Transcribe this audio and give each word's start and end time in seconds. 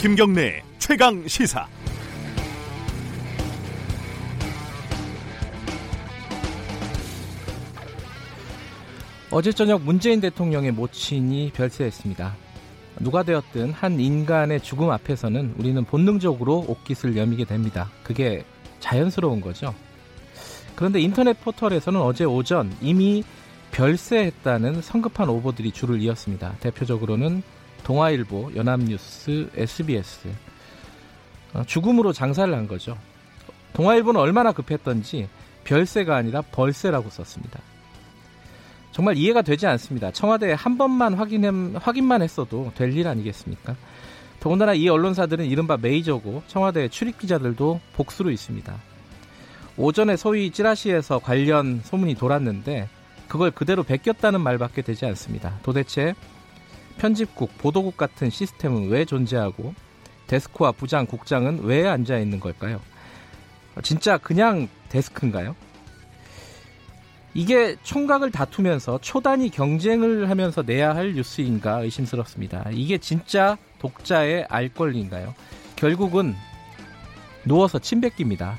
김경래 0.00 0.62
최강 0.78 1.26
시사. 1.26 1.66
어제 9.30 9.52
저녁 9.52 9.82
문재인 9.82 10.20
대통령의 10.20 10.70
모친이 10.70 11.50
별세했습니다. 11.52 12.36
누가 13.00 13.22
되었든 13.24 13.72
한 13.72 13.98
인간의 14.00 14.62
죽음 14.62 14.90
앞에서는 14.90 15.56
우리는 15.58 15.84
본능적으로 15.84 16.64
옷깃을 16.68 17.16
여미게 17.16 17.44
됩니다. 17.44 17.90
그게 18.02 18.44
자연스러운 18.80 19.40
거죠. 19.40 19.74
그런데 20.78 21.00
인터넷 21.00 21.32
포털에서는 21.42 22.00
어제 22.00 22.22
오전 22.22 22.72
이미 22.80 23.24
별세했다는 23.72 24.80
성급한 24.80 25.28
오보들이 25.28 25.72
줄을 25.72 26.00
이었습니다. 26.00 26.54
대표적으로는 26.60 27.42
동아일보, 27.82 28.52
연합뉴스, 28.54 29.50
SBS 29.56 30.28
어, 31.54 31.64
죽음으로 31.66 32.12
장사를 32.12 32.54
한 32.54 32.68
거죠. 32.68 32.96
동아일보는 33.72 34.20
얼마나 34.20 34.52
급했던지 34.52 35.28
별세가 35.64 36.14
아니라 36.14 36.42
벌세라고 36.42 37.10
썼습니다. 37.10 37.58
정말 38.92 39.16
이해가 39.16 39.42
되지 39.42 39.66
않습니다. 39.66 40.12
청와대에 40.12 40.52
한 40.52 40.78
번만 40.78 41.14
확인 41.14 41.74
확인만 41.74 42.22
했어도 42.22 42.70
될 42.76 42.92
일 42.92 43.08
아니겠습니까? 43.08 43.74
더군다나 44.38 44.74
이 44.74 44.88
언론사들은 44.88 45.44
이른바 45.44 45.76
메이저고 45.76 46.44
청와대 46.46 46.88
출입 46.88 47.18
기자들도 47.18 47.80
복수로 47.94 48.30
있습니다. 48.30 48.87
오전에 49.78 50.16
소위 50.16 50.50
찌라시에서 50.50 51.20
관련 51.20 51.80
소문이 51.84 52.16
돌았는데 52.16 52.88
그걸 53.28 53.52
그대로 53.52 53.84
베꼈다는 53.84 54.40
말밖에 54.40 54.82
되지 54.82 55.06
않습니다. 55.06 55.58
도대체 55.62 56.14
편집국, 56.98 57.56
보도국 57.58 57.96
같은 57.96 58.28
시스템은 58.28 58.88
왜 58.88 59.04
존재하고 59.04 59.72
데스크와 60.26 60.72
부장, 60.72 61.06
국장은 61.06 61.60
왜 61.62 61.86
앉아 61.86 62.18
있는 62.18 62.40
걸까요? 62.40 62.80
진짜 63.82 64.18
그냥 64.18 64.68
데스크인가요? 64.88 65.54
이게 67.34 67.76
총각을 67.84 68.32
다투면서 68.32 68.98
초단위 69.00 69.50
경쟁을 69.50 70.28
하면서 70.28 70.62
내야 70.62 70.96
할 70.96 71.14
뉴스인가 71.14 71.82
의심스럽습니다. 71.82 72.66
이게 72.72 72.98
진짜 72.98 73.56
독자의 73.78 74.46
알 74.48 74.68
권리인가요? 74.70 75.34
결국은 75.76 76.34
누워서 77.44 77.78
침 77.78 78.00
뱉깁니다. 78.00 78.58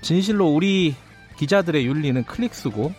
진실로 0.00 0.48
우리 0.48 0.94
기자들의 1.36 1.86
윤리는 1.86 2.24
클릭수고 2.24 2.92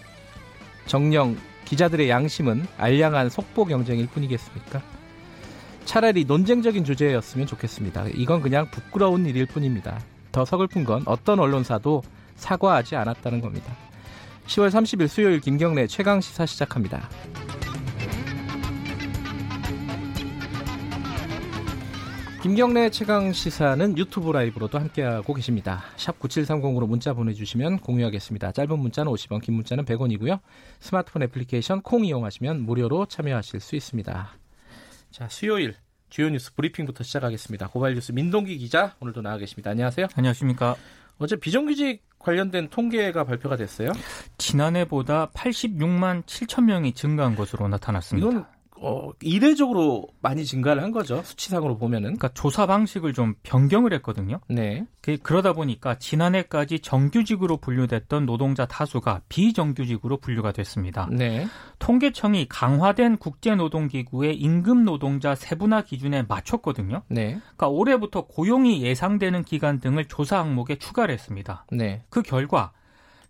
정령 0.85 1.37
기자들의 1.65 2.09
양심은 2.09 2.67
알량한 2.77 3.29
속보 3.29 3.65
경쟁일 3.65 4.07
뿐이겠습니까? 4.07 4.81
차라리 5.85 6.25
논쟁적인 6.25 6.83
주제였으면 6.83 7.47
좋겠습니다. 7.47 8.07
이건 8.15 8.41
그냥 8.41 8.69
부끄러운 8.71 9.25
일일 9.25 9.45
뿐입니다. 9.45 9.99
더 10.31 10.45
서글픈 10.45 10.83
건 10.83 11.03
어떤 11.05 11.39
언론사도 11.39 12.03
사과하지 12.35 12.95
않았다는 12.95 13.41
겁니다. 13.41 13.75
10월 14.47 14.69
30일 14.69 15.07
수요일 15.07 15.39
김경래 15.39 15.87
최강 15.87 16.19
시사 16.21 16.45
시작합니다. 16.45 17.09
김경래 22.41 22.89
최강 22.89 23.31
시사는 23.33 23.99
유튜브 23.99 24.31
라이브로도 24.31 24.79
함께하고 24.79 25.35
계십니다. 25.35 25.83
샵 25.95 26.17
9730으로 26.17 26.87
문자 26.87 27.13
보내주시면 27.13 27.81
공유하겠습니다. 27.81 28.51
짧은 28.51 28.79
문자는 28.79 29.11
50원, 29.11 29.43
긴 29.43 29.53
문자는 29.53 29.85
100원이고요. 29.85 30.39
스마트폰 30.79 31.21
애플리케이션 31.21 31.83
콩 31.83 32.03
이용하시면 32.03 32.61
무료로 32.63 33.05
참여하실 33.05 33.59
수 33.59 33.75
있습니다. 33.75 34.29
자, 35.11 35.27
수요일 35.29 35.75
주요 36.09 36.29
뉴스 36.29 36.51
브리핑부터 36.55 37.03
시작하겠습니다. 37.03 37.67
고발 37.67 37.93
뉴스 37.93 38.11
민동기 38.11 38.57
기자 38.57 38.95
오늘도 38.99 39.21
나와 39.21 39.37
계십니다. 39.37 39.69
안녕하세요. 39.69 40.07
안녕하십니까. 40.15 40.75
어제 41.19 41.35
비정규직 41.35 42.01
관련된 42.17 42.69
통계가 42.69 43.23
발표가 43.23 43.55
됐어요. 43.55 43.91
지난해보다 44.39 45.29
86만 45.29 46.23
7천 46.23 46.63
명이 46.63 46.93
증가한 46.93 47.35
것으로 47.35 47.67
나타났습니다. 47.67 48.27
이건 48.27 48.45
어, 48.83 49.11
이례적으로 49.21 50.07
많이 50.21 50.43
증가를 50.43 50.81
한 50.81 50.91
거죠. 50.91 51.21
수치상으로 51.23 51.77
보면은. 51.77 52.17
그러니까 52.17 52.29
조사 52.29 52.65
방식을 52.65 53.13
좀 53.13 53.35
변경을 53.43 53.93
했거든요. 53.93 54.39
네. 54.49 54.85
그, 55.01 55.17
그러다 55.17 55.53
보니까 55.53 55.99
지난해까지 55.99 56.79
정규직으로 56.79 57.57
분류됐던 57.57 58.25
노동자 58.25 58.65
다수가 58.65 59.21
비정규직으로 59.29 60.17
분류가 60.17 60.51
됐습니다. 60.51 61.07
네. 61.11 61.45
통계청이 61.77 62.47
강화된 62.49 63.17
국제노동기구의 63.17 64.35
임금 64.35 64.83
노동자 64.83 65.35
세분화 65.35 65.83
기준에 65.83 66.23
맞췄거든요. 66.23 67.03
네. 67.07 67.39
그러니까 67.39 67.67
올해부터 67.67 68.25
고용이 68.25 68.81
예상되는 68.81 69.43
기간 69.43 69.79
등을 69.79 70.05
조사 70.05 70.39
항목에 70.39 70.77
추가를 70.77 71.13
했습니다. 71.13 71.65
네. 71.71 72.03
그 72.09 72.23
결과 72.23 72.71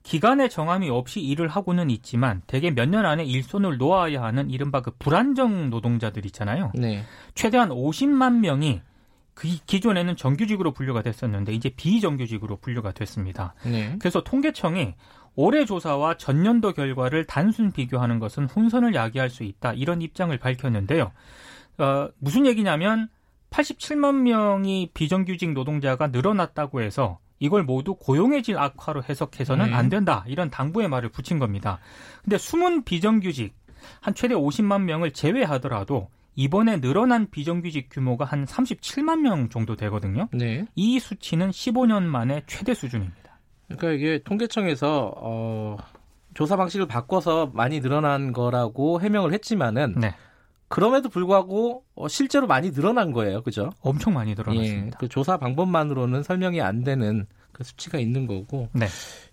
기간의 0.04 0.50
정함이 0.50 0.90
없이 0.90 1.22
일을 1.22 1.48
하고는 1.48 1.90
있지만 1.92 2.42
대개 2.48 2.72
몇 2.72 2.90
년 2.90 3.06
안에 3.06 3.24
일손을 3.24 3.78
놓아야 3.78 4.24
하는 4.24 4.50
이른바 4.50 4.82
그 4.82 4.92
불안정 4.98 5.70
노동자들 5.70 6.26
있잖아요. 6.28 6.72
네. 6.76 7.04
최대한 7.36 7.70
50만 7.70 8.40
명이 8.40 8.82
그 9.34 9.48
기존에는 9.66 10.16
정규직으로 10.18 10.74
분류가 10.74 11.02
됐었는데 11.04 11.54
이제 11.54 11.70
비정규직으로 11.70 12.58
분류가 12.58 12.92
됐습니다. 12.92 13.54
네. 13.64 13.96
그래서 14.00 14.22
통계청이 14.24 14.96
올해 15.36 15.64
조사와 15.66 16.18
전년도 16.18 16.74
결과를 16.74 17.26
단순 17.26 17.72
비교하는 17.72 18.20
것은 18.20 18.46
혼선을 18.46 18.94
야기할 18.96 19.30
수 19.30 19.44
있다 19.44 19.74
이런 19.74 20.02
입장을 20.02 20.38
밝혔는데요. 20.38 21.12
어, 21.78 22.10
무슨 22.20 22.46
얘기냐면 22.46 23.08
87만 23.52 24.22
명이 24.24 24.92
비정규직 24.94 25.54
노동자가 25.54 26.08
늘어났다고 26.08 26.82
해서 26.82 27.20
이걸 27.42 27.64
모두 27.64 27.96
고용의 27.96 28.44
질 28.44 28.58
악화로 28.58 29.04
해석해서는 29.04 29.72
네. 29.72 29.74
안 29.74 29.90
된다. 29.90 30.24
이런 30.28 30.52
당부의 30.52 30.88
말을 30.88 31.10
붙인 31.10 31.40
겁니다. 31.40 31.80
근데 32.24 32.38
숨은 32.38 32.84
비정규직 32.84 33.56
한 34.00 34.14
최대 34.14 34.36
50만 34.36 34.84
명을 34.84 35.12
제외하더라도 35.12 36.10
이번에 36.36 36.80
늘어난 36.80 37.30
비정규직 37.32 37.90
규모가 37.90 38.26
한 38.26 38.46
37만 38.46 39.22
명 39.22 39.50
정도 39.50 39.76
되거든요. 39.76 40.30
네. 40.32 40.66
이 40.76 41.00
수치는 41.00 41.50
15년 41.50 42.04
만에 42.04 42.44
최대 42.46 42.76
수준입니다. 42.76 43.40
그러니까 43.66 43.92
이게 43.92 44.22
통계청에서 44.24 45.12
어, 45.18 45.78
조사 46.36 46.56
방식을 46.56 46.88
바꿔서 46.88 47.50
많이 47.56 47.82
늘어난 47.82 48.34
거라고 48.34 49.02
해명을 49.02 49.34
했지만은 49.34 49.96
네. 50.00 50.14
그럼에도 50.72 51.10
불구하고 51.10 51.84
어, 51.96 52.08
실제로 52.08 52.48
많이 52.48 52.72
늘어난 52.72 53.12
거예요. 53.12 53.44
그죠? 53.44 53.70
엄청 53.82 54.14
많이 54.14 54.32
예. 54.32 54.36
늘어났습니다. 54.36 54.98
그 54.98 55.08
조사 55.08 55.38
방법만으로는 55.38 56.24
설명이 56.24 56.62
안 56.62 56.84
되는 56.84 57.28
그 57.52 57.64
수치가 57.64 58.00
있는 58.00 58.26
거고 58.26 58.70
네. 58.74 58.88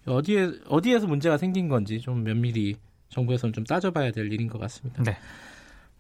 어디에 0.07 0.51
어디에서 0.69 1.07
문제가 1.07 1.39
생긴 1.39 1.69
건지 1.69 2.01
좀 2.01 2.25
면밀히 2.25 2.77
정부에서는 3.11 3.53
좀 3.53 3.65
따져봐야 3.65 4.11
될 4.11 4.33
일인 4.33 4.49
것 4.49 4.59
같습니다. 4.59 5.03
네. 5.03 5.17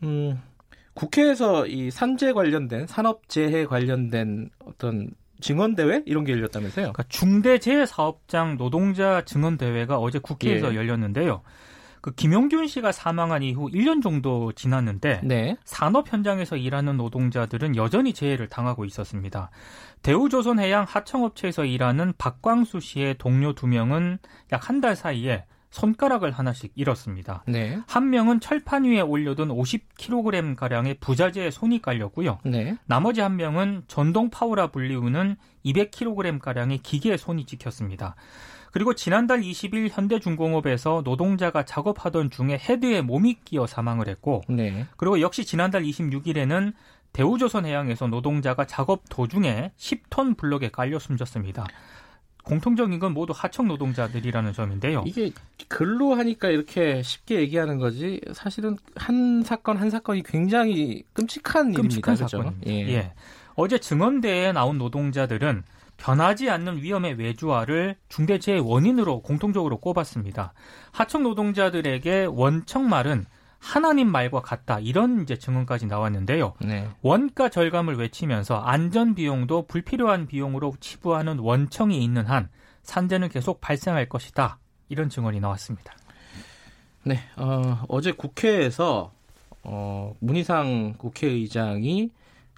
음, 0.02 0.40
국회에서 0.94 1.66
이 1.66 1.90
산재 1.90 2.32
관련된 2.32 2.86
산업재해 2.86 3.66
관련된 3.66 4.50
어떤 4.64 5.10
증언 5.40 5.76
대회 5.76 6.02
이런 6.06 6.24
게 6.24 6.32
열렸다면서요? 6.32 6.92
그러니까 6.92 7.04
중대재해사업장 7.08 8.56
노동자 8.56 9.24
증언 9.24 9.56
대회가 9.56 9.98
어제 9.98 10.18
국회에서 10.18 10.72
예. 10.72 10.76
열렸는데요. 10.76 11.42
그 12.00 12.12
김용균 12.14 12.66
씨가 12.66 12.92
사망한 12.92 13.42
이후 13.42 13.68
1년 13.70 14.02
정도 14.02 14.52
지났는데 14.52 15.20
네. 15.24 15.56
산업 15.64 16.12
현장에서 16.12 16.56
일하는 16.56 16.96
노동자들은 16.96 17.76
여전히 17.76 18.12
재해를 18.12 18.48
당하고 18.48 18.84
있었습니다. 18.84 19.50
대우조선해양 20.02 20.84
하청업체에서 20.88 21.64
일하는 21.64 22.12
박광수 22.18 22.80
씨의 22.80 23.16
동료 23.18 23.52
두 23.54 23.66
명은 23.66 24.18
약 24.52 24.68
한 24.68 24.80
달 24.80 24.94
사이에 24.94 25.44
손가락을 25.70 26.30
하나씩 26.30 26.72
잃었습니다. 26.76 27.42
네. 27.46 27.78
한 27.86 28.08
명은 28.10 28.40
철판 28.40 28.84
위에 28.84 29.00
올려둔 29.00 29.48
50kg 29.48 30.56
가량의 30.56 30.94
부자재에 31.00 31.50
손이 31.50 31.82
깔렸고요. 31.82 32.38
네. 32.44 32.76
나머지 32.86 33.20
한 33.20 33.36
명은 33.36 33.82
전동 33.86 34.30
파워라 34.30 34.68
불리우는 34.68 35.36
200kg 35.66 36.38
가량의 36.38 36.78
기계에 36.78 37.16
손이 37.18 37.44
찍혔습니다. 37.44 38.14
그리고 38.72 38.94
지난달 38.94 39.40
20일 39.40 39.88
현대중공업에서 39.90 41.02
노동자가 41.04 41.64
작업하던 41.64 42.30
중에 42.30 42.58
헤드에 42.58 43.02
몸이 43.02 43.38
끼어 43.44 43.66
사망을 43.66 44.08
했고 44.08 44.42
네. 44.48 44.86
그리고 44.96 45.20
역시 45.20 45.44
지난달 45.44 45.82
26일에는 45.82 46.72
대우조선해양에서 47.12 48.06
노동자가 48.08 48.66
작업 48.66 49.02
도중에 49.08 49.72
10톤 49.76 50.36
블럭에 50.36 50.70
깔려 50.70 50.98
숨졌습니다. 50.98 51.66
공통적인 52.44 52.98
건 52.98 53.12
모두 53.12 53.34
하청 53.36 53.68
노동자들이라는 53.68 54.52
점인데요. 54.54 55.04
이게 55.06 55.32
글로 55.68 56.14
하니까 56.14 56.48
이렇게 56.48 57.02
쉽게 57.02 57.40
얘기하는 57.40 57.78
거지 57.78 58.20
사실은 58.32 58.76
한 58.96 59.42
사건 59.42 59.76
한 59.76 59.90
사건이 59.90 60.22
굉장히 60.22 61.04
끔찍한, 61.12 61.74
끔찍한 61.74 61.74
일입니다. 61.74 62.12
그죠? 62.12 62.28
사건입니다. 62.28 62.70
예. 62.70 62.88
예. 62.94 63.12
어제 63.54 63.78
증언대에 63.78 64.52
나온 64.52 64.78
노동자들은 64.78 65.62
변하지 65.98 66.48
않는 66.48 66.82
위험의 66.82 67.14
외주화를 67.14 67.96
중대재해 68.08 68.58
원인으로 68.58 69.20
공통적으로 69.20 69.78
꼽았습니다. 69.78 70.54
하청 70.92 71.24
노동자들에게 71.24 72.26
원청 72.30 72.88
말은 72.88 73.26
하나님 73.58 74.10
말과 74.10 74.40
같다 74.40 74.78
이런 74.78 75.22
이제 75.22 75.36
증언까지 75.36 75.86
나왔는데요. 75.86 76.54
네. 76.60 76.88
원가 77.02 77.48
절감을 77.48 77.96
외치면서 77.96 78.56
안전 78.60 79.14
비용도 79.14 79.66
불필요한 79.66 80.28
비용으로 80.28 80.74
치부하는 80.80 81.40
원청이 81.40 82.02
있는 82.02 82.26
한 82.26 82.48
산재는 82.84 83.28
계속 83.28 83.60
발생할 83.60 84.08
것이다 84.08 84.58
이런 84.88 85.08
증언이 85.10 85.40
나왔습니다. 85.40 85.92
네, 87.02 87.18
어, 87.36 87.84
어제 87.88 88.12
국회에서 88.12 89.12
어, 89.64 90.14
문희상 90.20 90.94
국회의장이 90.96 92.10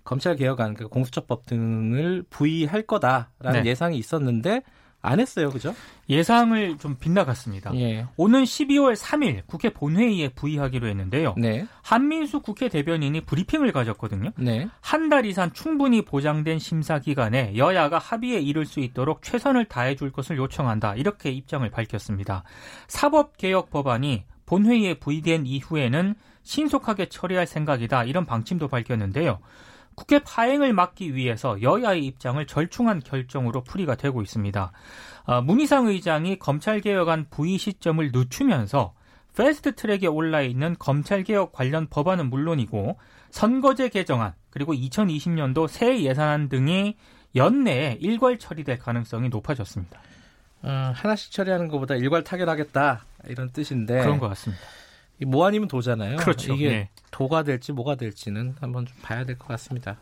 검찰 0.04 0.36
개혁안, 0.36 0.74
그러니까 0.74 0.92
공수처법 0.92 1.46
등을 1.46 2.24
부의할 2.30 2.82
거다라는 2.82 3.62
네. 3.62 3.70
예상이 3.70 3.98
있었는데 3.98 4.62
안 5.02 5.18
했어요, 5.18 5.50
그죠? 5.50 5.74
예상을 6.10 6.76
좀 6.78 6.96
빗나갔습니다. 6.96 7.74
예. 7.76 8.06
오는 8.16 8.42
12월 8.42 8.94
3일 8.94 9.42
국회 9.46 9.70
본회의에 9.70 10.28
부의하기로 10.28 10.88
했는데요. 10.88 11.34
네. 11.38 11.66
한민수 11.82 12.40
국회 12.40 12.68
대변인이 12.68 13.22
브리핑을 13.22 13.72
가졌거든요. 13.72 14.32
네. 14.36 14.68
한달 14.82 15.24
이상 15.24 15.52
충분히 15.52 16.02
보장된 16.02 16.58
심사 16.58 16.98
기간에 16.98 17.56
여야가 17.56 17.98
합의에 17.98 18.40
이를 18.40 18.66
수 18.66 18.80
있도록 18.80 19.22
최선을 19.22 19.66
다해 19.66 19.96
줄 19.96 20.12
것을 20.12 20.36
요청한다. 20.36 20.96
이렇게 20.96 21.30
입장을 21.30 21.68
밝혔습니다. 21.70 22.44
사법 22.86 23.38
개혁 23.38 23.70
법안이 23.70 24.24
본회의에 24.44 24.94
부의된 24.94 25.46
이후에는 25.46 26.14
신속하게 26.42 27.06
처리할 27.06 27.46
생각이다. 27.46 28.04
이런 28.04 28.26
방침도 28.26 28.68
밝혔는데요. 28.68 29.38
국회 30.00 30.18
파행을 30.18 30.72
막기 30.72 31.14
위해서 31.14 31.60
여야의 31.60 32.06
입장을 32.06 32.44
절충한 32.46 33.00
결정으로 33.00 33.62
풀이가 33.62 33.96
되고 33.96 34.22
있습니다. 34.22 34.72
어, 35.24 35.42
문희상 35.42 35.88
의장이 35.88 36.38
검찰개혁안 36.38 37.26
부의 37.28 37.58
시점을 37.58 38.10
늦추면서 38.10 38.94
패스트 39.36 39.74
트랙에 39.74 40.06
올라 40.06 40.40
있는 40.40 40.74
검찰개혁 40.78 41.52
관련 41.52 41.86
법안은 41.86 42.30
물론이고 42.30 42.98
선거제 43.30 43.90
개정안 43.90 44.32
그리고 44.48 44.72
2020년도 44.72 45.68
새 45.68 46.00
예산안 46.02 46.48
등이 46.48 46.96
연내에 47.36 47.98
일괄 48.00 48.38
처리될 48.38 48.78
가능성이 48.78 49.28
높아졌습니다. 49.28 50.00
어, 50.62 50.92
하나씩 50.94 51.30
처리하는 51.30 51.68
것보다 51.68 51.96
일괄 51.96 52.24
타결하겠다 52.24 53.04
이런 53.28 53.50
뜻인데 53.50 54.00
그런 54.00 54.18
것 54.18 54.28
같습니다. 54.30 54.64
뭐 55.26 55.46
아니면 55.46 55.68
도잖아요. 55.68 56.16
그렇죠. 56.16 56.54
이게 56.54 56.68
네. 56.68 56.90
도가 57.10 57.42
될지 57.42 57.72
뭐가 57.72 57.94
될지는 57.96 58.54
한번 58.60 58.86
좀 58.86 58.96
봐야 59.02 59.24
될 59.24 59.36
것 59.38 59.48
같습니다. 59.48 59.98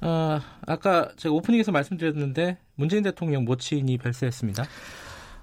어, 0.00 0.38
아까 0.66 1.10
제가 1.16 1.34
오프닝에서 1.34 1.72
말씀드렸는데 1.72 2.58
문재인 2.76 3.02
대통령 3.02 3.44
모친이 3.44 3.98
별세했습니다. 3.98 4.64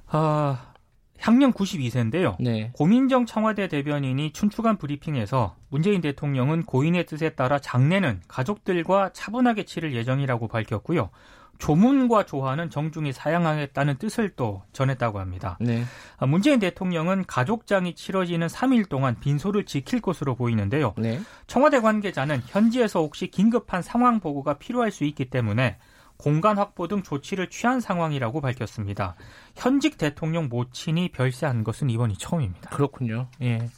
아, 0.07 0.73
향년 1.19 1.51
92세인데요. 1.53 2.35
네. 2.39 2.71
고민정 2.73 3.25
청와대 3.25 3.67
대변인이 3.67 4.31
춘추관 4.31 4.77
브리핑에서 4.77 5.55
문재인 5.69 6.01
대통령은 6.01 6.63
고인의 6.63 7.05
뜻에 7.05 7.29
따라 7.29 7.59
장례는 7.59 8.21
가족들과 8.27 9.11
차분하게 9.13 9.63
치를 9.63 9.93
예정이라고 9.95 10.47
밝혔고요. 10.47 11.09
조문과 11.57 12.25
조화는 12.25 12.69
정중히 12.69 13.11
사양하겠다는 13.11 13.97
뜻을 13.97 14.31
또 14.35 14.63
전했다고 14.73 15.19
합니다. 15.19 15.57
네. 15.59 15.83
아, 16.17 16.25
문재인 16.25 16.59
대통령은 16.59 17.25
가족장이 17.25 17.95
치러지는 17.95 18.47
3일 18.47 18.89
동안 18.89 19.19
빈소를 19.19 19.65
지킬 19.65 20.01
것으로 20.01 20.35
보이는데요. 20.35 20.93
네. 20.97 21.19
청와대 21.47 21.79
관계자는 21.79 22.41
현지에서 22.45 22.99
혹시 23.01 23.27
긴급한 23.27 23.81
상황 23.81 24.19
보고가 24.19 24.55
필요할 24.55 24.91
수 24.91 25.03
있기 25.05 25.25
때문에 25.29 25.77
공간 26.17 26.57
확보 26.57 26.87
등 26.87 27.03
조치를 27.03 27.49
취한 27.49 27.79
상황이라고 27.79 28.41
밝혔습니다. 28.41 29.15
현직 29.55 29.97
대통령 29.97 30.47
모친이 30.49 31.09
별세한 31.09 31.63
것은 31.63 31.89
이번이 31.89 32.17
처음입니다. 32.17 32.69
그렇군요. 32.69 33.27
예. 33.41 33.69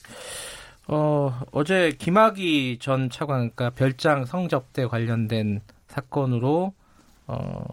어, 0.87 1.41
어제 1.51 1.95
김학의 1.97 2.77
전 2.79 3.09
차관, 3.09 3.51
그러니까 3.53 3.71
별장 3.71 4.25
성접대 4.25 4.85
관련된 4.85 5.61
사건으로 5.87 6.73
어, 7.27 7.63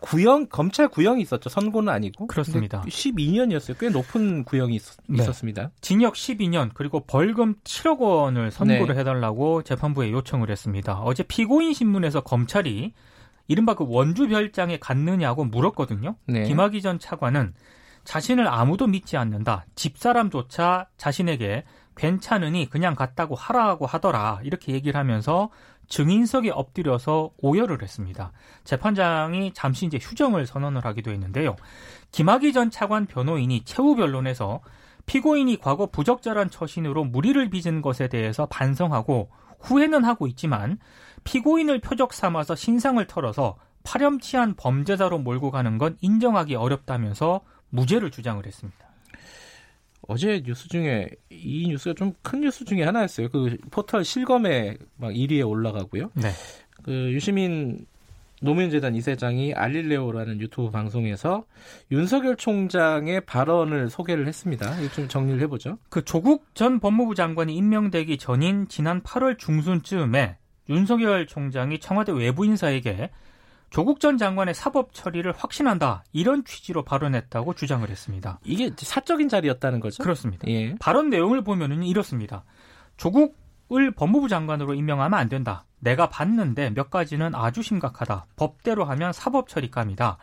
구형 0.00 0.46
검찰 0.48 0.88
구형이 0.88 1.22
있었죠. 1.22 1.48
선고는 1.48 1.92
아니고. 1.92 2.26
그렇습니다. 2.26 2.82
12년이었어요. 2.82 3.78
꽤 3.78 3.88
높은 3.88 4.44
구형이 4.44 4.74
있, 4.74 4.82
네. 5.06 5.26
었습니다 5.26 5.70
징역 5.80 6.14
12년 6.14 6.70
그리고 6.74 7.00
벌금 7.06 7.54
7억 7.64 8.00
원을 8.00 8.50
선고를 8.50 8.94
네. 8.94 9.00
해달라고 9.00 9.62
재판부에 9.62 10.10
요청을 10.10 10.50
했습니다. 10.50 11.00
어제 11.00 11.22
피고인 11.22 11.72
신문에서 11.72 12.22
검찰이 12.22 12.92
이른바 13.48 13.74
그 13.74 13.84
원주 13.86 14.28
별장에 14.28 14.78
갔느냐고 14.78 15.44
물었거든요. 15.44 16.16
네. 16.26 16.44
김학의 16.44 16.82
전 16.82 16.98
차관은 16.98 17.54
자신을 18.04 18.48
아무도 18.48 18.88
믿지 18.88 19.16
않는다. 19.16 19.66
집사람조차 19.76 20.88
자신에게 20.96 21.64
괜찮으니 21.96 22.68
그냥 22.68 22.94
갔다고 22.94 23.34
하라고 23.34 23.86
하더라. 23.86 24.40
이렇게 24.42 24.72
얘기를 24.72 24.98
하면서 24.98 25.50
증인석에 25.88 26.50
엎드려서 26.50 27.30
오열을 27.38 27.82
했습니다. 27.82 28.32
재판장이 28.64 29.52
잠시 29.52 29.86
이제 29.86 29.98
휴정을 30.00 30.46
선언을 30.46 30.84
하기도 30.84 31.10
했는데요. 31.10 31.56
김학의 32.12 32.52
전 32.52 32.70
차관 32.70 33.06
변호인이 33.06 33.64
최후 33.64 33.94
변론에서 33.94 34.60
피고인이 35.06 35.58
과거 35.58 35.86
부적절한 35.86 36.50
처신으로 36.50 37.04
무리를 37.04 37.50
빚은 37.50 37.82
것에 37.82 38.08
대해서 38.08 38.46
반성하고 38.46 39.30
후회는 39.60 40.04
하고 40.04 40.26
있지만 40.26 40.78
피고인을 41.24 41.80
표적 41.80 42.12
삼아서 42.12 42.54
신상을 42.54 43.04
털어서 43.06 43.56
파렴치한 43.84 44.54
범죄자로 44.54 45.18
몰고 45.18 45.50
가는 45.50 45.78
건 45.78 45.96
인정하기 46.00 46.54
어렵다면서 46.54 47.40
무죄를 47.70 48.10
주장을 48.10 48.44
했습니다. 48.44 48.91
어제 50.08 50.42
뉴스 50.44 50.68
중에 50.68 51.08
이 51.30 51.68
뉴스가 51.68 51.94
좀 51.94 52.12
큰 52.22 52.40
뉴스 52.40 52.64
중에 52.64 52.82
하나였어요. 52.82 53.28
그 53.28 53.56
포털 53.70 54.04
실검에 54.04 54.76
막 54.96 55.12
1위에 55.12 55.48
올라가고요. 55.48 56.10
네. 56.14 56.30
그 56.82 57.12
유시민 57.12 57.86
노무현 58.40 58.70
재단 58.70 58.96
이사장이 58.96 59.54
알릴레오라는 59.54 60.40
유튜브 60.40 60.70
방송에서 60.70 61.44
윤석열 61.92 62.36
총장의 62.36 63.20
발언을 63.20 63.88
소개를 63.88 64.26
했습니다. 64.26 64.74
좀 64.94 65.06
정리를 65.06 65.40
해보죠. 65.42 65.78
그 65.88 66.04
조국 66.04 66.52
전 66.54 66.80
법무부 66.80 67.14
장관이 67.14 67.54
임명되기 67.54 68.18
전인 68.18 68.66
지난 68.68 69.00
8월 69.02 69.38
중순쯤에 69.38 70.38
윤석열 70.68 71.26
총장이 71.28 71.78
청와대 71.78 72.10
외부 72.10 72.44
인사에게 72.44 73.10
조국 73.72 74.00
전 74.00 74.18
장관의 74.18 74.54
사법 74.54 74.92
처리를 74.92 75.32
확신한다 75.32 76.04
이런 76.12 76.44
취지로 76.44 76.82
발언했다고 76.84 77.54
주장을 77.54 77.88
했습니다. 77.88 78.38
이게 78.44 78.70
사적인 78.76 79.30
자리였다는 79.30 79.80
거죠? 79.80 80.02
그렇습니다. 80.02 80.46
예. 80.48 80.74
발언 80.78 81.08
내용을 81.08 81.42
보면은 81.42 81.82
이렇습니다. 81.82 82.44
조국을 82.98 83.92
법무부 83.92 84.28
장관으로 84.28 84.74
임명하면 84.74 85.18
안 85.18 85.30
된다. 85.30 85.64
내가 85.78 86.10
봤는데 86.10 86.70
몇 86.74 86.90
가지는 86.90 87.34
아주 87.34 87.62
심각하다. 87.62 88.26
법대로 88.36 88.84
하면 88.84 89.14
사법 89.14 89.48
처리감이다. 89.48 90.18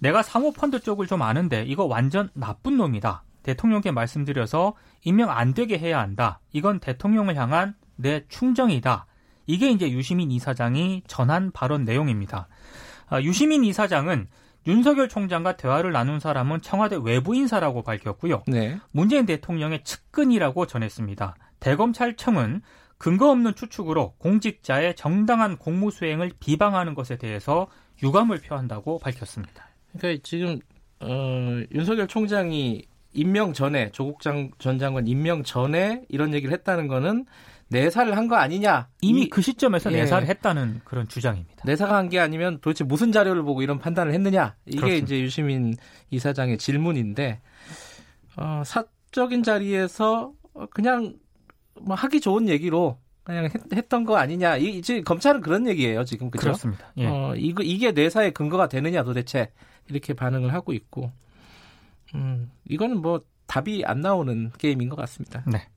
내가 0.00 0.22
사모펀드 0.24 0.80
쪽을 0.80 1.06
좀 1.06 1.22
아는데 1.22 1.62
이거 1.66 1.84
완전 1.84 2.30
나쁜 2.34 2.76
놈이다. 2.76 3.22
대통령께 3.44 3.92
말씀드려서 3.92 4.74
임명 5.04 5.30
안 5.30 5.54
되게 5.54 5.78
해야 5.78 6.00
한다. 6.00 6.40
이건 6.52 6.80
대통령을 6.80 7.36
향한 7.36 7.76
내 7.94 8.26
충정이다. 8.28 9.06
이게 9.46 9.70
이제 9.70 9.90
유시민 9.90 10.30
이사장이 10.30 11.04
전한 11.06 11.52
발언 11.52 11.84
내용입니다. 11.84 12.48
아, 13.08 13.20
유시민 13.22 13.64
이사장은 13.64 14.28
윤석열 14.66 15.08
총장과 15.08 15.56
대화를 15.56 15.92
나눈 15.92 16.20
사람은 16.20 16.60
청와대 16.60 16.98
외부 17.02 17.34
인사라고 17.34 17.82
밝혔고요. 17.82 18.44
네. 18.46 18.78
문재인 18.90 19.24
대통령의 19.24 19.82
측근이라고 19.82 20.66
전했습니다. 20.66 21.36
대검찰청은 21.60 22.62
근거 22.98 23.30
없는 23.30 23.54
추측으로 23.54 24.14
공직자의 24.18 24.96
정당한 24.96 25.56
공무 25.56 25.90
수행을 25.90 26.32
비방하는 26.40 26.94
것에 26.94 27.16
대해서 27.16 27.68
유감을 28.02 28.40
표한다고 28.40 28.98
밝혔습니다. 28.98 29.68
그러니까 29.96 30.20
지금 30.24 30.58
어, 31.00 31.62
윤석열 31.72 32.08
총장이 32.08 32.84
임명 33.14 33.52
전에 33.52 33.90
조국 33.92 34.20
장, 34.20 34.50
전 34.58 34.78
장관 34.78 35.06
임명 35.06 35.42
전에 35.44 36.02
이런 36.08 36.34
얘기를 36.34 36.52
했다는 36.52 36.88
거는 36.88 37.24
내사를 37.70 38.16
한 38.16 38.28
거 38.28 38.36
아니냐. 38.36 38.88
이미 39.02 39.22
이, 39.22 39.28
그 39.28 39.42
시점에서 39.42 39.92
예. 39.92 39.96
내사를 39.98 40.26
했다는 40.26 40.80
그런 40.84 41.06
주장입니다. 41.08 41.62
내사가 41.64 41.96
한 41.96 42.08
게 42.08 42.18
아니면 42.18 42.58
도대체 42.60 42.84
무슨 42.84 43.12
자료를 43.12 43.42
보고 43.42 43.62
이런 43.62 43.78
판단을 43.78 44.12
했느냐. 44.14 44.56
이게 44.66 44.78
그렇습니다. 44.80 45.04
이제 45.04 45.20
유시민 45.20 45.74
이사장의 46.10 46.58
질문인데 46.58 47.40
어, 48.36 48.62
사적인 48.64 49.42
자리에서 49.42 50.32
그냥 50.70 51.14
뭐 51.80 51.94
하기 51.94 52.20
좋은 52.20 52.48
얘기로 52.48 52.98
그냥 53.22 53.50
했, 53.74 53.88
던거 53.88 54.16
아니냐. 54.16 54.56
이, 54.56 54.80
제 54.80 55.02
검찰은 55.02 55.42
그런 55.42 55.66
얘기예요, 55.68 56.04
지금. 56.04 56.30
그렇죠? 56.30 56.46
그렇습니다. 56.46 56.92
예. 56.96 57.06
어, 57.06 57.34
이거 57.36 57.62
이게 57.62 57.92
내사의 57.92 58.32
근거가 58.32 58.68
되느냐 58.68 59.04
도대체 59.04 59.50
이렇게 59.88 60.14
반응을 60.14 60.54
하고 60.54 60.72
있고. 60.72 61.12
음, 62.14 62.50
이거는 62.66 63.02
뭐 63.02 63.20
답이 63.46 63.84
안 63.84 64.00
나오는 64.00 64.50
게임인 64.56 64.88
것 64.88 64.96
같습니다. 64.96 65.42
네. 65.46 65.68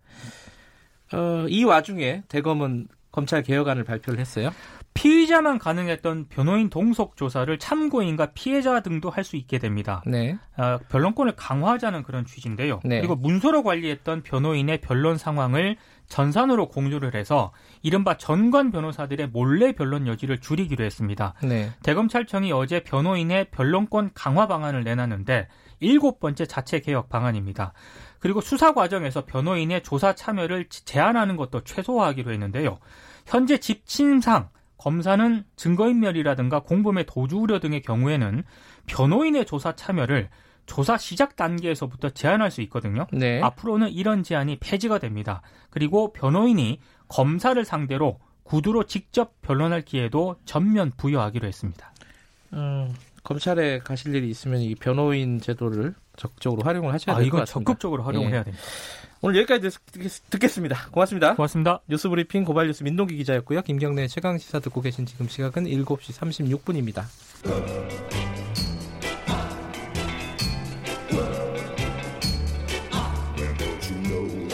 어, 1.13 1.45
이 1.47 1.63
와중에 1.63 2.23
대검은 2.27 2.87
검찰 3.11 3.43
개혁안을 3.43 3.83
발표를 3.83 4.19
했어요. 4.19 4.51
피의자만 4.93 5.57
가능했던 5.57 6.27
변호인 6.27 6.69
동석 6.69 7.15
조사를 7.15 7.57
참고인과 7.59 8.31
피해자 8.33 8.81
등도 8.81 9.09
할 9.09 9.23
수 9.23 9.35
있게 9.37 9.57
됩니다. 9.59 10.01
네. 10.05 10.37
어, 10.57 10.79
변론권을 10.89 11.35
강화하자는 11.35 12.03
그런 12.03 12.25
취지인데요. 12.25 12.81
네. 12.83 12.99
그리고 12.99 13.15
문서로 13.15 13.63
관리했던 13.63 14.23
변호인의 14.23 14.81
변론 14.81 15.17
상황을 15.17 15.77
전산으로 16.07 16.67
공유를 16.67 17.15
해서 17.15 17.51
이른바 17.81 18.17
전관 18.17 18.71
변호사들의 18.71 19.29
몰래 19.29 19.71
변론 19.71 20.07
여지를 20.07 20.39
줄이기로 20.39 20.83
했습니다. 20.83 21.35
네. 21.43 21.69
대검찰청이 21.83 22.51
어제 22.51 22.83
변호인의 22.83 23.51
변론권 23.51 24.11
강화 24.13 24.47
방안을 24.47 24.83
내놨는데 24.83 25.47
일곱 25.79 26.19
번째 26.19 26.45
자체 26.45 26.79
개혁 26.79 27.09
방안입니다. 27.09 27.73
그리고 28.21 28.39
수사 28.39 28.73
과정에서 28.73 29.25
변호인의 29.25 29.83
조사 29.83 30.13
참여를 30.13 30.69
제한하는 30.69 31.35
것도 31.35 31.61
최소화하기로 31.63 32.31
했는데요. 32.31 32.79
현재 33.25 33.57
집침상 33.57 34.49
검사는 34.77 35.43
증거인멸이라든가 35.55 36.61
공범의 36.61 37.05
도주 37.07 37.37
우려 37.37 37.59
등의 37.59 37.81
경우에는 37.81 38.43
변호인의 38.85 39.45
조사 39.45 39.75
참여를 39.75 40.29
조사 40.67 40.97
시작 40.97 41.35
단계에서부터 41.35 42.11
제한할 42.11 42.51
수 42.51 42.61
있거든요. 42.61 43.07
네. 43.11 43.41
앞으로는 43.41 43.89
이런 43.89 44.23
제한이 44.23 44.57
폐지가 44.59 44.99
됩니다. 44.99 45.41
그리고 45.69 46.13
변호인이 46.13 46.79
검사를 47.07 47.63
상대로 47.65 48.19
구두로 48.43 48.85
직접 48.85 49.41
변론할 49.41 49.81
기회도 49.81 50.37
전면 50.45 50.91
부여하기로 50.95 51.47
했습니다. 51.47 51.91
음, 52.53 52.93
검찰에 53.23 53.79
가실 53.79 54.13
일이 54.13 54.29
있으면 54.29 54.61
이 54.61 54.75
변호인 54.75 55.39
제도를 55.39 55.95
적극적으로 56.21 56.61
활용을 56.63 56.93
하셔야 56.93 57.15
아, 57.15 57.19
될것 57.19 57.27
이건 57.27 57.39
같습니다. 57.41 57.69
적극적으로 57.71 58.03
활용을 58.03 58.29
예. 58.29 58.33
해야 58.33 58.43
됩니다. 58.43 58.63
오늘 59.21 59.37
여기까지 59.37 59.69
듣, 59.69 60.29
듣겠 60.29 60.51
습니다. 60.51 60.87
고맙습니다. 60.91 61.35
고맙습니다. 61.35 61.81
뉴스 61.87 62.09
브리핑 62.09 62.43
고발 62.43 62.67
뉴스 62.67 62.83
민동기 62.83 63.17
기자였고요. 63.17 63.63
김경래 63.63 64.07
최강 64.07 64.37
시사 64.37 64.59
듣고 64.59 64.81
계신 64.81 65.05
지금 65.05 65.27
시각은 65.27 65.65
7시 65.65 66.13
36분입니다. 66.63 67.05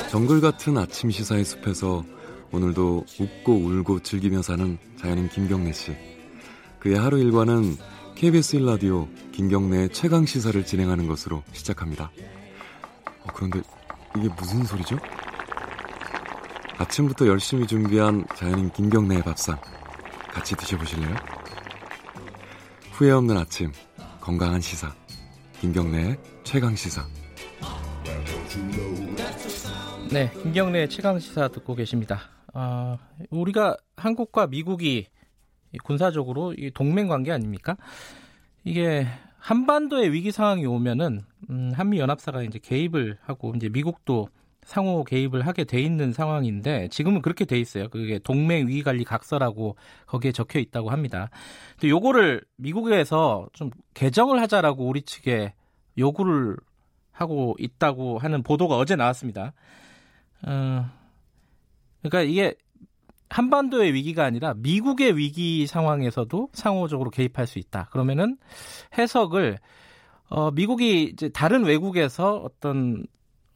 정글 0.09 0.39
같은 0.39 0.77
아침 0.77 1.11
시사의 1.11 1.43
숲에서 1.43 2.03
오늘도 2.53 3.05
웃고 3.19 3.53
울고 3.53 4.03
즐기며 4.03 4.41
사는 4.41 4.77
자연인 4.97 5.27
김경래 5.27 5.73
씨. 5.73 5.93
그의 6.79 6.97
하루 6.97 7.19
일과는 7.19 7.75
KBS 8.17 8.57
1라디오 8.57 9.07
김경래의 9.31 9.89
최강 9.89 10.25
시사를 10.25 10.65
진행하는 10.65 11.07
것으로 11.07 11.43
시작합니다. 11.51 12.09
어, 13.05 13.27
그런데 13.31 13.61
이게 14.17 14.27
무슨 14.35 14.65
소리죠? 14.65 14.97
아침부터 16.79 17.27
열심히 17.27 17.67
준비한 17.67 18.25
자연인 18.35 18.71
김경래의 18.71 19.21
밥상 19.21 19.61
같이 20.31 20.55
드셔보실래요? 20.55 21.13
후회 22.93 23.11
없는 23.11 23.37
아침 23.37 23.71
건강한 24.19 24.61
시사 24.61 24.95
김경래의 25.61 26.17
최강 26.43 26.75
시사 26.75 27.05
네, 30.11 30.31
김경래 30.41 30.87
최강 30.87 31.19
시사 31.19 31.49
듣고 31.49 31.75
계십니다. 31.75 32.19
아, 32.51 32.97
우리가 33.29 33.77
한국과 33.95 34.47
미국이 34.47 34.97
이 34.97 35.16
군사적으로 35.83 36.53
이 36.53 36.71
동맹 36.71 37.07
관계 37.07 37.31
아닙니까? 37.31 37.77
이게 38.63 39.07
한반도의 39.39 40.11
위기 40.11 40.31
상황이 40.31 40.65
오면은 40.65 41.21
음, 41.49 41.71
한미 41.73 41.99
연합사가 41.99 42.43
이제 42.43 42.59
개입을 42.59 43.17
하고 43.21 43.53
이제 43.55 43.69
미국도 43.69 44.27
상호 44.63 45.05
개입을 45.05 45.47
하게 45.47 45.63
돼 45.63 45.79
있는 45.79 46.11
상황인데 46.11 46.89
지금은 46.89 47.21
그렇게 47.21 47.45
돼 47.45 47.57
있어요. 47.57 47.87
그게 47.87 48.19
동맹 48.19 48.67
위기 48.67 48.83
관리 48.83 49.05
각서라고 49.05 49.77
거기에 50.05 50.33
적혀 50.33 50.59
있다고 50.59 50.89
합니다. 50.89 51.29
근데 51.73 51.89
요거를 51.89 52.43
미국에서 52.57 53.47
좀 53.53 53.69
개정을 53.93 54.41
하자라고 54.41 54.85
우리 54.85 55.03
측에 55.03 55.53
요구를 55.97 56.57
하고 57.13 57.55
있다고 57.57 58.19
하는 58.19 58.43
보도가 58.43 58.75
어제 58.75 58.97
나왔습니다. 58.97 59.53
어, 60.45 60.85
그러니까 62.01 62.21
이게 62.29 62.55
한반도의 63.29 63.93
위기가 63.93 64.23
아니라 64.23 64.53
미국의 64.55 65.17
위기 65.17 65.67
상황에서도 65.67 66.49
상호적으로 66.53 67.09
개입할 67.09 67.47
수 67.47 67.59
있다. 67.59 67.89
그러면은 67.91 68.37
해석을 68.97 69.57
어, 70.29 70.51
미국이 70.51 71.03
이제 71.03 71.29
다른 71.29 71.63
외국에서 71.63 72.37
어떤 72.37 73.05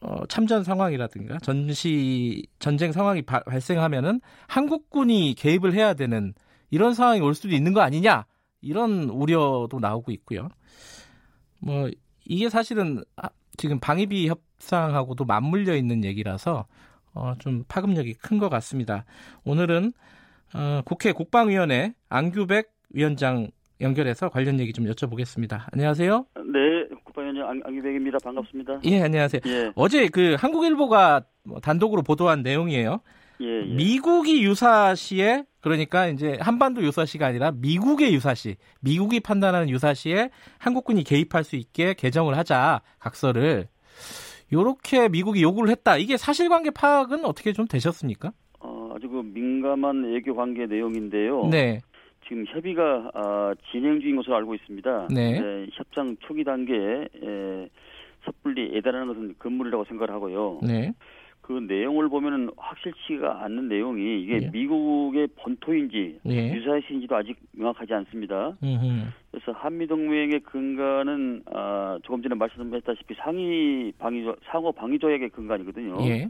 어, 0.01 0.25
참전 0.27 0.63
상황이라든가 0.63 1.37
전시 1.39 2.47
전쟁 2.59 2.91
상황이 2.91 3.21
바, 3.21 3.41
발생하면은 3.41 4.19
한국군이 4.47 5.35
개입을 5.35 5.73
해야 5.73 5.93
되는 5.93 6.33
이런 6.69 6.93
상황이 6.93 7.19
올 7.21 7.35
수도 7.35 7.49
있는 7.49 7.73
거 7.73 7.81
아니냐 7.81 8.25
이런 8.61 9.09
우려도 9.09 9.79
나오고 9.79 10.11
있고요. 10.11 10.49
뭐 11.59 11.89
이게 12.25 12.49
사실은 12.49 13.03
아, 13.15 13.29
지금 13.57 13.79
방위비 13.79 14.27
협상하고도 14.29 15.25
맞물려 15.25 15.75
있는 15.75 16.03
얘기라서 16.03 16.65
어, 17.13 17.33
좀 17.39 17.63
파급력이 17.67 18.13
큰 18.15 18.39
것 18.39 18.49
같습니다. 18.49 19.05
오늘은 19.43 19.93
어, 20.53 20.81
국회 20.85 21.11
국방위원회 21.11 21.93
안규백 22.09 22.71
위원장 22.89 23.49
연결해서 23.79 24.29
관련 24.29 24.59
얘기 24.59 24.73
좀 24.73 24.85
여쭤보겠습니다. 24.85 25.67
안녕하세요. 25.71 26.25
네, 26.35 26.95
국방위원장 27.03 27.49
안, 27.49 27.61
안기백입니다. 27.65 28.17
반갑습니다. 28.23 28.79
예, 28.85 29.01
안녕하세요. 29.01 29.41
예, 29.45 29.71
어제 29.75 30.07
그 30.07 30.35
한국일보가 30.39 31.23
뭐 31.43 31.59
단독으로 31.59 32.03
보도한 32.03 32.43
내용이에요. 32.43 33.01
예, 33.41 33.45
예. 33.45 33.73
미국이 33.73 34.43
유사시에 34.43 35.45
그러니까 35.61 36.07
이제 36.07 36.37
한반도 36.41 36.83
유사시가 36.83 37.25
아니라 37.27 37.51
미국의 37.51 38.13
유사시, 38.13 38.57
미국이 38.81 39.19
판단하는 39.19 39.69
유사시에 39.69 40.29
한국군이 40.59 41.03
개입할 41.03 41.43
수 41.43 41.55
있게 41.55 41.93
개정을 41.93 42.37
하자 42.37 42.81
각서를 42.99 43.67
요렇게 44.53 45.09
미국이 45.09 45.41
요구를 45.43 45.69
했다. 45.71 45.97
이게 45.97 46.17
사실관계 46.17 46.71
파악은 46.71 47.25
어떻게 47.25 47.53
좀 47.53 47.67
되셨습니까? 47.67 48.31
어, 48.59 48.93
아주 48.95 49.09
그 49.09 49.21
민감한 49.23 50.03
외교 50.03 50.35
관계 50.35 50.65
내용인데요. 50.65 51.47
네, 51.47 51.79
지금 52.27 52.45
협의가 52.47 53.11
아, 53.13 53.53
진행 53.71 53.99
중인 53.99 54.15
것으로 54.17 54.35
알고 54.35 54.55
있습니다. 54.55 55.07
네. 55.13 55.39
네, 55.39 55.67
협상 55.73 56.15
초기 56.21 56.43
단계에 56.43 57.07
에, 57.23 57.69
섣불리 58.25 58.73
예단하는 58.75 59.07
것은 59.07 59.35
금물이라고 59.37 59.85
생각을 59.85 60.13
하고요. 60.13 60.59
네, 60.63 60.93
그 61.51 61.59
내용을 61.67 62.07
보면은 62.07 62.49
확실치가 62.55 63.43
않는 63.43 63.67
내용이 63.67 64.21
이게 64.21 64.39
예. 64.43 64.49
미국의 64.51 65.27
본토인지 65.35 66.19
예. 66.25 66.53
유사시인지도 66.53 67.13
아직 67.13 67.35
명확하지 67.51 67.93
않습니다. 67.93 68.55
음흠. 68.63 69.07
그래서 69.31 69.51
한미 69.51 69.85
동맹의 69.87 70.39
근간은 70.41 71.43
아, 71.53 71.99
조금 72.03 72.21
전에 72.21 72.35
말씀했다시피 72.35 73.15
상위 73.15 73.91
방위 73.97 74.25
상호 74.45 74.71
방위 74.71 74.97
조약의 74.97 75.29
근간이거든요. 75.31 75.97
예, 76.07 76.29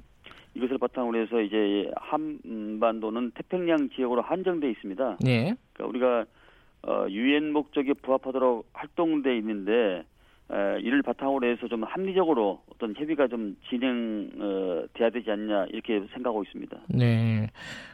이것을 0.56 0.80
바탕으로 0.80 1.20
해서 1.20 1.40
이제 1.40 1.92
한반도는 1.96 3.32
태평양 3.36 3.90
지역으로 3.90 4.22
한정돼 4.22 4.72
있습니다. 4.72 5.18
네, 5.24 5.54
그러니까 5.74 5.86
우리가 5.88 6.26
어, 6.88 7.06
유엔 7.10 7.54
목적에 7.54 7.94
부합하도록 7.94 8.70
활동돼 8.74 9.38
있는데 9.38 9.72
에, 9.72 10.04
이를 10.82 11.02
바탕으로 11.02 11.48
해서 11.48 11.68
좀 11.68 11.84
합리적으로 11.84 12.62
어떤 12.74 12.94
협의가 12.96 13.28
좀 13.28 13.56
진행 13.70 14.30
어, 14.40 14.84
돼야 14.94 15.10
되지 15.10 15.32
않냐 15.32 15.68
이렇게 15.70 16.00
생각하고 16.14 16.44
있습니다. 16.44 16.78
네. 16.90 17.50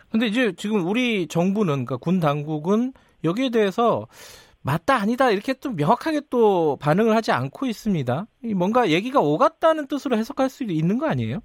근데 0.10 0.28
이제 0.28 0.52
지금 0.54 0.88
우리 0.88 1.28
정부는 1.28 1.86
그러니까 1.86 1.98
군 1.98 2.20
당국은 2.20 2.94
여기에 3.24 3.50
대해서 3.50 4.08
맞다 4.62 4.96
아니다 4.96 5.32
이렇게 5.32 5.54
좀 5.54 5.76
명확하게 5.76 6.22
또 6.30 6.78
반응을 6.78 7.16
하지 7.16 7.32
않고 7.32 7.68
있습니다. 7.68 8.28
이 8.44 8.54
뭔가 8.54 8.90
얘기가 8.90 9.20
오갔다는 9.22 9.88
뜻으로 9.88 10.18
해석할 10.18 10.50
수도 10.50 10.74
있는 10.74 10.98
거 10.98 11.08
아니에요? 11.08 11.40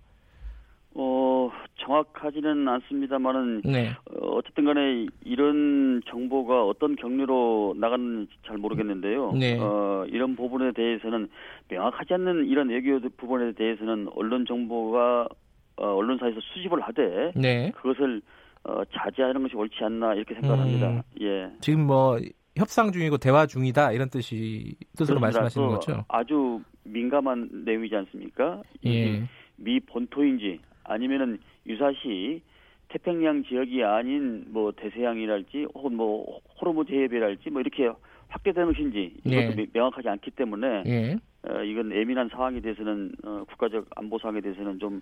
어 0.94 1.50
정확하지는 1.78 2.68
않습니다만은 2.68 3.62
네. 3.64 3.90
어, 4.10 4.36
어쨌든 4.36 4.64
간에 4.64 5.06
이런 5.24 6.02
정보가 6.06 6.64
어떤 6.64 6.96
경로로 6.96 7.74
나가는지 7.78 8.32
잘 8.46 8.58
모르겠는데요. 8.58 9.32
네. 9.32 9.58
어, 9.58 10.04
이런 10.08 10.36
부분에 10.36 10.72
대해서는 10.72 11.28
명확하지 11.68 12.14
않는 12.14 12.46
이런 12.46 12.68
외교 12.68 13.00
부분에 13.16 13.52
대해서는 13.52 14.08
언론 14.14 14.44
정보가 14.46 15.28
어, 15.76 15.86
언론사에서 15.86 16.38
수집을 16.40 16.80
하되 16.82 17.32
네. 17.36 17.70
그것을 17.74 18.20
어, 18.64 18.82
자제하는 18.92 19.42
것이 19.42 19.56
옳지 19.56 19.76
않나 19.82 20.14
이렇게 20.14 20.34
생각합니다. 20.34 20.90
음. 20.90 21.02
예. 21.20 21.50
지금 21.60 21.86
뭐 21.86 22.18
협상 22.56 22.92
중이고 22.92 23.16
대화 23.18 23.46
중이다 23.46 23.92
이런 23.92 24.08
뜻이 24.10 24.76
뜻으로. 24.96 25.18
말씀하시는 25.18 25.66
그 25.66 25.74
거죠? 25.74 26.04
아주 26.08 26.60
민감한 26.84 27.48
내용이지 27.64 27.96
않습니까? 27.96 28.62
예. 28.86 29.22
미 29.56 29.80
본토인지 29.80 30.60
아니면은 30.84 31.38
유사시 31.66 32.42
태평양 32.88 33.44
지역이 33.44 33.82
아닌 33.84 34.44
뭐 34.48 34.72
대서양이랄지 34.72 35.66
혹은 35.74 35.96
뭐 35.96 36.40
호르무즈 36.60 36.92
해협이랄지 36.92 37.50
뭐 37.50 37.60
이렇게 37.60 37.90
확대되는 38.28 38.72
것인지 38.72 39.14
이것도 39.24 39.34
예. 39.52 39.54
미- 39.54 39.66
명확하지 39.72 40.08
않기 40.08 40.30
때문에 40.32 40.82
예. 40.86 41.16
어, 41.48 41.62
이건 41.62 41.90
예민한 41.92 42.28
상황에 42.28 42.60
대해서는 42.60 43.12
어, 43.24 43.44
국가적 43.48 43.86
안보 43.96 44.18
상황에 44.18 44.40
대해서는 44.40 44.78
좀 44.78 45.00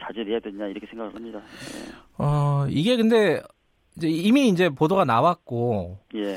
자제를 0.00 0.32
해야 0.32 0.40
되냐 0.40 0.66
이렇게 0.66 0.86
생각을 0.86 1.14
합니다. 1.14 1.38
예. 1.38 1.92
어, 2.18 2.66
이게 2.68 2.96
근데 2.96 3.40
이제 3.96 4.08
이미 4.08 4.48
이제 4.48 4.68
보도가 4.68 5.04
나왔고 5.04 5.98
예. 6.14 6.36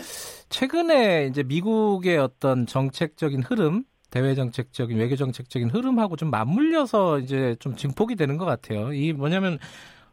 최근에 0.49 1.27
이제 1.27 1.43
미국의 1.43 2.17
어떤 2.17 2.65
정책적인 2.65 3.43
흐름, 3.43 3.83
대외 4.11 4.35
정책적인 4.35 4.97
외교 4.97 5.15
정책적인 5.15 5.69
흐름하고 5.69 6.15
좀 6.15 6.29
맞물려서 6.29 7.19
이제 7.19 7.55
좀 7.59 7.75
증폭이 7.75 8.15
되는 8.15 8.37
것 8.37 8.45
같아요. 8.45 8.93
이 8.93 9.13
뭐냐면 9.13 9.59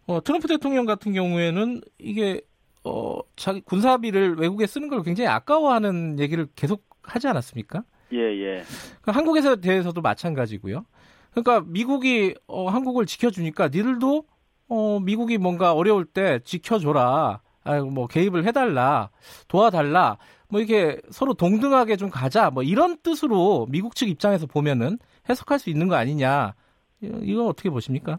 어, 0.07 0.23
트럼프 0.23 0.49
대통령 0.49 0.87
같은 0.87 1.13
경우에는 1.13 1.81
이게 1.99 2.41
어, 2.85 3.21
자기 3.37 3.61
군사비를 3.61 4.37
외국에 4.37 4.67
쓰는 4.67 4.89
걸 4.89 5.03
굉장히 5.03 5.29
아까워하는 5.29 6.19
얘기를 6.19 6.49
계속 6.57 6.85
하지 7.03 7.29
않았습니까? 7.29 7.85
예, 8.13 8.19
예. 8.19 8.63
그러니까 9.01 9.13
한국에 9.13 9.41
대해서도 9.61 10.01
마찬가지고요. 10.01 10.85
그러니까 11.31 11.65
미국이 11.67 12.35
어, 12.47 12.69
한국을 12.69 13.07
지켜주니까 13.07 13.69
니들도 13.69 14.25
어, 14.69 15.01
미국이 15.01 15.39
뭔가 15.39 15.73
어려울 15.73 16.05
때 16.05 16.41
지켜줘라. 16.45 17.41
아, 17.65 17.81
뭐 17.81 18.09
개입을 18.09 18.45
해달라, 18.45 19.11
도와달라, 19.47 20.19
뭐 20.53 20.61
이렇게 20.61 21.01
서로 21.09 21.33
동등하게 21.33 21.97
좀 21.97 22.11
가자, 22.11 22.51
뭐 22.51 22.63
이런 22.63 22.99
뜻으로 22.99 23.67
미국 23.71 23.97
측 23.97 24.11
입장에서 24.11 24.47
보면은 24.47 24.99
해석할 25.27 25.59
수 25.59 25.71
있는 25.71 25.89
거 25.89 25.95
아니냐. 25.95 26.53
이거 27.01 27.47
어떻게 27.47 27.71
보십니까? 27.71 28.19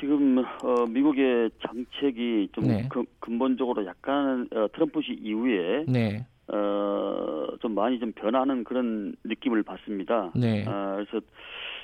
지금 0.00 0.38
어, 0.38 0.84
미국의 0.88 1.50
정책이 1.64 2.48
좀 2.52 2.64
네. 2.66 2.88
그, 2.90 3.04
근본적으로 3.20 3.86
약간 3.86 4.48
어, 4.52 4.66
트럼프 4.74 5.00
씨 5.00 5.12
이후에 5.12 5.84
네, 5.86 6.26
어, 6.48 7.46
좀 7.60 7.76
많이 7.76 8.00
좀 8.00 8.10
변하는 8.12 8.64
그런 8.64 9.14
느낌을 9.22 9.62
받습니다. 9.62 10.32
네, 10.34 10.64
아, 10.66 10.96
그래서 10.96 11.24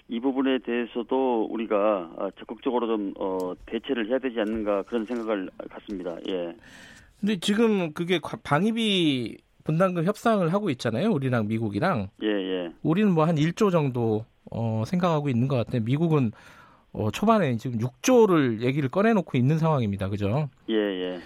이 0.09 0.19
부분에 0.19 0.59
대해서도 0.59 1.47
우리가 1.49 2.11
아, 2.19 2.31
적극적으로 2.41 2.89
좀 2.89 3.15
어, 3.21 3.55
대체를 3.67 4.09
해야 4.09 4.19
되지 4.19 4.41
않는가 4.41 4.83
그런 4.83 5.05
생각을 5.05 5.49
갖습니다. 5.71 6.17
예. 6.29 6.57
근데 7.21 7.37
지금 7.41 7.93
그게 7.93 8.19
과- 8.21 8.39
방위비 8.43 9.39
분담금 9.65 10.05
협상을 10.05 10.51
하고 10.53 10.71
있잖아요. 10.71 11.11
우리랑 11.11 11.47
미국이랑. 11.49 12.09
예, 12.23 12.27
예. 12.29 12.73
우리는 12.83 13.13
뭐 13.13 13.25
한 13.25 13.37
1조 13.37 13.71
정도 13.71 14.25
어, 14.51 14.83
생각하고 14.87 15.29
있는 15.29 15.47
것 15.49 15.57
같아요. 15.57 15.83
미국은 15.83 16.31
어, 16.93 17.11
초반에 17.11 17.57
지금 17.59 17.79
6조를 17.81 18.63
얘기를 18.63 18.89
꺼내놓고 18.89 19.37
있는 19.37 19.59
상황입니다. 19.59 20.09
그죠? 20.09 20.49
예, 20.71 20.75
예. 20.75 21.19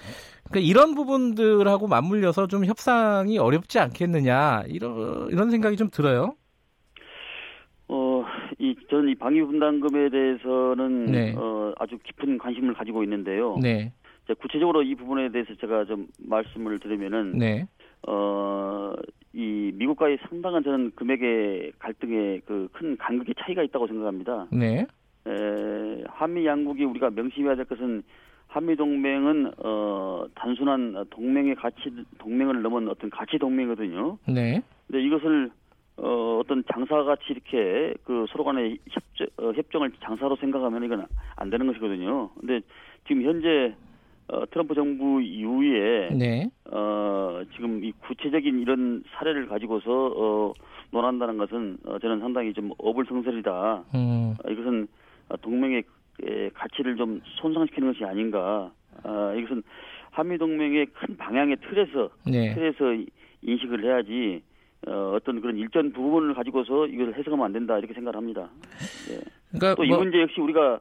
그러니까 0.49 0.59
이런 0.69 0.95
부분들하고 0.97 1.87
맞물려서 1.87 2.49
좀 2.49 2.65
협상이 2.65 3.39
어렵지 3.39 3.79
않겠느냐 3.79 4.65
이런 4.67 5.29
이런 5.31 5.51
생각이 5.51 5.77
좀 5.77 5.89
들어요. 5.91 6.35
어, 7.89 8.25
이 8.59 8.75
저는 8.91 9.11
이 9.11 9.15
방위 9.15 9.41
분담금에 9.43 10.09
대해서는 10.11 11.07
네. 11.07 11.35
어, 11.37 11.73
아주 11.79 11.99
깊은 12.03 12.39
관심을 12.39 12.75
가지고 12.75 13.03
있는데요. 13.05 13.57
네, 13.63 13.93
구체적으로 14.39 14.83
이 14.83 14.95
부분에 14.95 15.31
대해서 15.31 15.55
제가 15.57 15.85
좀 15.85 16.07
말씀을 16.19 16.79
드리면은 16.79 17.33
네, 17.39 17.67
어, 18.07 18.93
이 19.33 19.73
미국과의 19.75 20.19
상당한 20.29 20.63
저는 20.63 20.93
금액의 20.95 21.73
갈등에 21.79 22.41
그 22.41 22.69
큰 22.73 22.97
간극의 22.97 23.35
차이가 23.39 23.63
있다고 23.63 23.87
생각합니다. 23.89 24.47
네, 24.53 24.87
에, 25.27 26.05
한미 26.09 26.47
양국이 26.47 26.85
우리가 26.85 27.11
명심해야 27.11 27.57
될 27.57 27.65
것은 27.65 28.03
한미 28.47 28.77
동맹은 28.77 29.53
어, 29.59 30.27
단순한 30.35 31.07
동맹의 31.11 31.55
가치 31.57 31.91
동맹을 32.19 32.63
넘은 32.63 32.89
어떤 32.89 33.11
가치 33.11 33.39
동맹이거든요. 33.39 34.19
네, 34.29 34.63
근데 34.87 35.03
이것을 35.05 35.51
어, 35.97 36.39
어떤 36.43 36.65
장사 36.73 37.03
같이 37.05 37.23
이렇게 37.31 37.95
그 38.05 38.27
서로 38.31 38.45
간의 38.45 38.79
협정, 38.91 39.27
어, 39.39 39.53
협정을 39.53 39.93
장사로 40.03 40.37
생각하면 40.37 40.85
이건 40.85 41.07
안 41.37 41.51
되는 41.51 41.67
것이거든요. 41.67 42.31
근데 42.41 42.61
지금 43.07 43.23
현재 43.23 43.75
어, 44.33 44.47
트럼프 44.51 44.75
정부 44.75 45.21
이후에 45.21 46.09
네, 46.15 46.49
어, 46.71 47.43
지금 47.55 47.85
이 47.85 47.93
구체적인 47.93 48.61
이런 48.61 49.05
사례를 49.13 49.47
가지고서 49.47 49.85
어, 50.17 50.53
논한다는 50.91 51.37
것은 51.37 51.77
어, 51.85 51.99
저는 51.99 52.21
상당히 52.21 52.55
좀 52.55 52.71
어불성설이다. 52.79 53.85
음, 53.95 54.35
어, 54.43 54.51
이것은 54.51 54.89
어, 55.29 55.37
동맹의 55.37 55.83
에, 56.25 56.49
가치를 56.55 56.97
좀 56.97 57.21
손상시키는 57.43 57.93
것이 57.93 58.05
아닌가. 58.05 58.71
아, 59.03 59.35
이것은 59.37 59.63
한미 60.11 60.39
동맹의 60.39 60.87
큰 60.87 61.17
방향의 61.19 61.57
틀에서 61.69 62.09
네, 62.27 62.55
틀에서 62.55 62.95
이- 62.95 63.07
인식을 63.43 63.85
해야지 63.85 64.43
어, 64.87 65.13
어떤 65.15 65.41
그런 65.43 65.59
일전 65.59 65.93
부분을 65.93 66.33
가지고서 66.35 66.87
이걸 66.87 67.15
해석하면 67.15 67.45
안 67.45 67.53
된다 67.53 67.79
이렇게 67.79 67.93
생각을 67.93 68.17
합니다. 68.17 68.49
그러니까 69.51 69.75
또이 69.75 69.89
뭐, 69.89 69.99
문제 69.99 70.21
역시 70.23 70.41
우리가 70.41 70.81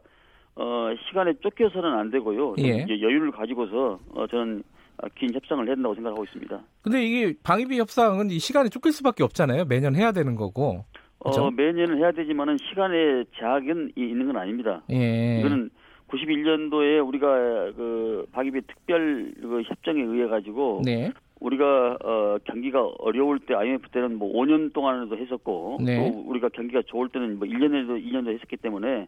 어, 0.55 0.89
시간에 1.07 1.33
쫓겨서는 1.41 1.91
안 1.93 2.11
되고요. 2.11 2.55
좀 2.57 2.65
예. 2.65 2.83
이제 2.83 3.01
여유를 3.01 3.31
가지고서 3.31 3.99
어, 4.13 4.27
저는 4.27 4.63
아, 4.97 5.07
긴 5.15 5.33
협상을 5.33 5.65
해야 5.65 5.75
된다고 5.75 5.95
생각하고 5.95 6.23
있습니다. 6.25 6.61
근데 6.83 7.03
이게 7.03 7.33
방위비 7.43 7.79
협상은 7.79 8.29
이 8.29 8.39
시간에 8.39 8.69
쫓길 8.69 8.91
수밖에 8.91 9.23
없잖아요. 9.23 9.65
매년 9.65 9.95
해야 9.95 10.11
되는 10.11 10.35
거고. 10.35 10.85
그죠? 11.19 11.43
어, 11.45 11.51
매년은 11.51 11.97
해야 11.99 12.11
되지만은 12.11 12.57
시간의 12.69 13.25
제약은 13.37 13.91
이- 13.95 14.01
있는 14.01 14.25
건 14.27 14.37
아닙니다. 14.37 14.81
예, 14.91 15.39
이거는 15.39 15.69
91년도에 16.09 17.07
우리가 17.07 17.27
그 17.75 18.25
방위비 18.33 18.61
특별 18.67 19.31
그 19.41 19.61
협정에 19.65 20.01
의해 20.01 20.27
가지고 20.27 20.81
네, 20.83 21.11
우리가 21.39 21.97
어 22.03 22.37
경기가 22.43 22.83
어려울 22.99 23.39
때 23.39 23.53
IMF 23.53 23.89
때는 23.89 24.17
뭐 24.17 24.31
5년 24.33 24.73
동안에도 24.73 25.15
했었고 25.17 25.77
네. 25.85 25.97
또 26.11 26.19
우리가 26.27 26.49
경기가 26.49 26.81
좋을 26.87 27.07
때는 27.09 27.39
뭐 27.39 27.47
1년에도 27.47 28.03
2년도 28.03 28.33
했었기 28.33 28.57
때문에 28.57 29.07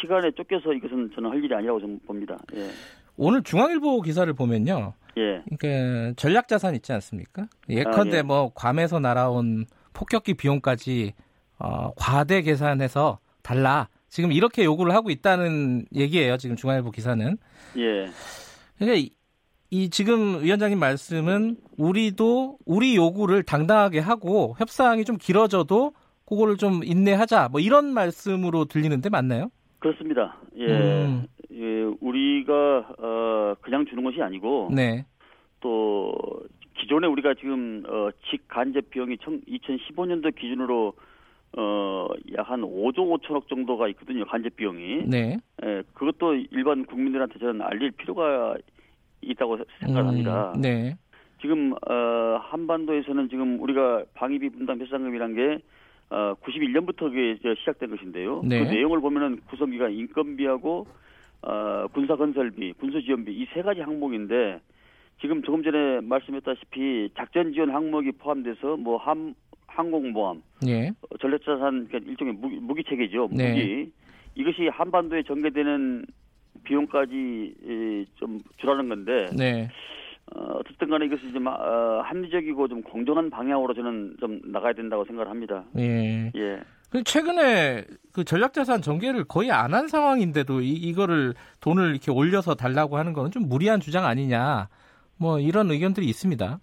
시간에 0.00 0.30
쫓겨서 0.32 0.72
이것은 0.72 1.10
저는 1.14 1.30
할 1.30 1.42
일이 1.42 1.54
아니라고 1.54 1.80
좀 1.80 1.98
봅니다. 2.00 2.36
예. 2.54 2.68
오늘 3.16 3.42
중앙일보 3.42 4.02
기사를 4.02 4.32
보면요. 4.32 4.94
예. 5.16 5.42
그러니까 5.56 6.14
전략 6.16 6.48
자산 6.48 6.74
있지 6.74 6.92
않습니까? 6.92 7.46
예컨대 7.68 8.16
아, 8.16 8.18
예. 8.18 8.22
뭐 8.22 8.52
괌에서 8.54 9.00
날아온 9.00 9.66
폭격기 9.92 10.34
비용까지 10.34 11.14
어, 11.58 11.92
과대 11.96 12.42
계산해서 12.42 13.18
달라. 13.42 13.88
지금 14.08 14.32
이렇게 14.32 14.64
요구를 14.64 14.94
하고 14.94 15.10
있다는 15.10 15.86
얘기예요. 15.94 16.36
지금 16.36 16.56
중앙일보 16.56 16.92
기사는. 16.92 17.36
예. 17.76 18.06
그러니까 18.78 18.96
이, 18.96 19.10
이 19.70 19.90
지금 19.90 20.42
위원장님 20.42 20.78
말씀은 20.78 21.56
우리도 21.76 22.58
우리 22.64 22.96
요구를 22.96 23.42
당당하게 23.42 23.98
하고 23.98 24.54
협상이 24.58 25.04
좀 25.04 25.16
길어져도 25.18 25.92
그거를 26.24 26.56
좀 26.56 26.84
인내하자. 26.84 27.48
뭐 27.50 27.60
이런 27.60 27.92
말씀으로 27.92 28.66
들리는데 28.66 29.08
맞나요? 29.08 29.50
그렇습니다. 29.78 30.36
예. 30.56 30.66
음. 30.66 31.26
예, 31.52 31.82
우리가 32.00 32.94
어 32.98 33.54
그냥 33.60 33.86
주는 33.86 34.02
것이 34.04 34.20
아니고 34.22 34.70
네. 34.74 35.04
또 35.60 36.14
기존에 36.74 37.06
우리가 37.06 37.34
지금 37.34 37.82
어 37.86 38.10
직간접 38.30 38.90
비용이 38.90 39.16
2015년도 39.16 40.34
기준으로 40.34 40.92
어 41.56 42.08
약 42.32 42.50
한 42.50 42.60
5조 42.62 42.96
5천억 43.20 43.48
정도가 43.48 43.88
있거든요. 43.88 44.24
간접 44.26 44.54
비용이. 44.56 45.04
네. 45.06 45.38
예, 45.64 45.82
그것도 45.94 46.34
일반 46.50 46.84
국민들한테 46.84 47.38
저는 47.38 47.62
알릴 47.62 47.90
필요가 47.92 48.56
있다고 49.22 49.58
생각합니다. 49.80 50.52
음, 50.56 50.60
네. 50.60 50.96
지금 51.40 51.72
어 51.72 52.38
한반도에서는 52.42 53.28
지금 53.28 53.60
우리가 53.60 54.04
방위비 54.14 54.50
분담 54.50 54.78
배상금이란 54.78 55.34
게 55.34 55.58
어, 56.10 56.34
91년부터 56.42 57.00
그게 57.10 57.32
이제 57.32 57.54
시작된 57.58 57.90
것인데요. 57.90 58.42
네. 58.44 58.64
그 58.64 58.70
내용을 58.72 59.00
보면은 59.00 59.40
구성비가 59.48 59.88
인건비하고 59.88 60.86
어, 61.42 61.86
군사 61.92 62.16
건설비, 62.16 62.72
군수 62.74 63.02
지원비 63.02 63.32
이 63.32 63.46
세 63.54 63.62
가지 63.62 63.80
항목인데 63.80 64.60
지금 65.20 65.42
조금 65.42 65.62
전에 65.62 66.00
말씀했다시피 66.00 67.10
작전 67.16 67.52
지원 67.52 67.70
항목이 67.70 68.12
포함돼서 68.12 68.76
뭐 68.76 68.96
함, 68.98 69.34
항공모함, 69.66 70.42
예. 70.66 70.88
어, 70.88 71.16
전략자산 71.20 71.88
그러니까 71.88 71.98
일종의 72.10 72.34
무기, 72.34 72.56
무기 72.56 72.84
체계죠. 72.84 73.28
무기 73.28 73.36
네. 73.42 73.88
이것이 74.34 74.68
한반도에 74.68 75.22
전개되는 75.24 76.06
비용까지 76.64 77.12
이, 77.14 78.04
좀 78.16 78.38
줄하는 78.58 78.88
건데 78.88 79.26
네. 79.36 79.68
어, 80.34 80.58
어쨌든 80.60 80.88
간에 80.90 81.06
이것이 81.06 81.32
좀 81.32 81.46
어, 81.46 82.00
합리적이고 82.04 82.68
좀 82.68 82.82
공정한 82.82 83.30
방향으로 83.30 83.74
저는 83.74 84.16
좀 84.20 84.40
나가야 84.44 84.72
된다고 84.74 85.04
생각을 85.04 85.30
합니다. 85.30 85.64
예. 85.78 86.30
예. 86.34 86.60
최근에 87.04 87.84
그 88.12 88.24
전략자산 88.24 88.80
전개를 88.80 89.24
거의 89.24 89.50
안 89.50 89.74
한 89.74 89.88
상황인데도 89.88 90.62
이, 90.62 90.72
이거를 90.72 91.34
돈을 91.60 91.90
이렇게 91.90 92.10
올려서 92.10 92.54
달라고 92.54 92.96
하는 92.96 93.12
거는 93.12 93.30
좀 93.30 93.48
무리한 93.48 93.80
주장 93.80 94.06
아니냐. 94.06 94.68
뭐 95.18 95.38
이런 95.38 95.70
의견들이 95.70 96.06
있습니다. 96.06 96.60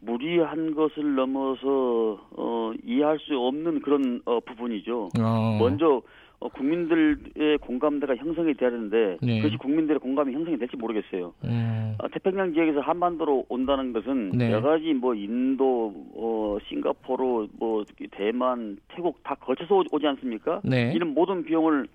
무리한 0.00 0.74
것을 0.74 1.14
넘어서 1.14 2.18
어, 2.36 2.72
이해할 2.84 3.18
수 3.20 3.36
없는 3.38 3.80
그런 3.82 4.20
어, 4.24 4.40
부분이죠. 4.40 5.10
어. 5.18 5.56
먼저 5.58 6.02
어, 6.38 6.48
국민들의 6.48 7.58
공감대가 7.58 8.14
형성이 8.16 8.54
돼야 8.54 8.70
되는데 8.70 9.16
네. 9.22 9.38
그것이 9.40 9.56
국민들의 9.56 9.98
공감이 10.00 10.34
형성이 10.34 10.58
될지 10.58 10.76
모르겠어요. 10.76 11.32
음, 11.44 11.94
아, 11.98 12.08
태평양 12.08 12.52
지역에서 12.52 12.80
한반도로 12.80 13.46
온다는 13.48 13.92
것은 13.92 14.30
네. 14.30 14.52
여러 14.52 14.68
가지 14.68 14.92
뭐 14.92 15.14
인도, 15.14 15.94
어, 16.14 16.58
싱가포르, 16.68 17.48
뭐 17.58 17.84
대만, 18.10 18.76
태국 18.88 19.22
다 19.22 19.34
거쳐서 19.36 19.76
오- 19.76 19.84
오지 19.90 20.06
않습니까? 20.06 20.60
네. 20.62 20.92
이런 20.94 21.14
모든 21.14 21.42
비용을 21.44 21.88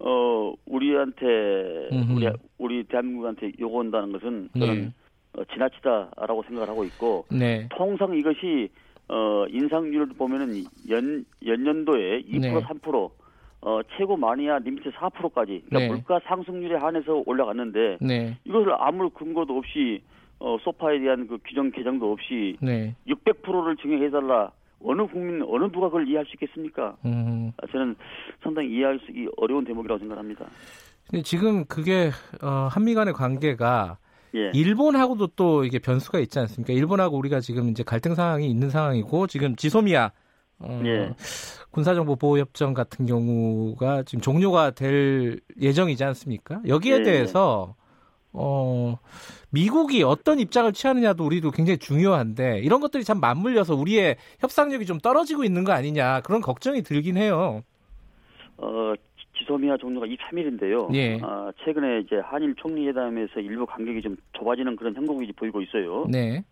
어 0.00 0.52
우리한테 0.66 1.88
음흠. 1.92 2.14
우리 2.16 2.28
우리 2.58 2.84
대한민국한테 2.84 3.52
요구한다는 3.60 4.10
것은 4.10 4.48
저는 4.58 4.74
네. 4.74 4.92
어, 5.34 5.44
지나치다라고 5.52 6.42
생각을 6.48 6.68
하고 6.68 6.82
있고 6.84 7.26
네. 7.30 7.68
통상 7.70 8.12
이것이 8.16 8.70
어 9.08 9.46
인상률을 9.48 10.08
보면은 10.18 10.64
연 10.90 11.24
연년도에 11.46 12.22
2% 12.22 12.40
네. 12.40 12.52
3% 12.60 13.10
어 13.64 13.80
최고 13.96 14.14
많이야 14.14 14.58
limit 14.58 14.90
4%까지 14.90 15.64
그러니까 15.66 15.78
네. 15.78 15.88
물가 15.88 16.20
상승률에 16.26 16.76
한해서 16.76 17.22
올라갔는데 17.24 17.96
네. 18.02 18.36
이것을 18.44 18.74
아무 18.78 19.08
근거도 19.08 19.56
없이 19.56 20.02
어 20.38 20.58
SOFA에 20.62 20.98
대한 21.00 21.26
그 21.26 21.38
규정 21.46 21.70
개정도 21.70 22.12
없이 22.12 22.58
네. 22.60 22.94
600%를 23.08 23.76
증액해달라 23.76 24.52
어느 24.84 25.06
국민 25.06 25.42
어느 25.48 25.64
누가 25.72 25.86
그걸 25.86 26.06
이해할 26.06 26.26
수 26.26 26.32
있겠습니까? 26.34 26.94
음. 27.06 27.52
아, 27.56 27.66
저는 27.72 27.96
상당히 28.42 28.68
이해하기 28.68 29.28
어려운 29.38 29.64
대목이라고 29.64 29.98
생각합니다. 29.98 30.44
근데 31.08 31.22
지금 31.22 31.64
그게 31.64 32.10
어, 32.42 32.68
한미 32.70 32.92
간의 32.92 33.14
관계가 33.14 33.96
예. 34.34 34.50
일본하고도 34.52 35.28
또 35.36 35.64
이게 35.64 35.78
변수가 35.78 36.18
있지 36.18 36.38
않습니까? 36.38 36.74
일본하고 36.74 37.16
우리가 37.16 37.40
지금 37.40 37.70
이제 37.70 37.82
갈등 37.82 38.14
상황이 38.14 38.50
있는 38.50 38.68
상황이고 38.68 39.26
지금 39.26 39.56
지소미아 39.56 40.10
어, 40.60 40.80
예. 40.84 41.12
군사정보 41.70 42.16
보호 42.16 42.38
협정 42.38 42.74
같은 42.74 43.06
경우가 43.06 44.04
지금 44.04 44.20
종료가 44.22 44.70
될 44.72 45.40
예정이지 45.60 46.04
않습니까? 46.04 46.60
여기에 46.66 46.98
예. 46.98 47.02
대해서 47.02 47.74
어 48.32 48.98
미국이 49.50 50.02
어떤 50.02 50.40
입장을 50.40 50.72
취하느냐도 50.72 51.24
우리도 51.24 51.50
굉장히 51.52 51.78
중요한데 51.78 52.60
이런 52.60 52.80
것들이 52.80 53.04
참 53.04 53.20
맞물려서 53.20 53.74
우리의 53.76 54.16
협상력이 54.40 54.86
좀 54.86 54.98
떨어지고 54.98 55.44
있는 55.44 55.62
거 55.64 55.72
아니냐 55.72 56.20
그런 56.22 56.40
걱정이 56.40 56.82
들긴 56.82 57.16
해요. 57.16 57.62
어, 58.56 58.94
지- 58.96 59.38
지소미아 59.38 59.76
종료가 59.76 60.06
23일인데요. 60.06 60.94
예. 60.94 61.18
아, 61.22 61.50
최근에 61.64 62.00
이제 62.00 62.16
한일 62.24 62.54
총리회담에서 62.56 63.40
일부 63.40 63.66
간격이 63.66 64.00
좀 64.02 64.16
좁아지는 64.32 64.76
그런 64.76 64.94
형국이 64.94 65.32
보이고 65.32 65.60
있어요. 65.60 66.06
네, 66.08 66.44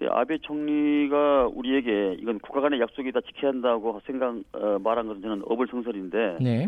근데 0.00 0.10
아베 0.14 0.38
총리가 0.38 1.48
우리에게 1.52 2.16
이건 2.20 2.38
국가 2.38 2.62
간의 2.62 2.80
약속이다 2.80 3.20
지켜야 3.20 3.52
한다고 3.52 4.00
생각 4.06 4.34
어, 4.54 4.78
말한 4.82 5.06
것은 5.06 5.20
저는 5.20 5.42
어불성설인데 5.44 6.38
네, 6.40 6.66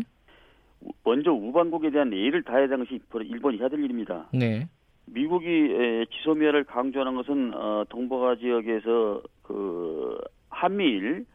우- 0.81 0.91
먼저 1.03 1.31
우방국에 1.31 1.89
대한 1.89 2.13
예의를 2.13 2.43
다해야 2.43 2.65
하는 2.65 2.85
것이 2.85 2.99
일본이 3.27 3.57
해야 3.57 3.69
될 3.69 3.83
일입니다. 3.83 4.27
네, 4.31 4.67
미국이 5.07 5.47
에, 5.47 6.05
지소미아를 6.11 6.63
강조하는 6.65 7.15
것은 7.15 7.53
어, 7.55 7.83
동북아 7.89 8.35
지역에서 8.35 9.23
그 9.41 10.15
한미일 10.49 11.25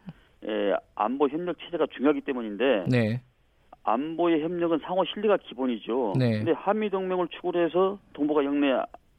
에, 0.45 0.73
안보 0.95 1.27
협력 1.27 1.59
체제가 1.59 1.87
중요하기 1.97 2.21
때문인데 2.21 2.85
네, 2.89 3.21
안보의 3.83 4.41
협력은 4.41 4.79
상호 4.83 5.03
신뢰가 5.03 5.35
기본이죠. 5.43 6.13
네. 6.17 6.37
근데 6.37 6.53
한미 6.53 6.89
동맹을 6.89 7.27
추구로 7.27 7.59
해서 7.59 7.99
동북아 8.13 8.45
영내 8.45 8.67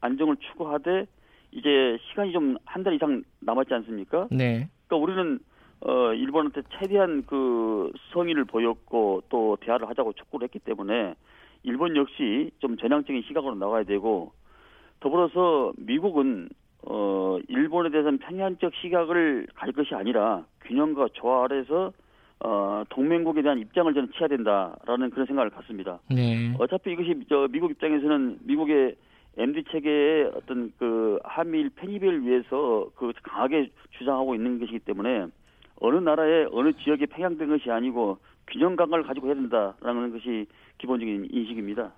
안정을 0.01 0.37
추구하되 0.37 1.05
이제 1.53 1.99
시간이 2.11 2.33
좀 2.33 2.57
한 2.65 2.83
달 2.85 2.95
이상 2.95 3.23
남았지 3.41 3.73
않습니까? 3.75 4.29
네, 4.31 4.69
그러니까 4.87 4.97
우리는 4.97 5.39
어 5.81 6.13
일본한테 6.13 6.63
최대한 6.79 7.25
그 7.27 7.91
성의를 8.13 8.45
보였고 8.45 9.23
또 9.29 9.57
대화를 9.61 9.89
하자고 9.89 10.13
촉구를 10.13 10.45
했기 10.45 10.59
때문에 10.59 11.15
일본 11.63 11.97
역시 11.97 12.51
좀 12.59 12.77
전향적인 12.77 13.23
시각으로 13.23 13.55
나가야 13.55 13.85
되고 13.85 14.33
더불어서 15.01 15.73
미국은 15.79 16.49
어 16.87 17.39
일본에 17.49 17.91
대해서는 17.91 18.19
편향적 18.19 18.73
시각을 18.81 19.47
가질 19.55 19.75
것이 19.75 19.95
아니라 19.95 20.45
균형과 20.63 21.09
조화 21.15 21.45
아래서 21.45 21.93
어 22.43 22.85
동맹국에 22.91 23.43
대한 23.43 23.59
입장을 23.59 23.93
저는 23.93 24.11
취해야 24.13 24.29
된다라는 24.29 25.11
그런 25.11 25.27
생각을 25.27 25.51
갖습니다. 25.51 25.99
네, 26.11 26.55
어차피 26.59 26.93
이것이 26.93 27.15
저 27.29 27.49
미국 27.51 27.71
입장에서는 27.73 28.39
미국의 28.45 28.97
MD 29.37 29.65
체계의 29.71 30.33
어떤 30.35 30.73
그 30.79 31.19
한미일 31.25 31.71
편입을 31.71 32.27
위해서 32.27 32.91
그 32.95 33.13
강하게 33.23 33.71
주장하고 33.99 34.35
있는 34.35 34.59
것이기 34.59 34.81
때문에 34.81 35.27
어느 35.77 35.97
나라의 35.97 36.49
어느 36.53 36.73
지역에 36.85 37.07
편향된 37.07 37.49
것이 37.49 37.71
아니고 37.71 38.19
균형 38.47 38.77
감각을 38.77 39.05
가지고 39.05 39.29
해야 39.29 39.35
된다라는 39.35 40.13
것이 40.13 40.47
기본적인 40.79 41.29
인식입니다. 41.31 41.93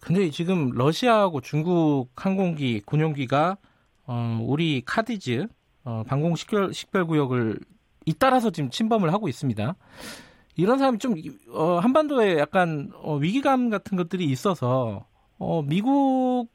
근데 0.00 0.30
지금 0.30 0.70
러시아하고 0.70 1.40
중국 1.40 2.08
항공기 2.16 2.80
군용기가 2.80 3.56
어, 4.06 4.38
우리 4.42 4.82
카디즈 4.84 5.46
어, 5.84 6.02
방공 6.06 6.36
식별 6.36 6.72
식별 6.72 7.06
구역을 7.06 7.58
잇따라서 8.06 8.50
지금 8.50 8.70
침범을 8.70 9.12
하고 9.12 9.28
있습니다. 9.28 9.74
이런 10.56 10.78
사람이 10.78 10.98
좀 10.98 11.14
어, 11.52 11.78
한반도에 11.78 12.38
약간 12.38 12.90
어, 12.96 13.16
위기감 13.16 13.70
같은 13.70 13.96
것들이 13.96 14.24
있어서 14.24 15.06
어, 15.40 15.62
미국 15.62 16.48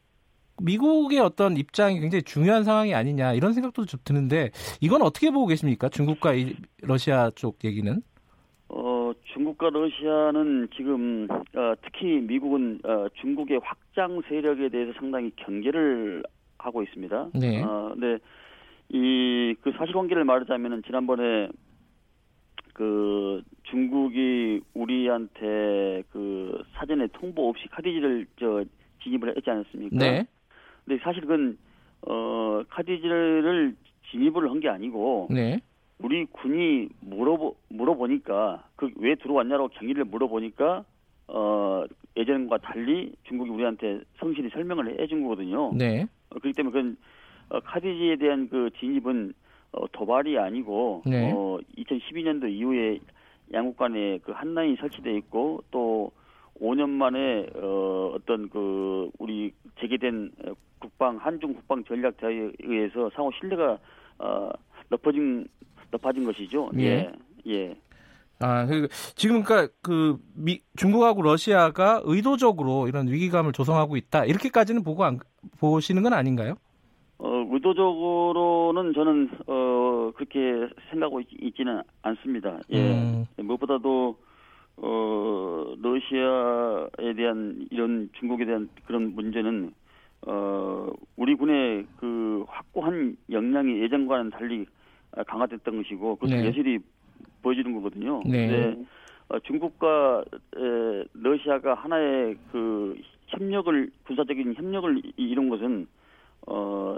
미국의 0.62 1.20
어떤 1.20 1.58
입장이 1.58 2.00
굉장히 2.00 2.24
중요한 2.24 2.64
상황이 2.64 2.94
아니냐 2.94 3.34
이런 3.34 3.52
생각도 3.52 3.86
좀 3.86 4.00
드는데 4.06 4.52
이건 4.80 5.02
어떻게 5.02 5.32
보고 5.32 5.48
계십니까? 5.48 5.90
중국과 5.90 6.34
이, 6.34 6.56
러시아 6.82 7.30
쪽 7.32 7.58
얘기는? 7.66 8.02
어, 8.70 9.12
중국과 9.34 9.72
러시아는 9.72 10.70
지금 10.78 11.28
어, 11.30 11.74
특히 11.84 12.22
미국은 12.22 12.80
어, 12.86 13.08
중국의 13.20 13.60
확장 13.64 14.22
세력에 14.30 14.70
대해서 14.70 14.94
상당히 14.98 15.32
경계를 15.36 16.24
하고 16.58 16.84
있습니다. 16.84 17.30
네. 17.34 17.62
어, 17.64 17.92
근데 17.94 18.20
이그 18.90 19.74
사실관계를 19.78 20.24
말하자면은 20.24 20.84
지난번에 20.84 21.50
그 22.76 23.42
중국이 23.64 24.60
우리한테 24.74 26.04
그 26.12 26.62
사전에 26.74 27.08
통보 27.14 27.48
없이 27.50 27.68
카디지를 27.70 28.28
저 28.38 28.66
진입을 29.02 29.34
했지 29.38 29.50
않았습니까? 29.50 29.96
네, 29.98 30.28
근데 30.84 31.02
사실 31.02 31.22
그건 31.22 31.58
어 32.06 32.62
카디지를 32.70 33.76
진입을 34.12 34.50
한 34.50 34.60
게 34.60 34.68
아니고 34.68 35.30
네, 35.32 35.60
우리 36.00 36.26
군이 36.26 36.90
물어보 37.00 37.56
물어보니까 37.70 38.68
그 38.76 38.90
왜 38.98 39.16
들어왔냐고 39.16 39.70
경위를 39.70 40.04
물어보니까 40.04 40.84
어 41.30 41.84
예전과 42.18 42.58
달리 42.58 43.14
중국이 43.24 43.52
우리한테 43.52 44.02
성실히 44.20 44.50
설명을 44.50 45.00
해준 45.00 45.24
거거든요. 45.24 45.72
네, 45.74 46.04
어, 46.30 46.40
그렇기 46.40 46.52
때문에 46.54 46.74
그건 46.74 46.98
어, 47.50 47.60
카디지에 47.62 48.18
대한 48.18 48.50
그 48.50 48.70
진입은 48.80 49.34
어, 49.76 49.88
도발이 49.92 50.38
아니고 50.38 51.04
네. 51.06 51.32
어 51.32 51.60
2012년도 51.78 52.50
이후에 52.50 53.00
양국 53.54 53.78
간에 53.78 54.20
그 54.20 54.32
한라인이 54.32 54.78
설치돼 54.78 55.16
있고 55.18 55.64
또 55.72 56.12
5년 56.60 56.90
만에 56.90 57.48
어 57.56 58.14
어떤 58.16 58.50
그 58.50 59.10
우리 59.20 59.52
재개된 59.80 60.32
어, 60.46 60.54
국방 60.80 61.18
한중 61.18 61.54
국방 61.54 61.84
전략 61.84 62.18
대화에 62.18 62.52
의해서 62.64 63.10
상호 63.16 63.32
신뢰가 63.40 63.78
어 64.20 64.50
높아진 64.90 65.48
높아진 65.92 66.26
것이죠. 66.26 66.72
예. 66.78 66.82
예. 66.82 67.12
예. 67.48 67.76
아, 68.40 68.66
그, 68.66 68.88
지금 69.16 69.44
그러니까 69.44 69.74
그 69.82 70.18
미, 70.34 70.62
중국하고 70.76 71.22
러시아가 71.22 72.02
의도적으로 72.04 72.88
이런 72.88 73.08
위기감을 73.08 73.54
조성하고 73.54 73.96
있다 73.96 74.26
이렇게까지는 74.26 74.84
보고 74.84 75.06
안, 75.06 75.20
보시는 75.60 76.04
건 76.04 76.14
아닌가요? 76.14 76.56
어, 77.18 77.48
의도적으로는 77.50 78.94
저는 78.94 79.30
어, 79.48 80.12
그렇게 80.16 80.68
생각하고 80.90 81.22
있, 81.22 81.28
있지는 81.42 81.82
않습니다. 82.02 82.60
예. 82.72 82.78
음. 82.80 83.26
무엇보다도 83.38 84.18
어, 84.78 85.74
러시아에 85.82 87.14
대한 87.16 87.66
이런 87.72 88.10
중국에 88.20 88.46
대한 88.46 88.70
그런 88.86 89.16
문제는 89.16 89.72
어, 90.28 90.90
우리 91.16 91.36
군의 91.36 91.86
그 91.98 92.44
확고한 92.48 93.16
역량이 93.32 93.80
예전과는 93.82 94.32
달리 94.32 94.66
아, 95.16 95.24
강화됐던 95.24 95.78
것이고 95.78 96.16
그것을 96.18 96.42
네. 96.42 96.48
여실히 96.48 96.80
보여주는 97.42 97.72
거거든요. 97.76 98.22
네. 98.26 98.48
근데 98.48 98.86
어, 99.30 99.40
중국과 99.40 100.24
에, 100.58 101.04
러시아가 101.14 101.74
하나의 101.76 102.36
그 102.52 102.98
협력을 103.28 103.90
군사적인 104.06 104.56
협력을 104.56 104.98
이- 104.98 105.14
이룬 105.18 105.50
것은 105.50 105.88
어 106.48 106.98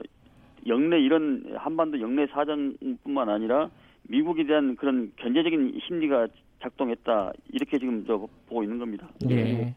영내 0.65 0.99
이런 0.99 1.43
한반도 1.57 1.99
영내 2.01 2.27
사정뿐만 2.27 3.29
아니라 3.29 3.69
미국에 4.03 4.45
대한 4.45 4.75
그런 4.75 5.11
견제적인 5.17 5.79
심리가 5.87 6.27
작동했다 6.61 7.31
이렇게 7.51 7.77
지금 7.77 8.03
저 8.07 8.17
보고 8.47 8.63
있는 8.63 8.79
겁니다. 8.79 9.07
예. 9.29 9.75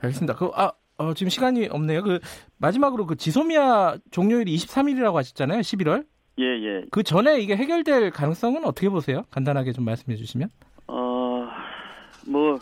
알겠습니다. 0.00 0.34
그, 0.36 0.50
아, 0.54 0.70
어, 0.98 1.14
지금 1.14 1.30
시간이 1.30 1.66
없네요. 1.68 2.02
그, 2.02 2.20
마지막으로 2.58 3.06
그 3.06 3.16
지소미아 3.16 3.96
종료일이 4.10 4.54
23일이라고 4.56 5.14
하셨잖아요. 5.14 5.60
11월. 5.60 6.04
예 6.38 6.44
예. 6.44 6.84
그 6.90 7.02
전에 7.02 7.40
이게 7.40 7.56
해결될 7.56 8.10
가능성은 8.12 8.64
어떻게 8.64 8.88
보세요? 8.88 9.22
간단하게 9.30 9.72
좀 9.72 9.84
말씀해 9.84 10.16
주시면. 10.16 10.48
어 10.86 11.48
뭐 12.26 12.58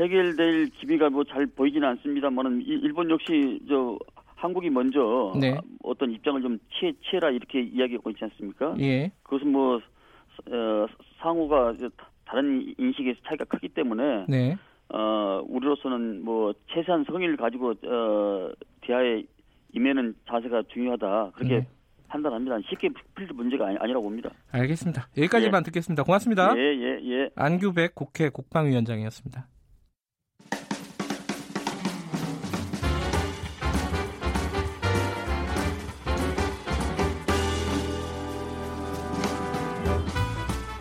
해결될 0.00 0.70
기미가 0.70 1.08
뭐 1.10 1.22
잘 1.24 1.46
보이지는 1.46 1.86
않습니다만은 1.88 2.60
이- 2.62 2.80
일본 2.82 3.08
역시 3.10 3.60
저 3.68 3.96
한국이 4.46 4.70
먼저 4.70 5.32
네. 5.40 5.58
어떤 5.82 6.12
입장을 6.12 6.40
좀 6.40 6.58
취해, 6.72 6.92
취해라 7.02 7.30
이렇게 7.30 7.60
이야기하고 7.60 8.10
있지 8.10 8.24
않습니까? 8.24 8.74
예. 8.80 9.10
그것은 9.24 9.50
뭐 9.50 9.76
어, 9.76 10.86
상호가 11.20 11.74
다- 11.96 12.10
다른 12.24 12.72
인식에서 12.78 13.18
차이가 13.26 13.44
크기 13.46 13.68
때문에 13.68 14.26
네. 14.28 14.56
어, 14.88 15.42
우리로서는 15.48 16.24
뭐 16.24 16.52
최소한 16.72 17.04
성의를 17.04 17.36
가지고 17.36 17.70
어, 17.70 18.50
대화에 18.82 19.24
임하는 19.74 20.14
자세가 20.28 20.62
중요하다. 20.72 21.32
그렇게 21.34 21.58
네. 21.58 21.68
판단합니다. 22.08 22.56
쉽게 22.68 22.88
풀릴 23.16 23.32
문제가 23.34 23.66
아니, 23.66 23.76
아니라고 23.78 24.04
봅니다. 24.04 24.30
알겠습니다. 24.52 25.08
여기까지만 25.18 25.64
듣겠습니다. 25.64 26.04
고맙습니다. 26.04 26.56
예, 26.56 26.60
예, 26.60 27.00
예. 27.04 27.30
안규백 27.34 27.94
국회 27.96 28.28
국방위원장이었습니다. 28.28 29.46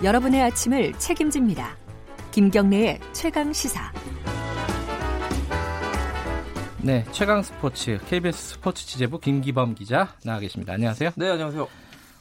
여러분의 0.06 0.40
아침을 0.44 0.94
책임집니다. 1.00 1.76
김경래의 2.30 3.00
최강 3.12 3.52
시사. 3.52 3.92
네, 6.84 7.04
최강 7.12 7.42
스포츠 7.42 7.98
KBS 8.08 8.50
스포츠 8.50 8.86
취재부 8.86 9.20
김기범 9.20 9.74
기자 9.74 10.16
나와 10.24 10.38
계십니다. 10.38 10.74
안녕하세요. 10.74 11.10
네, 11.16 11.30
안녕하세요. 11.32 11.68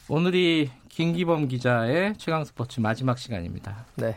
오늘이 0.09 0.71
김기범 0.89 1.49
기자의 1.49 2.15
최강 2.17 2.47
스포츠 2.47 2.81
마지막 2.81 3.19
시간입니다. 3.19 3.85
네, 3.97 4.17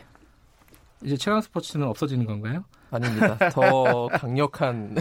이제 1.04 1.18
최강 1.18 1.42
스포츠는 1.42 1.86
없어지는 1.86 2.24
건가요? 2.24 2.64
아닙니다. 2.90 3.50
더 3.50 4.08
강력한 4.08 4.96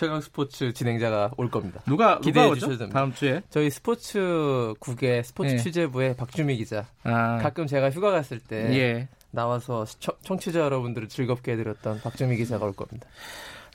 최강 0.00 0.22
스포츠 0.22 0.72
진행자가 0.72 1.32
올 1.36 1.50
겁니다. 1.50 1.82
누가 1.86 2.18
기대해 2.20 2.46
누가? 2.46 2.54
주셔도 2.54 2.78
됩니다. 2.78 2.98
다음 2.98 3.12
주에 3.12 3.42
저희 3.50 3.68
스포츠국의 3.68 5.22
스포츠 5.24 5.50
네. 5.50 5.56
취재부의 5.58 6.16
박주미 6.16 6.56
기자. 6.56 6.86
아, 7.02 7.36
가끔 7.36 7.66
제가 7.66 7.90
휴가 7.90 8.10
갔을 8.10 8.40
때 8.40 8.56
예. 8.78 9.08
나와서 9.30 9.84
청, 9.98 10.14
청취자 10.22 10.60
여러분들을 10.60 11.08
즐겁게 11.08 11.52
해드렸던 11.52 12.00
박주미 12.00 12.36
기자가 12.36 12.64
올 12.64 12.72
겁니다. 12.72 13.06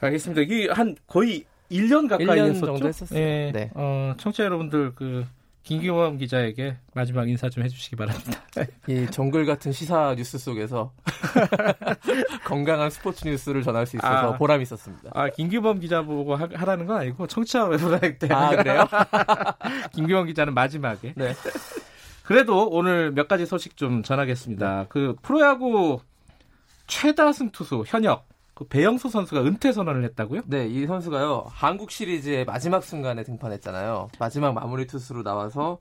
알겠습니다. 0.02 0.42
이게 0.42 0.68
한 0.72 0.96
거의 1.06 1.46
1년 1.72 2.10
가까이 2.10 2.26
1년 2.26 2.50
했었죠. 2.50 2.66
정도 2.66 2.88
했었어요. 2.88 3.20
예. 3.20 3.52
네. 3.54 3.70
어, 3.76 4.16
청취자 4.18 4.46
여러분들 4.46 4.96
그 4.96 5.28
김기범 5.65 6.19
기자에게 6.19 6.78
마지막 6.93 7.28
인사 7.28 7.49
좀 7.49 7.63
해주시기 7.63 7.95
바랍니다. 7.95 8.39
이 8.88 9.08
정글 9.10 9.47
같은 9.47 9.71
시사 9.71 10.13
뉴스 10.15 10.38
속에서 10.38 10.93
건강한 12.45 12.91
스포츠 12.91 13.28
뉴스를 13.28 13.63
전할 13.63 13.88
수 13.88 13.97
있어서 13.97 14.34
아. 14.34 14.38
보람이 14.38 14.62
있었습니다. 14.62 15.10
아, 15.13 15.28
김기범 15.30 15.80
기자 15.80 16.04
보고 16.04 16.36
하, 16.36 16.45
라는건 16.45 16.97
아니고 16.97 17.25
청취자 17.25 17.62
여러분한테 17.62 18.32
아, 18.32 18.56
그래요? 18.56 18.88
김기범 19.93 20.28
기자는 20.28 20.54
마지막에. 20.54 21.13
네. 21.15 21.34
그래도 22.23 22.67
오늘 22.69 23.12
몇 23.12 23.28
가지 23.28 23.47
소식 23.47 23.75
좀 23.75 24.04
전하겠습니다. 24.04 24.86
그 24.89 25.15
프로야구 25.23 25.99
최다승 26.86 27.49
투수 27.49 27.84
현역 27.88 28.28
그 28.56 28.65
배영수 28.65 29.10
선수가 29.10 29.41
은퇴 29.41 29.74
선언을 29.74 30.04
했다고요? 30.06 30.44
네, 30.46 30.65
이 30.68 30.88
선수가요. 30.88 31.46
한국 31.50 31.91
시리즈의 31.91 32.46
마지막 32.46 32.84
순간에 32.84 33.24
등판했잖아요. 33.24 34.10
마지막 34.18 34.54
마무리 34.54 34.88
투수로 34.88 35.24
나와서 35.24 35.80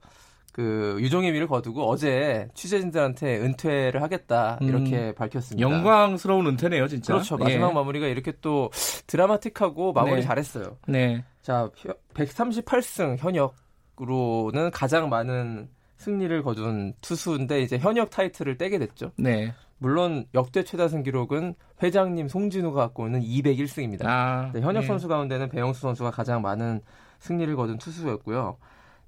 그 0.52 0.96
유종의 1.00 1.32
미를 1.32 1.46
거두고 1.46 1.88
어제 1.88 2.48
취재진들한테 2.54 3.38
은퇴를 3.38 4.02
하겠다 4.02 4.58
이렇게 4.60 5.12
밝혔습니다. 5.14 5.66
음. 5.66 5.72
영광스러운 5.72 6.46
은퇴네요, 6.48 6.88
진짜. 6.88 7.14
그렇죠. 7.14 7.36
마지막 7.36 7.70
예. 7.70 7.74
마무리가 7.74 8.06
이렇게 8.08 8.32
또 8.40 8.70
드라마틱하고 9.06 9.92
마무리 9.92 10.16
네. 10.16 10.22
잘했어요. 10.22 10.76
네. 10.88 11.24
자, 11.42 11.70
138승 12.14 13.18
현역으로는 13.18 14.70
가장 14.72 15.08
많은 15.08 15.68
승리를 15.96 16.42
거둔 16.42 16.94
투수인데 17.00 17.62
이제 17.62 17.78
현역 17.78 18.10
타이틀을 18.10 18.58
떼게 18.58 18.78
됐죠. 18.78 19.12
네. 19.16 19.52
물론 19.78 20.26
역대 20.34 20.64
최다승 20.64 21.02
기록은 21.02 21.54
회장님 21.82 22.28
송진우가 22.28 22.80
갖고 22.80 23.06
있는 23.06 23.20
201승입니다. 23.20 24.04
아, 24.06 24.50
네, 24.52 24.60
현역 24.60 24.82
예. 24.84 24.86
선수 24.86 25.08
가운데는 25.08 25.48
배영수 25.48 25.80
선수가 25.80 26.10
가장 26.10 26.42
많은 26.42 26.80
승리를 27.20 27.54
거둔 27.56 27.78
투수였고요. 27.78 28.56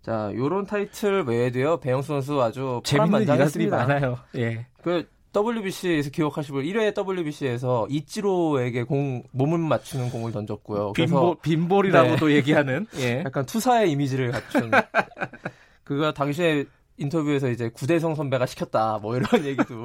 자, 0.03 0.31
요런 0.35 0.67
타이틀 0.67 1.23
외에도요. 1.25 1.81
배영수 1.81 2.09
선수 2.09 2.43
아주 2.43 2.81
재밌는 2.85 3.23
일화들이. 3.23 3.67
많아요. 3.69 4.19
예. 4.37 4.67
그 4.83 5.09
WBC에서 5.37 6.11
기억하실 6.11 6.55
분 6.55 6.65
1회 6.65 6.97
WBC에서 6.97 7.87
이치로에게 7.91 8.85
공 8.85 9.23
몸을 9.33 9.59
맞추는 9.59 10.11
공을 10.11 10.33
던졌고요. 10.33 10.93
그래서 10.95 11.15
빈볼, 11.15 11.37
빈볼이라고도 11.43 12.33
얘기하는. 12.33 12.87
예. 12.99 13.23
약간 13.27 13.45
투사의 13.45 13.91
이미지를 13.91 14.31
갖춘 14.31 14.71
그가 15.85 16.15
당시에 16.15 16.65
인터뷰에서 16.99 17.49
이제 17.49 17.69
구대성 17.69 18.15
선배가 18.15 18.47
시켰다 18.47 18.99
뭐 19.03 19.17
이런 19.17 19.27
얘기도 19.45 19.83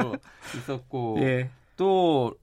있었고 0.58 1.18
예. 1.22 1.50
또 1.78 2.34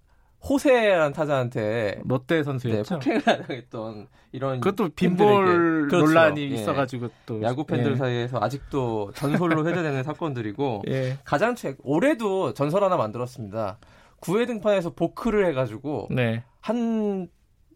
호세라는 0.49 1.13
타자한테 1.13 2.01
롯데 2.05 2.37
네, 2.37 2.43
선수였죠. 2.45 3.01
폭행을 3.01 3.23
당했던 3.23 4.07
이런 4.33 4.61
그것도. 4.61 4.91
빈볼 4.95 5.89
그렇죠. 5.89 6.07
논란이 6.07 6.43
예. 6.43 6.47
있어가지고 6.55 7.09
또 7.27 7.43
야구 7.43 7.65
팬들 7.65 7.93
예. 7.93 7.97
사이에서 7.97 8.39
아직도 8.41 9.13
전설로 9.15 9.67
회자되는 9.67 10.03
사건들이고 10.05 10.83
예. 10.89 11.19
가장 11.25 11.55
최 11.57 11.75
올해도 11.83 12.55
전설 12.55 12.85
하나 12.85 12.97
만들었습니다. 12.97 13.79
9회 14.21 14.47
등판에서 14.47 14.91
보크를 14.91 15.47
해가지고 15.47 16.09
네. 16.11 16.43
한 16.61 17.29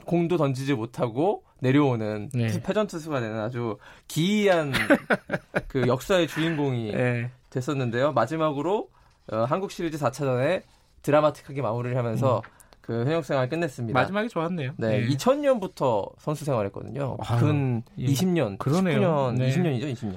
공도 0.05 0.37
던지지 0.37 0.75
못하고 0.75 1.45
내려오는 1.61 2.31
네. 2.35 2.49
투- 2.49 2.61
패전 2.61 2.87
투수가 2.87 3.21
되는 3.21 3.38
아주 3.41 3.79
기이한 4.09 4.73
그 5.69 5.87
역사의 5.87 6.27
주인공이 6.29 6.93
예. 6.93 7.31
됐었는데요. 7.51 8.12
마지막으로 8.12 8.88
어, 9.31 9.37
한국 9.49 9.71
시리즈 9.71 9.99
4차전에 9.99 10.62
드라마틱하게 11.03 11.62
마무리를 11.62 11.97
하면서 11.97 12.43
그 12.81 13.05
현역 13.05 13.25
생활 13.25 13.49
끝냈습니다. 13.49 13.99
마지막에 13.99 14.27
좋았네요. 14.29 14.73
네, 14.77 15.03
예. 15.03 15.09
2000년부터 15.09 16.11
선수 16.19 16.45
생활했거든요. 16.45 17.17
아유, 17.21 17.41
근 17.41 17.83
예. 17.99 18.07
20년, 18.07 18.57
20년, 18.57 18.59
그러네요. 18.59 19.01
19년, 19.01 19.38
네. 19.38 19.51
20년이죠, 19.51 19.93
20년. 19.95 20.17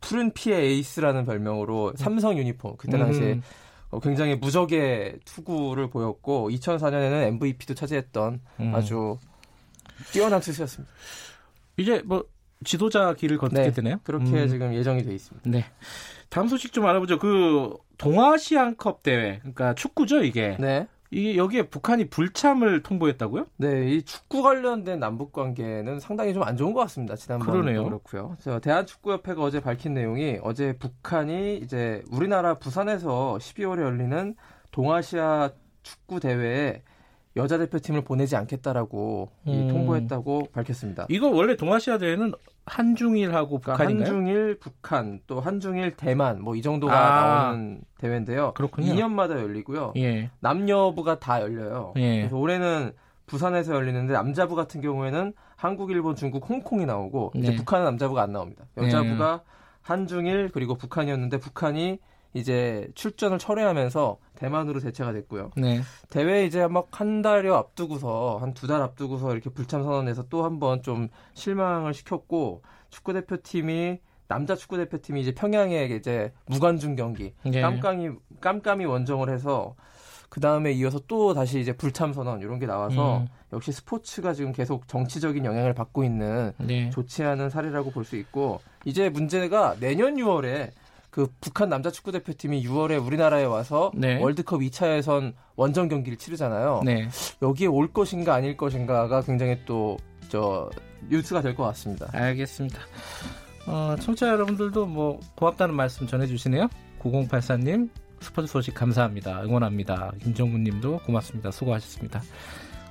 푸른 0.00 0.32
피의 0.32 0.64
에이스라는 0.72 1.24
별명으로 1.24 1.92
삼성 1.96 2.36
유니폼 2.36 2.74
그때 2.76 2.98
당시에 2.98 3.34
음. 3.34 3.42
어, 3.92 4.00
굉장히 4.00 4.34
무적의 4.34 5.18
투구를 5.26 5.90
보였고 5.90 6.48
2004년에는 6.50 7.26
MVP도 7.28 7.74
차지했던 7.74 8.40
음. 8.60 8.74
아주 8.74 9.18
뛰어난 10.12 10.40
투수였습니다. 10.40 10.92
이제 11.76 12.02
뭐 12.04 12.24
지도자 12.64 13.12
길을 13.12 13.36
걷게 13.36 13.54
네, 13.54 13.70
되네요. 13.70 14.00
그렇게 14.02 14.30
음. 14.30 14.48
지금 14.48 14.74
예정이 14.74 15.04
돼 15.04 15.14
있습니다. 15.14 15.50
네. 15.50 15.66
다음 16.30 16.48
소식 16.48 16.72
좀 16.72 16.86
알아보죠. 16.86 17.18
그 17.18 17.76
동아시안컵 17.98 19.02
대회, 19.02 19.38
그러니까 19.40 19.74
축구죠 19.74 20.24
이게. 20.24 20.56
네. 20.58 20.86
이게 21.12 21.36
여기에 21.36 21.64
북한이 21.68 22.06
불참을 22.08 22.82
통보했다고요? 22.82 23.46
네, 23.58 23.92
이 23.92 24.02
축구 24.02 24.42
관련된 24.42 24.98
남북 24.98 25.32
관계는 25.32 26.00
상당히 26.00 26.32
좀 26.32 26.42
안 26.42 26.56
좋은 26.56 26.72
것 26.72 26.80
같습니다. 26.80 27.14
지난번도 27.14 27.52
그러네요. 27.52 27.84
그렇고요. 27.84 28.36
저 28.40 28.58
대한축구협회가 28.58 29.42
어제 29.42 29.60
밝힌 29.60 29.94
내용이 29.94 30.38
어제 30.42 30.72
북한이 30.78 31.58
이제 31.58 32.02
우리나라 32.10 32.54
부산에서 32.58 33.36
12월에 33.38 33.82
열리는 33.82 34.34
동아시아 34.72 35.50
축구 35.82 36.18
대회에 36.18 36.82
여자 37.36 37.58
대표팀을 37.58 38.02
보내지 38.02 38.34
않겠다라고 38.36 39.30
이 39.46 39.52
음. 39.52 39.68
통보했다고 39.68 40.48
밝혔습니다. 40.52 41.06
이거 41.10 41.28
원래 41.28 41.56
동아시아 41.56 41.98
대회는 41.98 42.32
한중일하고 42.66 43.58
그러니까 43.58 43.72
북한인가요? 43.72 44.06
한중일 44.14 44.58
북한 44.60 45.20
또 45.26 45.40
한중일 45.40 45.96
대만 45.96 46.42
뭐 46.42 46.54
이 46.54 46.62
정도가 46.62 46.92
아. 46.94 47.42
나오는 47.46 47.80
대회인데요. 47.98 48.52
그렇군요. 48.54 48.92
2년마다 48.92 49.32
열리고요. 49.40 49.94
예. 49.96 50.30
남녀부가 50.40 51.18
다 51.18 51.40
열려요. 51.40 51.92
예. 51.96 52.18
그래서 52.20 52.36
올해는 52.36 52.92
부산에서 53.26 53.74
열리는데 53.74 54.12
남자부 54.12 54.54
같은 54.54 54.80
경우에는 54.80 55.32
한국, 55.56 55.90
일본, 55.90 56.14
중국, 56.16 56.48
홍콩이 56.48 56.86
나오고 56.86 57.32
이제 57.36 57.50
네. 57.50 57.56
북한은 57.56 57.84
남자부가 57.84 58.22
안 58.22 58.32
나옵니다. 58.32 58.64
여자부가 58.76 59.42
한중일 59.80 60.50
그리고 60.52 60.74
북한이었는데 60.76 61.38
북한이 61.38 61.98
이제 62.34 62.88
출전을 62.94 63.38
철회하면서 63.38 64.16
대만으로 64.36 64.80
대체가 64.80 65.12
됐고요. 65.12 65.50
네. 65.56 65.82
대회 66.10 66.44
이제 66.46 66.66
막 66.66 66.88
한 66.92 67.22
달여 67.22 67.54
앞두고서 67.54 68.38
한 68.40 68.54
두 68.54 68.66
달 68.66 68.80
앞두고서 68.82 69.32
이렇게 69.32 69.50
불참 69.50 69.82
선언해서 69.82 70.28
또 70.28 70.42
한 70.44 70.58
번 70.58 70.82
좀 70.82 71.08
실망을 71.34 71.94
시켰고 71.94 72.62
축구 72.90 73.12
대표팀이 73.12 73.98
남자 74.28 74.54
축구 74.56 74.76
대표팀이 74.78 75.20
이제 75.20 75.32
평양에 75.34 75.84
이제 75.86 76.32
무관중 76.46 76.96
경기 76.96 77.34
예. 77.52 77.60
깜깜이 77.60 78.10
깜깜이 78.40 78.84
원정을 78.86 79.28
해서 79.28 79.74
그 80.30 80.40
다음에 80.40 80.72
이어서 80.72 80.98
또 81.06 81.34
다시 81.34 81.60
이제 81.60 81.76
불참 81.76 82.14
선언 82.14 82.40
이런 82.40 82.58
게 82.58 82.64
나와서 82.66 83.18
음. 83.18 83.28
역시 83.52 83.70
스포츠가 83.72 84.32
지금 84.32 84.52
계속 84.52 84.88
정치적인 84.88 85.44
영향을 85.44 85.74
받고 85.74 86.02
있는 86.04 86.52
네. 86.56 86.88
좋지 86.88 87.22
않은 87.24 87.50
사례라고 87.50 87.90
볼 87.90 88.04
수 88.04 88.16
있고 88.16 88.60
이제 88.86 89.10
문제가 89.10 89.76
내년 89.78 90.14
6월에 90.16 90.70
그 91.12 91.28
북한 91.40 91.68
남자 91.68 91.92
축구 91.92 92.10
대표팀이 92.10 92.66
6월에 92.66 93.04
우리나라에 93.06 93.44
와서 93.44 93.92
네. 93.94 94.18
월드컵 94.20 94.62
2차 94.62 94.96
예선 94.96 95.34
원정 95.54 95.86
경기를 95.88 96.18
치르잖아요. 96.18 96.80
네. 96.84 97.08
여기에 97.40 97.68
올 97.68 97.92
것인가 97.92 98.34
아닐 98.34 98.56
것인가가 98.56 99.20
굉장히 99.20 99.64
또 99.64 99.96
저 100.32 100.70
뉴스가 101.10 101.42
될 101.42 101.54
것 101.54 101.64
같습니다. 101.64 102.08
알겠습니다. 102.10 102.78
어, 103.66 103.94
청취자 104.00 104.28
여러분들도 104.28 104.86
뭐 104.86 105.20
고맙다는 105.36 105.74
말씀 105.74 106.06
전해주시네요. 106.06 106.70
9084님, 107.00 107.90
스포츠 108.20 108.46
소식 108.50 108.72
감사합니다. 108.74 109.42
응원합니다. 109.42 110.12
김정군 110.22 110.62
님도 110.64 111.00
고맙습니다. 111.04 111.50
수고하셨습니다. 111.50 112.22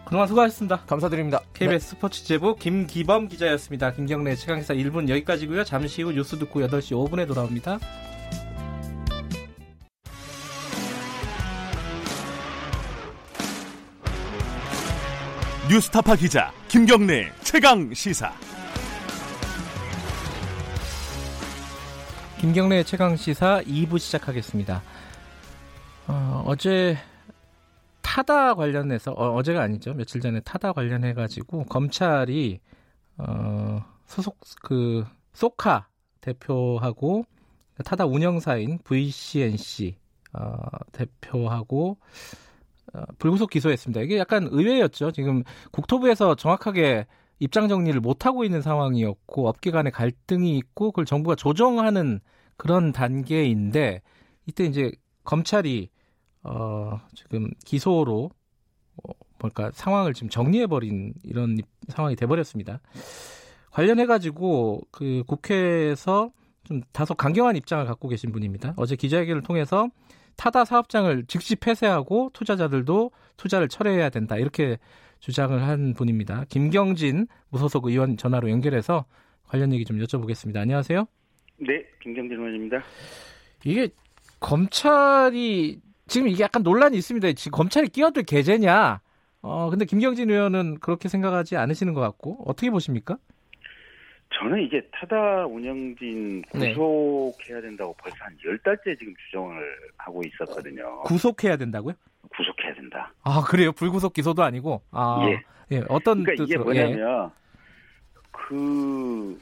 그동안 0.05 0.27
수고하셨습니다. 0.27 0.81
감사드립니다. 0.85 1.41
KBS 1.53 1.85
네. 1.85 1.89
스포츠 1.89 2.23
제부 2.25 2.55
김기범 2.55 3.27
기자였습니다. 3.27 3.93
김경래 3.93 4.35
최강기사 4.35 4.75
1분 4.75 5.09
여기까지고요. 5.09 5.63
잠시 5.63 6.03
후 6.03 6.11
뉴스 6.11 6.37
듣고 6.37 6.59
8시 6.59 6.91
5분에 6.91 7.27
돌아옵니다. 7.27 7.79
뉴스타파 15.71 16.17
기자 16.17 16.51
김경래 16.67 17.31
최강 17.43 17.93
시사. 17.93 18.33
김경래 22.41 22.83
최강 22.83 23.15
시사 23.15 23.61
2부 23.61 23.97
시작하겠습니다. 23.97 24.83
어, 26.09 26.53
제 26.59 26.97
타다 28.01 28.55
관련해서 28.55 29.13
어, 29.13 29.41
제가 29.43 29.61
아니죠 29.61 29.93
며칠 29.93 30.19
전에 30.19 30.41
타다 30.41 30.73
관련해 30.73 31.13
가지고 31.13 31.63
검찰이 31.63 32.59
어, 33.17 33.85
소속 34.07 34.39
그 34.61 35.05
소카 35.31 35.87
대표하고 36.19 37.23
타다 37.85 38.07
운영사인 38.07 38.77
VCNC 38.79 39.95
어, 40.33 40.53
대표하고 40.91 41.91
어, 41.91 42.50
불구속 43.17 43.49
기소했습니다. 43.49 44.01
이게 44.01 44.17
약간 44.17 44.47
의외였죠. 44.51 45.11
지금 45.11 45.43
국토부에서 45.71 46.35
정확하게 46.35 47.05
입장 47.39 47.67
정리를 47.67 47.99
못 47.99 48.25
하고 48.25 48.43
있는 48.43 48.61
상황이었고 48.61 49.47
업계 49.47 49.71
간의 49.71 49.91
갈등이 49.91 50.57
있고 50.57 50.91
그걸 50.91 51.05
정부가 51.05 51.35
조정하는 51.35 52.19
그런 52.57 52.91
단계인데 52.91 54.01
이때 54.45 54.65
이제 54.65 54.91
검찰이 55.23 55.89
어, 56.43 56.99
지금 57.15 57.49
기소로 57.65 58.29
어, 59.03 59.11
뭘까 59.39 59.71
상황을 59.73 60.13
지금 60.13 60.29
정리해 60.29 60.67
버린 60.67 61.13
이런 61.23 61.57
상황이 61.89 62.15
돼 62.15 62.25
버렸습니다. 62.25 62.79
관련해 63.71 64.05
가지고 64.05 64.81
그 64.91 65.23
국회에서 65.25 66.31
좀 66.63 66.81
다소 66.91 67.15
강경한 67.15 67.55
입장을 67.55 67.83
갖고 67.85 68.07
계신 68.07 68.31
분입니다. 68.31 68.73
어제 68.77 68.95
기자회견을 68.95 69.41
통해서 69.41 69.89
타다 70.41 70.65
사업장을 70.65 71.25
즉시 71.27 71.55
폐쇄하고 71.55 72.31
투자자들도 72.33 73.11
투자를 73.37 73.67
철회해야 73.67 74.09
된다. 74.09 74.37
이렇게 74.37 74.79
주장을 75.19 75.61
한 75.61 75.93
분입니다. 75.93 76.45
김경진 76.49 77.27
무소속 77.49 77.85
의원 77.85 78.17
전화로 78.17 78.49
연결해서 78.49 79.05
관련 79.43 79.71
얘기 79.71 79.85
좀 79.85 79.99
여쭤보겠습니다. 79.99 80.57
안녕하세요. 80.57 81.05
네, 81.57 81.85
김경진 82.01 82.39
의원입니다. 82.39 82.81
이게 83.65 83.89
검찰이 84.39 85.79
지금 86.07 86.27
이게 86.27 86.43
약간 86.43 86.63
논란이 86.63 86.97
있습니다. 86.97 87.33
지금 87.33 87.51
검찰이 87.55 87.89
끼어들 87.89 88.23
계제냐? 88.23 88.99
어, 89.43 89.69
근데 89.69 89.85
김경진 89.85 90.31
의원은 90.31 90.79
그렇게 90.79 91.07
생각하지 91.07 91.55
않으시는 91.55 91.93
것 91.93 92.01
같고 92.01 92.41
어떻게 92.47 92.71
보십니까? 92.71 93.19
저는 94.33 94.61
이게 94.61 94.81
타다 94.91 95.45
운영진 95.45 96.41
네. 96.53 96.73
구속해야 96.73 97.61
된다고 97.61 97.93
벌써 97.97 98.15
한 98.21 98.35
열달째 98.45 98.95
지금 98.97 99.13
주장을 99.25 99.55
하고 99.97 100.21
있었거든요. 100.25 101.01
구속해야 101.01 101.57
된다고요? 101.57 101.93
구속해야 102.35 102.73
된다. 102.75 103.11
아, 103.23 103.41
그래요? 103.45 103.71
불구속 103.73 104.13
기소도 104.13 104.41
아니고? 104.43 104.81
아, 104.91 105.27
예. 105.27 105.75
예. 105.75 105.83
어떤 105.89 106.23
그러니까 106.23 106.43
뜻으로? 106.45 106.45
이게 106.71 106.81
뭐냐면, 106.83 107.29
예. 107.29 108.21
그, 108.31 109.39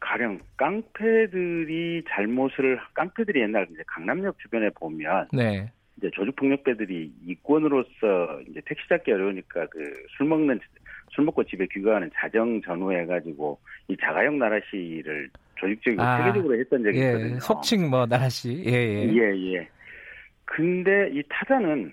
가령 0.00 0.38
깡패들이 0.56 2.04
잘못을, 2.08 2.78
깡패들이 2.94 3.40
옛날 3.40 3.66
이제 3.72 3.82
강남역 3.86 4.38
주변에 4.38 4.70
보면, 4.70 5.28
네. 5.32 5.70
이제 5.98 6.10
조직폭력배들이 6.12 7.10
이권으로서 7.26 8.40
이제 8.50 8.60
택시 8.66 8.86
잡기 8.88 9.10
어려우니까 9.12 9.66
그 9.68 9.78
술 10.16 10.26
먹는 10.26 10.60
술 11.10 11.24
먹고 11.24 11.44
집에 11.44 11.66
귀가하는 11.72 12.10
자정 12.14 12.60
전후해 12.62 13.06
가지고 13.06 13.58
이 13.88 13.96
자가용 14.00 14.38
나라시를 14.38 15.30
조직적이고 15.56 16.02
아, 16.02 16.18
세계적으로 16.18 16.58
했던 16.58 16.82
적이 16.82 16.98
예, 17.00 17.06
있거든요. 17.08 17.40
속칭 17.40 17.88
뭐 17.88 18.06
나라시. 18.06 18.62
예, 18.66 18.72
예. 18.72 19.12
예, 19.14 19.54
예. 19.54 19.68
근데 20.44 21.10
이 21.12 21.22
타다는 21.28 21.92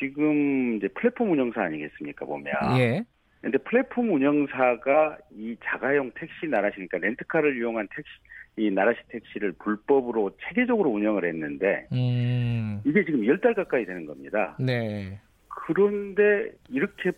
지금 0.00 0.76
이제 0.76 0.88
플랫폼 0.88 1.30
운영사 1.30 1.62
아니겠습니까 1.62 2.24
보면. 2.26 2.52
예. 2.78 3.04
근데 3.40 3.56
플랫폼 3.58 4.12
운영사가 4.12 5.18
이 5.36 5.56
자가용 5.64 6.10
택시 6.16 6.46
나라시니까 6.48 6.98
렌트카를 6.98 7.56
이용한 7.56 7.86
택시 7.94 8.10
이 8.56 8.70
나라시 8.72 8.98
택시를 9.08 9.52
불법으로 9.52 10.36
체계적으로 10.42 10.90
운영을 10.90 11.24
했는데 11.24 11.86
음. 11.92 12.80
이게 12.84 13.04
지금 13.04 13.24
열 13.24 13.38
달 13.40 13.54
가까이 13.54 13.86
되는 13.86 14.04
겁니다. 14.04 14.56
네. 14.58 15.20
그런데 15.48 16.50
이렇게 16.68 17.12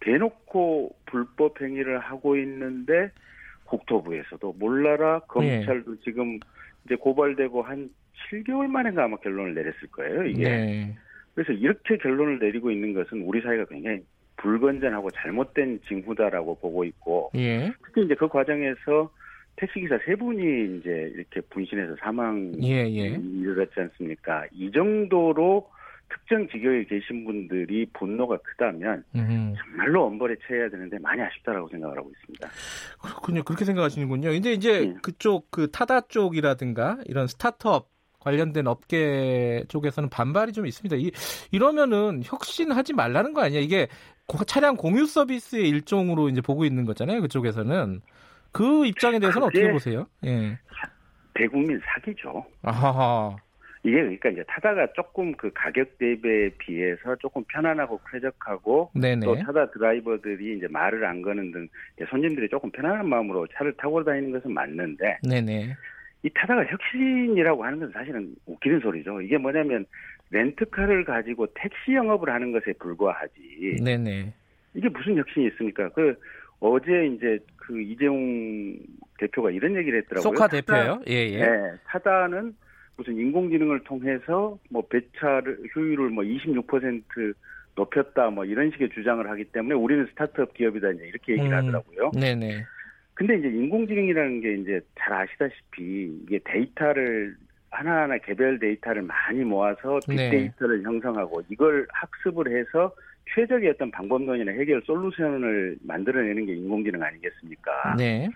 대놓고 0.00 0.96
불법 1.06 1.60
행위를 1.60 1.98
하고 1.98 2.36
있는데 2.36 3.10
국토부에서도 3.64 4.54
몰라라 4.58 5.20
검찰도 5.28 5.94
네. 5.94 6.00
지금 6.04 6.38
이제 6.84 6.96
고발되고 6.96 7.62
한 7.62 7.90
7개월 8.30 8.66
만에가 8.66 9.04
아마 9.04 9.16
결론을 9.18 9.54
내렸을 9.54 9.88
거예요. 9.92 10.24
이게. 10.24 10.42
네. 10.44 10.96
그래서 11.34 11.52
이렇게 11.52 11.96
결론을 11.96 12.38
내리고 12.38 12.70
있는 12.70 12.92
것은 12.92 13.22
우리 13.22 13.40
사회가 13.40 13.66
굉장히 13.66 14.02
불건전하고 14.36 15.10
잘못된 15.10 15.80
징후다라고 15.86 16.58
보고 16.58 16.84
있고 16.84 17.30
예. 17.34 17.72
특히 17.84 18.04
이제 18.04 18.14
그 18.14 18.26
과정에서 18.28 19.10
택시기사 19.56 19.98
세 20.04 20.16
분이 20.16 20.78
이제 20.78 21.12
이렇게 21.14 21.40
분신해서 21.50 21.96
사망 22.00 22.52
예, 22.62 22.86
예. 22.88 23.18
이르렀지 23.22 23.78
않습니까? 23.78 24.46
이 24.52 24.70
정도로 24.72 25.68
특정 26.10 26.46
직역에 26.48 26.84
계신 26.84 27.24
분들이 27.24 27.86
분노가 27.92 28.36
크다면 28.38 29.04
음. 29.14 29.54
정말로 29.56 30.06
엄벌에 30.06 30.36
처해야 30.46 30.68
되는데 30.68 30.98
많이 30.98 31.22
아쉽다라고 31.22 31.68
생각을 31.68 31.98
하고 31.98 32.10
있습니다. 32.10 32.48
그렇군요. 33.00 33.42
그렇게 33.44 33.64
생각하시는군요. 33.64 34.30
근데 34.30 34.52
이제 34.52 34.80
네. 34.80 34.94
그쪽 35.02 35.50
그 35.50 35.70
타다 35.70 36.02
쪽이라든가 36.02 36.98
이런 37.06 37.26
스타트업 37.26 37.88
관련된 38.20 38.66
업계 38.66 39.64
쪽에서는 39.68 40.10
반발이 40.10 40.52
좀 40.52 40.66
있습니다. 40.66 40.96
이, 40.96 41.10
이러면은 41.50 42.20
혁신하지 42.22 42.92
말라는 42.92 43.32
거 43.32 43.42
아니야? 43.42 43.60
이게 43.60 43.88
차량 44.46 44.76
공유 44.76 45.06
서비스의 45.06 45.68
일종으로 45.68 46.28
이제 46.28 46.40
보고 46.40 46.64
있는 46.64 46.84
거잖아요. 46.84 47.22
그쪽에서는 47.22 48.02
그 48.52 48.86
입장에 48.86 49.18
대해서는 49.18 49.48
어떻게 49.48 49.72
보세요? 49.72 50.06
예. 50.24 50.58
대국민 51.34 51.80
사기죠. 51.84 52.44
아하. 52.62 53.36
이게 53.82 53.96
그러니까 53.96 54.28
이제 54.28 54.44
타다가 54.46 54.86
조금 54.92 55.32
그 55.34 55.50
가격 55.54 55.96
대비에 55.96 56.50
비해서 56.58 57.16
조금 57.16 57.42
편안하고 57.48 58.00
쾌적하고 58.10 58.90
네네. 58.94 59.24
또 59.24 59.38
타다 59.38 59.70
드라이버들이 59.70 60.58
이제 60.58 60.66
말을 60.68 61.04
안 61.04 61.22
거는 61.22 61.50
등 61.52 61.68
손님들이 62.10 62.48
조금 62.48 62.70
편안한 62.70 63.08
마음으로 63.08 63.46
차를 63.54 63.72
타고 63.78 64.04
다니는 64.04 64.32
것은 64.32 64.52
맞는데 64.52 65.20
네네. 65.22 65.74
이 66.22 66.30
타다가 66.34 66.64
혁신이라고 66.66 67.64
하는 67.64 67.80
것은 67.80 67.92
사실은 67.92 68.34
웃기는 68.44 68.80
소리죠. 68.80 69.22
이게 69.22 69.38
뭐냐면 69.38 69.86
렌트카를 70.30 71.04
가지고 71.04 71.46
택시 71.54 71.94
영업을 71.94 72.28
하는 72.30 72.52
것에 72.52 72.74
불과하지. 72.78 73.78
네네. 73.82 74.32
이게 74.74 74.88
무슨 74.90 75.16
혁신이 75.16 75.46
있습니까? 75.48 75.88
그 75.88 76.14
어제 76.60 77.06
이제 77.06 77.38
그 77.56 77.80
이재용 77.80 78.76
대표가 79.18 79.50
이런 79.50 79.74
얘기를 79.74 79.98
했더라고요. 80.00 80.22
소카 80.22 80.48
대표요? 80.48 81.00
예, 81.08 81.14
예. 81.14 81.38
네, 81.38 81.72
타다는 81.86 82.54
무슨 83.00 83.16
인공지능을 83.16 83.80
통해서 83.84 84.58
뭐 84.68 84.82
배차를 84.86 85.58
효율을 85.74 86.10
뭐 86.10 86.22
26% 86.22 87.32
높였다 87.74 88.28
뭐 88.28 88.44
이런 88.44 88.70
식의 88.72 88.90
주장을 88.90 89.26
하기 89.30 89.44
때문에 89.44 89.74
우리는 89.74 90.06
스타트업 90.10 90.52
기업이다 90.52 90.90
이제 90.90 91.06
이렇게 91.06 91.32
얘기를 91.32 91.50
음, 91.50 91.56
하더라고요. 91.56 92.10
네네. 92.10 92.66
근데 93.14 93.38
이제 93.38 93.48
인공지능이라는 93.48 94.40
게 94.42 94.54
이제 94.54 94.80
잘 94.98 95.14
아시다시피 95.14 96.20
이게 96.24 96.40
데이터를 96.44 97.36
하나하나 97.70 98.18
개별 98.18 98.58
데이터를 98.58 99.00
많이 99.00 99.44
모아서 99.44 99.98
네. 100.06 100.28
빅데이터를 100.28 100.78
네. 100.78 100.84
형성하고 100.84 101.42
이걸 101.48 101.86
학습을 101.92 102.54
해서 102.54 102.94
최적의 103.34 103.70
어떤 103.70 103.90
방법론이나 103.90 104.52
해결 104.52 104.82
솔루션을 104.84 105.78
만들어내는 105.86 106.44
게 106.44 106.54
인공지능 106.54 107.02
아니겠습니까? 107.02 107.94
네. 107.96 108.28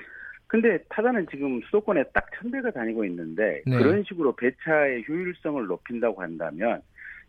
근데 0.54 0.78
타다는 0.88 1.26
지금 1.32 1.60
수도권에 1.62 2.04
딱 2.12 2.24
천 2.36 2.50
대가 2.50 2.70
다니고 2.70 3.04
있는데 3.06 3.62
네. 3.66 3.76
그런 3.78 4.04
식으로 4.04 4.36
배차의 4.36 5.04
효율성을 5.08 5.66
높인다고 5.66 6.22
한다면 6.22 6.80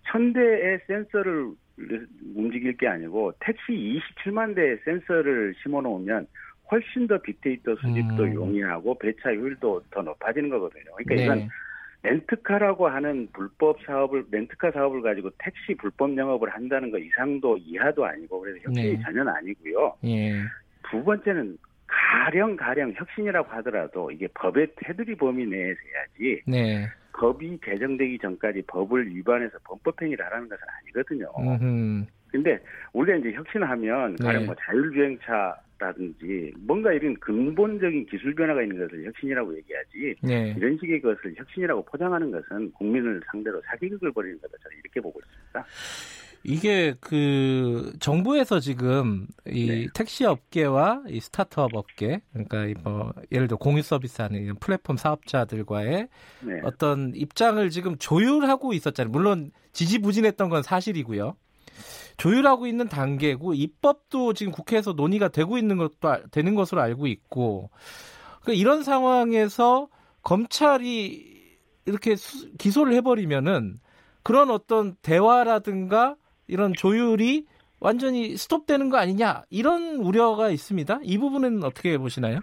천 0.03 0.33
대의 0.33 0.79
센서를 0.87 1.51
움직일 2.35 2.77
게 2.77 2.87
아니고 2.87 3.33
택시 3.39 3.71
27만 3.71 4.55
대의 4.55 4.77
센서를 4.85 5.55
심어 5.61 5.81
놓으면 5.81 6.27
훨씬 6.71 7.07
더 7.07 7.17
빅데이터 7.17 7.75
수집도 7.75 8.23
음. 8.23 8.33
용이하고 8.33 8.97
배차 8.99 9.33
효율도 9.33 9.83
더 9.91 10.01
높아지는 10.01 10.49
거거든요. 10.49 10.83
그러니까 10.95 11.15
네. 11.15 11.23
이건 11.23 11.49
렌트카라고 12.03 12.87
하는 12.87 13.27
불법 13.33 13.77
사업을 13.85 14.25
렌트카 14.31 14.71
사업을 14.71 15.01
가지고 15.01 15.31
택시 15.39 15.75
불법 15.75 16.15
영업을 16.15 16.49
한다는 16.49 16.91
거 16.91 16.99
이상도 16.99 17.57
이하도 17.57 18.05
아니고 18.05 18.41
그래서 18.41 18.59
혁신이 18.63 18.97
네. 18.97 19.01
전혀 19.01 19.23
아니고요. 19.23 19.95
예. 20.05 20.41
두 20.89 21.03
번째는 21.03 21.57
가령 21.87 22.55
가령 22.55 22.93
혁신이라고 22.95 23.49
하더라도 23.57 24.11
이게 24.11 24.27
법의 24.33 24.67
테두리 24.77 25.15
범위 25.15 25.45
내에서 25.45 25.79
해야지 25.93 26.41
네. 26.47 26.87
법이 27.13 27.59
개정되기 27.61 28.19
전까지 28.19 28.63
법을 28.67 29.07
위반해서 29.07 29.57
범법행위를 29.63 30.25
하라는 30.25 30.49
것은 30.49 30.63
아니거든요. 30.81 31.31
음흠. 31.39 32.05
근데 32.29 32.59
우리가 32.91 33.17
이제 33.17 33.31
혁신하면 33.31 34.17
네. 34.17 34.25
가령 34.25 34.45
뭐 34.45 34.55
자율주행차라든지 34.59 36.53
뭔가 36.59 36.91
이런 36.91 37.13
근본적인 37.15 38.07
기술 38.07 38.35
변화가 38.35 38.63
있는 38.63 38.77
것을 38.77 39.05
혁신이라고 39.05 39.55
얘기하지 39.57 40.15
네. 40.21 40.53
이런 40.57 40.77
식의 40.77 40.99
것을 41.01 41.33
혁신이라고 41.37 41.85
포장하는 41.85 42.31
것은 42.31 42.71
국민을 42.73 43.21
상대로 43.31 43.61
사기극을 43.61 44.11
벌이는 44.11 44.41
거다 44.41 44.57
저는 44.61 44.77
이렇게 44.79 44.99
보고 44.99 45.19
있습니다. 45.19 45.65
이게 46.47 46.93
그 47.01 47.93
정부에서 47.99 48.59
지금 48.59 49.27
이 49.47 49.65
네. 49.67 49.87
택시 49.93 50.25
업계와 50.25 51.01
이 51.09 51.19
스타트업 51.19 51.73
업계 51.75 52.21
그러니까 52.31 52.65
이뭐 52.65 53.13
예를 53.31 53.47
들어 53.47 53.57
공유 53.57 53.81
서비스하는 53.81 54.41
이런 54.43 54.55
플랫폼 54.57 54.95
사업자들과의 54.97 56.07
네. 56.41 56.61
어떤 56.63 57.13
입장을 57.15 57.67
지금 57.71 57.97
조율하고 57.97 58.73
있었잖아요. 58.73 59.11
물론 59.11 59.51
지지부진했던 59.73 60.49
건 60.49 60.61
사실이고요. 60.61 61.35
조율하고 62.17 62.67
있는 62.67 62.87
단계고 62.87 63.55
입법도 63.55 64.33
지금 64.33 64.51
국회에서 64.53 64.93
논의가 64.93 65.29
되고 65.29 65.57
있는 65.57 65.77
것도 65.77 66.09
알- 66.09 66.23
되는 66.31 66.55
것으로 66.55 66.79
알고 66.81 67.07
있고 67.07 67.71
그러니까 68.41 68.53
이런 68.59 68.83
상황에서 68.83 69.87
검찰이 70.21 71.35
이렇게 71.85 72.15
수- 72.15 72.51
기소를 72.57 72.93
해버리면은 72.93 73.79
그런 74.23 74.49
어떤 74.49 74.95
대화라든가 75.01 76.15
이런 76.47 76.73
조율이 76.73 77.45
완전히 77.79 78.37
스톱되는 78.37 78.89
거 78.89 78.97
아니냐 78.97 79.43
이런 79.49 79.97
우려가 79.97 80.49
있습니다. 80.49 80.99
이 81.03 81.17
부분은 81.17 81.63
어떻게 81.63 81.97
보시나요? 81.97 82.39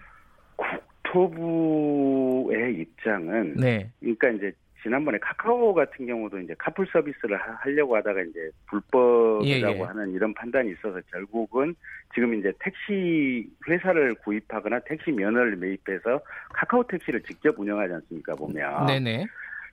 국토부의 1.13 2.75
입장은 2.75 3.55
네, 3.55 3.91
그러니까 3.99 4.29
이제 4.29 4.51
지난번에 4.81 5.17
카카오 5.19 5.73
같은 5.73 6.05
경우도 6.05 6.39
이제 6.39 6.53
카풀 6.57 6.85
서비스를 6.91 7.37
하- 7.37 7.53
하려고 7.61 7.95
하다가 7.95 8.21
이제 8.21 8.49
불법이라고 8.67 9.75
예, 9.75 9.79
예. 9.79 9.83
하는 9.83 10.11
이런 10.11 10.33
판단이 10.33 10.71
있어서 10.71 10.99
결국은 11.09 11.73
지금 12.13 12.33
이제 12.35 12.51
택시 12.59 13.47
회사를 13.67 14.13
구입하거나 14.15 14.79
택시 14.81 15.11
면허를 15.11 15.55
매입해서 15.55 16.19
카카오 16.53 16.83
택시를 16.85 17.23
직접 17.23 17.57
운영하지 17.57 17.93
않습니까 17.93 18.35
보면 18.35 18.87
네네, 18.87 19.25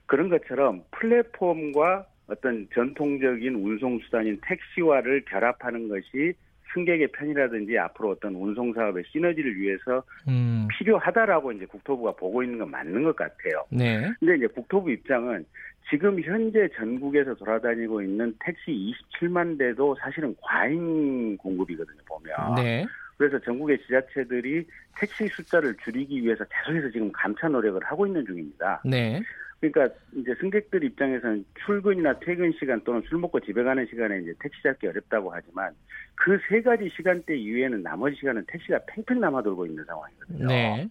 그런 0.05 0.29
것처럼 0.29 0.83
플랫폼과 0.91 2.05
어떤 2.31 2.67
전통적인 2.73 3.55
운송 3.55 3.99
수단인 3.99 4.39
택시화를 4.41 5.25
결합하는 5.25 5.89
것이 5.89 6.33
승객의 6.73 7.09
편이라든지 7.11 7.77
앞으로 7.77 8.11
어떤 8.11 8.33
운송 8.35 8.73
사업의 8.73 9.03
시너지를 9.11 9.57
위해서 9.57 10.01
음, 10.29 10.67
필요하다라고 10.71 11.51
이제 11.51 11.65
국토부가 11.65 12.13
보고 12.13 12.41
있는 12.41 12.59
건 12.59 12.71
맞는 12.71 13.03
것 13.03 13.15
같아요. 13.17 13.65
네, 13.69 14.09
근데 14.19 14.37
이제 14.37 14.47
국토부 14.47 14.89
입장은 14.89 15.45
지금 15.89 16.21
현재 16.21 16.69
전국에서 16.77 17.35
돌아다니고 17.35 18.01
있는 18.01 18.33
택시 18.39 18.71
27만 18.71 19.57
대도 19.57 19.97
사실은 19.99 20.33
과잉 20.41 21.35
공급이거든요, 21.35 21.97
보면. 22.07 22.55
네, 22.55 22.85
그래서 23.17 23.37
전국의 23.39 23.77
지자체들이 23.81 24.65
택시 24.97 25.27
숫자를 25.27 25.75
줄이기 25.83 26.23
위해서 26.23 26.45
계속해서 26.45 26.89
지금 26.91 27.11
감차 27.11 27.49
노력을 27.49 27.83
하고 27.83 28.07
있는 28.07 28.25
중입니다. 28.25 28.81
네, 28.85 29.21
그러니까 29.61 29.95
이제 30.15 30.33
승객들 30.41 30.83
입장에서는 30.83 31.45
출근이나 31.65 32.19
퇴근 32.19 32.51
시간 32.59 32.81
또는 32.83 33.01
술 33.07 33.19
먹고 33.19 33.39
집에 33.39 33.61
가는 33.63 33.85
시간에 33.85 34.19
이제 34.19 34.33
택시 34.39 34.61
잡기 34.63 34.87
어렵다고 34.87 35.31
하지만 35.31 35.73
그 36.15 36.37
세 36.49 36.61
가지 36.61 36.89
시간대 36.95 37.35
이외에는 37.37 37.83
나머지 37.83 38.15
시간은 38.17 38.45
택시가 38.47 38.79
팽팽 38.87 39.19
남아 39.19 39.43
돌고 39.43 39.65
있는 39.65 39.83
상황이거든요. 39.85 40.47
네, 40.47 40.89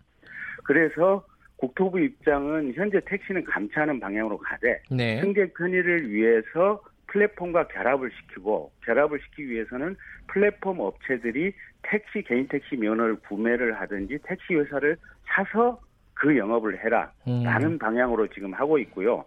그래서 0.64 1.24
국토부 1.56 2.00
입장은 2.00 2.72
현재 2.74 3.00
택시는 3.04 3.44
감차하는 3.44 4.00
방향으로 4.00 4.38
가되 4.38 4.80
네, 4.90 5.20
승객 5.20 5.54
편의를 5.54 6.10
위해서 6.10 6.82
플랫폼과 7.08 7.68
결합을 7.68 8.10
시키고 8.10 8.72
결합을 8.84 9.20
시키기 9.20 9.50
위해서는 9.50 9.96
플랫폼 10.28 10.78
업체들이 10.80 11.52
택시 11.82 12.22
개인 12.22 12.46
택시 12.46 12.76
면허를 12.76 13.16
구매를 13.16 13.80
하든지 13.80 14.18
택시 14.22 14.54
회사를 14.54 14.96
사서 15.26 15.80
그 16.20 16.36
영업을 16.36 16.78
해라 16.84 17.10
음, 17.26 17.42
라는 17.42 17.78
방향으로 17.78 18.26
지금 18.28 18.52
하고 18.52 18.78
있고요. 18.78 19.24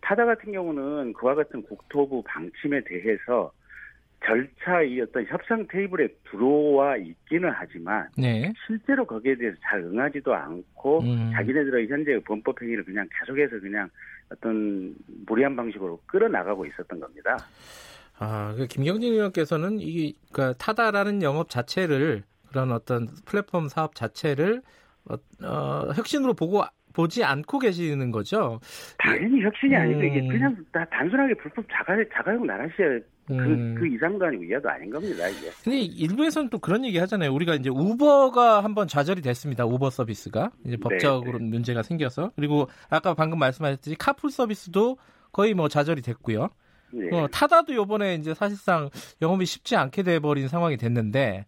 타다 0.00 0.24
같은 0.24 0.50
경우는 0.50 1.12
그와 1.12 1.36
같은 1.36 1.62
국토부 1.62 2.20
방침에 2.24 2.82
대해서 2.82 3.52
절차 4.24 4.82
이 4.82 5.00
어떤 5.00 5.24
협상 5.26 5.64
테이블에 5.68 6.08
들어와 6.28 6.96
있기는 6.96 7.48
하지만 7.54 8.08
네, 8.18 8.52
실제로 8.66 9.04
거기에 9.04 9.36
대해서 9.36 9.56
잘 9.62 9.80
응하지도 9.80 10.34
않고 10.34 11.02
음. 11.02 11.30
자기네들의 11.32 11.88
현재 11.88 12.18
범법 12.26 12.60
행위를 12.60 12.84
그냥 12.84 13.08
계속해서 13.20 13.60
그냥 13.60 13.88
어떤 14.32 14.96
무리한 15.26 15.54
방식으로 15.54 16.00
끌어나가고 16.06 16.66
있었던 16.66 16.98
겁니다. 16.98 17.36
아, 18.18 18.52
그 18.56 18.66
김경진 18.66 19.12
의원께서는 19.12 19.78
이 19.78 20.16
그러니까 20.32 20.58
타다라는 20.58 21.22
영업 21.22 21.50
자체를 21.50 22.24
그런 22.48 22.72
어떤 22.72 23.08
플랫폼 23.26 23.68
사업 23.68 23.94
자체를 23.94 24.62
어, 25.08 25.14
어, 25.44 25.92
혁신으로 25.94 26.34
보고 26.34 26.62
보지 26.92 27.24
않고 27.24 27.58
계시는 27.58 28.10
거죠. 28.10 28.60
당연히 28.98 29.42
혁신이 29.42 29.74
아니고 29.74 30.02
이게 30.02 30.20
음. 30.20 30.28
그냥 30.28 30.56
다 30.72 30.84
단순하게 30.90 31.34
불법 31.34 31.64
자가 31.72 31.96
자가용 32.14 32.46
나라시에 32.46 33.00
그, 33.26 33.34
음. 33.34 33.74
그 33.78 33.86
이상도 33.86 34.26
아니고 34.26 34.44
이하도 34.44 34.68
아닌 34.68 34.90
겁니다 34.90 35.28
이게. 35.28 35.48
근데 35.64 35.78
일부에서는 35.80 36.50
또 36.50 36.58
그런 36.58 36.84
얘기 36.84 36.98
하잖아요. 36.98 37.32
우리가 37.32 37.54
이제 37.54 37.70
우버가 37.70 38.62
한번 38.62 38.88
좌절이 38.88 39.22
됐습니다. 39.22 39.64
우버 39.64 39.90
서비스가 39.90 40.50
이제 40.66 40.76
법적으로 40.76 41.38
문제가 41.38 41.82
생겨서 41.82 42.32
그리고 42.36 42.68
아까 42.90 43.14
방금 43.14 43.38
말씀하셨듯이 43.38 43.96
카풀 43.96 44.30
서비스도 44.30 44.98
거의 45.32 45.54
뭐 45.54 45.68
좌절이 45.68 46.02
됐고요. 46.02 46.48
네. 46.92 47.16
어, 47.16 47.26
타다도 47.28 47.74
요번에 47.74 48.16
이제 48.16 48.34
사실상 48.34 48.90
영업이 49.22 49.46
쉽지 49.46 49.76
않게 49.76 50.02
돼버린 50.02 50.48
상황이 50.48 50.76
됐는데 50.76 51.46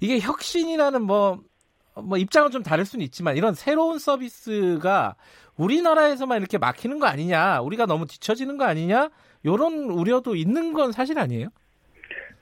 이게 0.00 0.18
혁신이라는 0.18 1.02
뭐, 1.02 1.40
뭐 1.96 2.18
입장은 2.18 2.50
좀 2.50 2.62
다를 2.62 2.84
수는 2.84 3.04
있지만 3.04 3.36
이런 3.36 3.54
새로운 3.54 3.98
서비스가 3.98 5.16
우리나라에서만 5.56 6.38
이렇게 6.38 6.58
막히는 6.58 6.98
거 6.98 7.06
아니냐, 7.06 7.60
우리가 7.60 7.86
너무 7.86 8.06
뒤처지는 8.06 8.56
거 8.56 8.64
아니냐, 8.64 9.10
이런 9.42 9.74
우려도 9.90 10.34
있는 10.36 10.72
건 10.72 10.92
사실 10.92 11.18
아니에요? 11.18 11.48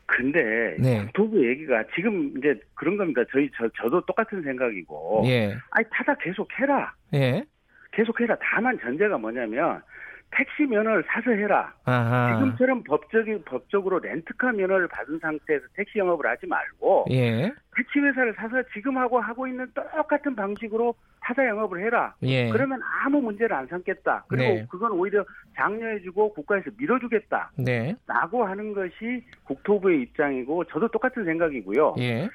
근데 0.06 0.76
네. 0.78 1.02
국토부 1.04 1.46
얘기가 1.48 1.84
지금 1.94 2.32
이제 2.38 2.58
그런 2.74 2.96
겁니다. 2.96 3.22
저희 3.30 3.50
저 3.56 3.68
저도 3.80 4.04
똑같은 4.06 4.42
생각이고. 4.42 5.22
예, 5.26 5.56
아니 5.70 5.86
타다 5.90 6.14
계속 6.16 6.48
해라. 6.58 6.94
예, 7.14 7.44
계속 7.92 8.18
해라. 8.20 8.36
다만 8.40 8.78
전제가 8.80 9.18
뭐냐면 9.18 9.82
택시 10.30 10.64
면허를 10.66 11.04
사서 11.08 11.30
해라. 11.30 11.72
아하, 11.84 12.34
지금처럼 12.34 12.84
법적인 12.84 13.44
법적으로 13.44 13.98
렌트카 13.98 14.52
면허를 14.52 14.88
받은 14.88 15.18
상태에서 15.20 15.64
택시 15.74 15.98
영업을 15.98 16.28
하지 16.28 16.46
말고 16.46 17.06
예, 17.10 17.52
택시 17.74 17.98
회사를 17.98 18.34
사서 18.34 18.62
지금 18.74 18.98
하고 18.98 19.20
하고 19.20 19.46
있는 19.46 19.66
똑같은 19.74 20.36
방식으로 20.36 20.94
타사 21.20 21.46
영업을 21.46 21.80
해라. 21.80 22.14
예, 22.22 22.50
그러면 22.50 22.80
아무 23.02 23.20
문제를 23.20 23.54
안 23.56 23.66
삼겠다. 23.66 24.24
그리고 24.28 24.54
네. 24.54 24.66
그건 24.70 24.92
오히려 24.92 25.24
장려해주고 25.56 26.34
국가에서 26.34 26.70
밀어주겠다. 26.76 27.52
네, 27.56 27.96
라고 28.06 28.44
하는 28.44 28.74
것이 28.74 29.24
국토부의 29.44 30.02
입장이고 30.02 30.64
저도 30.64 30.88
똑같은 30.88 31.24
생각이고요. 31.24 31.94
예, 32.00 32.28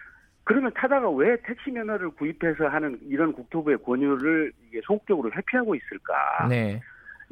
그러면 0.44 0.72
타다가 0.74 1.10
왜 1.12 1.38
택시 1.44 1.72
면허를 1.72 2.10
구입해서 2.12 2.68
하는 2.68 2.98
이런 3.08 3.32
국토부의 3.34 3.78
권유를 3.84 4.52
이게 4.68 4.82
소극적으로 4.84 5.32
회피하고 5.32 5.76
있을까? 5.76 6.48
네, 6.50 6.82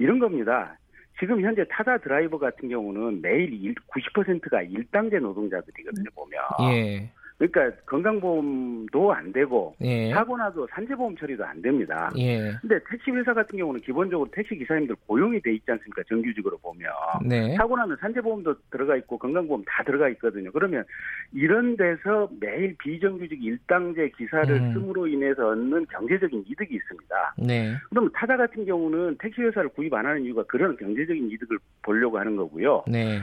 이런 0.01 0.19
겁니다. 0.19 0.75
지금 1.19 1.41
현재 1.41 1.63
타다 1.69 1.99
드라이버 1.99 2.39
같은 2.39 2.67
경우는 2.69 3.21
매일 3.21 3.53
일- 3.53 3.75
90%가 3.87 4.61
일당제 4.63 5.19
노동자들이거든요, 5.19 6.09
보면. 6.15 6.41
예, 6.73 7.11
그러니까 7.41 7.75
건강보험도 7.87 9.11
안 9.11 9.33
되고 9.33 9.75
예, 9.81 10.11
사고 10.11 10.37
나도 10.37 10.67
산재보험 10.71 11.15
처리도 11.15 11.43
안 11.43 11.59
됩니다. 11.61 12.11
예, 12.17 12.51
근데 12.61 12.79
택시 12.87 13.09
회사 13.09 13.33
같은 13.33 13.57
경우는 13.57 13.81
기본적으로 13.81 14.29
택시 14.31 14.55
기사님들 14.55 14.95
고용이 15.07 15.41
돼 15.41 15.53
있지 15.53 15.71
않습니까? 15.71 16.03
정규직으로 16.07 16.59
보면. 16.59 16.91
네, 17.25 17.55
사고 17.55 17.75
나면 17.75 17.97
산재보험도 17.99 18.55
들어가 18.69 18.95
있고 18.97 19.17
건강보험 19.17 19.63
다 19.65 19.83
들어가 19.83 20.07
있거든요. 20.09 20.51
그러면 20.51 20.83
이런 21.33 21.75
데서 21.75 22.29
매일 22.39 22.75
비정규직 22.77 23.43
일당제 23.43 24.11
기사를 24.17 24.53
음. 24.55 24.73
씀으로 24.73 25.07
인해서 25.07 25.49
얻는 25.49 25.87
경제적인 25.87 26.45
이득이 26.47 26.75
있습니다. 26.75 27.35
네, 27.39 27.73
그러면 27.89 28.11
타다 28.13 28.37
같은 28.37 28.65
경우는 28.65 29.17
택시 29.19 29.41
회사를 29.41 29.69
구입 29.69 29.91
안 29.95 30.05
하는 30.05 30.23
이유가 30.23 30.43
그런 30.43 30.77
경제적인 30.77 31.31
이득을 31.31 31.57
보려고 31.81 32.19
하는 32.19 32.35
거고요. 32.35 32.83
네, 32.87 33.19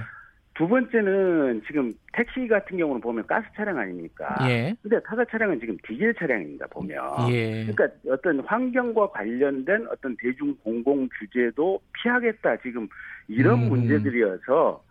두 0.58 0.66
번째는 0.66 1.62
지금 1.68 1.94
택시 2.12 2.48
같은 2.48 2.76
경우는 2.76 3.00
보면 3.00 3.24
가스 3.28 3.46
차량 3.54 3.78
아닙니까? 3.78 4.36
예, 4.48 4.74
근데 4.82 5.00
타다 5.04 5.24
차량은 5.26 5.60
지금 5.60 5.78
디젤 5.84 6.14
차량입니다, 6.14 6.66
보면. 6.66 7.00
예, 7.30 7.64
그러니까 7.64 7.88
어떤 8.10 8.40
환경과 8.40 9.10
관련된 9.10 9.86
어떤 9.86 10.16
대중 10.16 10.56
공공 10.64 11.08
규제도 11.16 11.80
피하겠다 11.92 12.56
지금 12.56 12.88
이런 13.28 13.62
음. 13.62 13.68
문제들이어서 13.68 14.82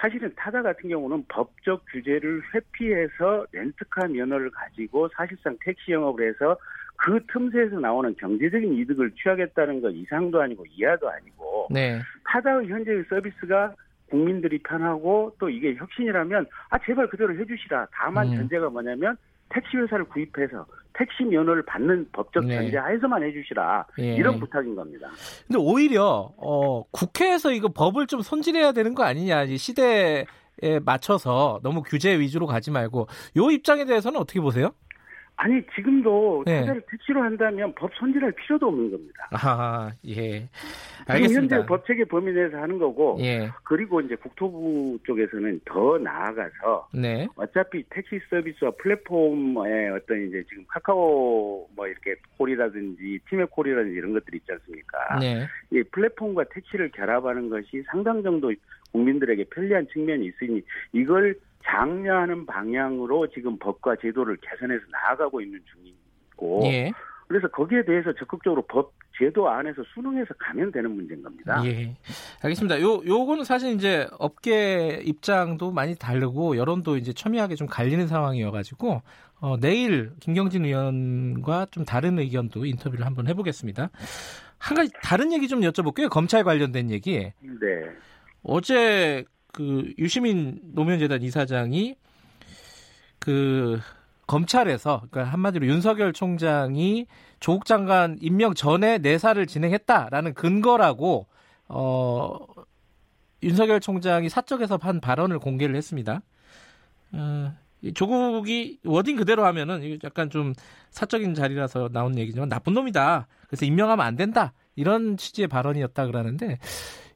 사실은 0.00 0.32
타다 0.36 0.62
같은 0.62 0.88
경우는 0.88 1.24
법적 1.26 1.84
규제를 1.90 2.40
회피해서 2.54 3.44
렌트카 3.50 4.06
면허를 4.06 4.52
가지고 4.52 5.08
사실상 5.16 5.56
택시 5.64 5.90
영업을 5.90 6.28
해서 6.28 6.56
그 6.94 7.18
틈새에서 7.32 7.80
나오는 7.80 8.14
경제적인 8.14 8.72
이득을 8.72 9.10
취하겠다는 9.20 9.80
것 9.80 9.90
이상도 9.90 10.40
아니고 10.40 10.64
이하도 10.70 11.10
아니고 11.10 11.68
네. 11.72 12.00
타다의 12.24 12.68
현재의 12.68 13.04
서비스가 13.08 13.74
국민들이 14.10 14.58
편하고 14.62 15.34
또 15.38 15.48
이게 15.48 15.74
혁신이라면 15.76 16.46
아 16.70 16.78
제발 16.84 17.08
그대로 17.08 17.34
해주시라. 17.38 17.88
다만 17.92 18.28
음. 18.28 18.36
전제가 18.36 18.70
뭐냐면 18.70 19.16
택시 19.50 19.76
회사를 19.76 20.04
구입해서 20.04 20.66
택시 20.94 21.24
면허를 21.24 21.64
받는 21.64 22.08
법적 22.12 22.46
네. 22.46 22.56
전제 22.56 22.76
하에서만 22.76 23.22
해주시라. 23.22 23.86
예. 24.00 24.14
이런 24.16 24.38
부탁인 24.38 24.74
겁니다. 24.74 25.08
근데 25.46 25.58
오히려 25.58 26.32
어, 26.36 26.82
국회에서 26.90 27.52
이거 27.52 27.68
법을 27.68 28.06
좀 28.06 28.20
손질해야 28.20 28.72
되는 28.72 28.94
거 28.94 29.04
아니냐 29.04 29.44
이 29.44 29.56
시대에 29.56 30.26
맞춰서 30.84 31.60
너무 31.62 31.82
규제 31.82 32.18
위주로 32.18 32.46
가지 32.46 32.70
말고 32.70 33.06
요 33.36 33.50
입장에 33.50 33.84
대해서는 33.84 34.20
어떻게 34.20 34.40
보세요? 34.40 34.72
아니 35.40 35.62
지금도 35.76 36.42
네. 36.46 36.60
타자를 36.60 36.82
택시로 36.90 37.22
한다면 37.22 37.72
법 37.76 37.94
손질할 37.94 38.32
필요도 38.32 38.66
없는 38.66 38.90
겁니다. 38.90 39.28
아, 39.30 39.92
예. 40.04 40.14
지금 40.40 40.48
알겠습니다. 41.06 41.56
현재 41.56 41.66
법 41.68 41.86
체계 41.86 42.04
범위 42.04 42.32
내에서 42.32 42.56
하는 42.56 42.76
거고 42.76 43.16
예. 43.20 43.48
그리고 43.62 44.00
이제 44.00 44.16
국토부 44.16 44.98
쪽에서는 45.04 45.60
더 45.64 45.96
나아가서 45.98 46.88
네. 46.92 47.28
어차피 47.36 47.84
택시 47.88 48.20
서비스와 48.28 48.72
플랫폼의 48.82 49.90
어떤 49.90 50.26
이제 50.26 50.42
지금 50.48 50.64
카카오 50.66 51.68
뭐 51.76 51.86
이렇게 51.86 52.16
콜이라든지 52.36 53.20
티맵 53.30 53.52
콜이라든지 53.52 53.96
이런 53.96 54.12
것들이 54.14 54.38
있지 54.38 54.50
않습니까? 54.50 55.20
네. 55.20 55.46
이 55.70 55.84
플랫폼과 55.84 56.44
택시를 56.52 56.90
결합하는 56.90 57.48
것이 57.48 57.84
상당 57.86 58.24
정도 58.24 58.52
국민들에게 58.90 59.44
편리한 59.44 59.86
측면이 59.92 60.26
있으니 60.26 60.62
이걸 60.92 61.36
장려하는 61.70 62.46
방향으로 62.46 63.28
지금 63.28 63.58
법과 63.58 63.96
제도를 64.00 64.36
개선해서 64.38 64.84
나아가고 64.90 65.40
있는 65.40 65.60
중이고 65.72 66.62
예. 66.64 66.92
그래서 67.28 67.46
거기에 67.48 67.84
대해서 67.84 68.12
적극적으로 68.14 68.62
법 68.62 68.94
제도 69.18 69.48
안에서 69.50 69.82
수능해서 69.92 70.32
가면 70.38 70.72
되는 70.72 70.90
문제인 70.90 71.22
겁니다. 71.22 71.60
예. 71.66 71.96
알겠습니다. 72.42 72.80
요, 72.80 73.02
요거는 73.04 73.44
사실 73.44 73.74
이제 73.74 74.08
업계 74.18 75.02
입장도 75.04 75.72
많이 75.72 75.94
다르고 75.96 76.56
여론도 76.56 76.96
이제 76.96 77.12
첨예하게 77.12 77.56
좀 77.56 77.66
갈리는 77.66 78.06
상황이어 78.06 78.50
가지고, 78.50 79.02
어, 79.40 79.58
내일 79.60 80.12
김경진 80.20 80.64
의원과 80.64 81.66
좀 81.70 81.84
다른 81.84 82.18
의견도 82.18 82.64
인터뷰를 82.64 83.04
한번 83.04 83.26
해 83.26 83.34
보겠습니다. 83.34 83.90
한 84.56 84.76
가지 84.76 84.90
다른 85.02 85.32
얘기 85.32 85.48
좀 85.48 85.60
여쭤볼게요. 85.60 86.08
검찰 86.08 86.44
관련된 86.44 86.90
얘기. 86.90 87.18
네. 87.18 87.32
어제 88.42 89.24
그 89.52 89.92
유시민 89.98 90.60
노무현재단 90.62 91.22
이사장이 91.22 91.96
그 93.18 93.80
검찰에서 94.26 95.02
그러니까 95.10 95.32
한마디로 95.32 95.66
윤석열 95.66 96.12
총장이 96.12 97.06
조국 97.40 97.64
장관 97.64 98.18
임명 98.20 98.54
전에 98.54 98.98
내사를 98.98 99.44
진행했다라는 99.46 100.34
근거라고 100.34 101.26
어 101.68 102.38
윤석열 103.42 103.80
총장이 103.80 104.28
사적에서 104.28 104.78
한 104.80 105.00
발언을 105.00 105.38
공개를 105.38 105.76
했습니다. 105.76 106.20
어, 107.12 107.52
이 107.80 107.92
조국이 107.92 108.80
워딩 108.84 109.16
그대로 109.16 109.44
하면은 109.46 109.98
약간 110.02 110.30
좀 110.30 110.52
사적인 110.90 111.34
자리라서 111.34 111.88
나온 111.92 112.18
얘기지만 112.18 112.48
나쁜 112.48 112.74
놈이다. 112.74 113.28
그래서 113.46 113.64
임명하면 113.64 114.04
안 114.04 114.16
된다. 114.16 114.52
이런 114.74 115.16
취지의 115.16 115.48
발언이었다 115.48 116.06
그러는데 116.06 116.58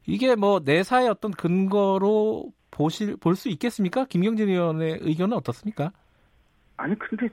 이게 0.07 0.35
뭐 0.37 0.61
내사의 0.65 1.09
어떤 1.09 1.31
근거로 1.31 2.53
보실 2.71 3.17
볼 3.17 3.35
수 3.37 3.49
있겠습니까? 3.51 4.05
김경진 4.07 4.49
의원의 4.49 4.99
의견은 5.03 5.37
어떻습니까? 5.37 5.93
아니 6.77 6.99
근데 6.99 7.29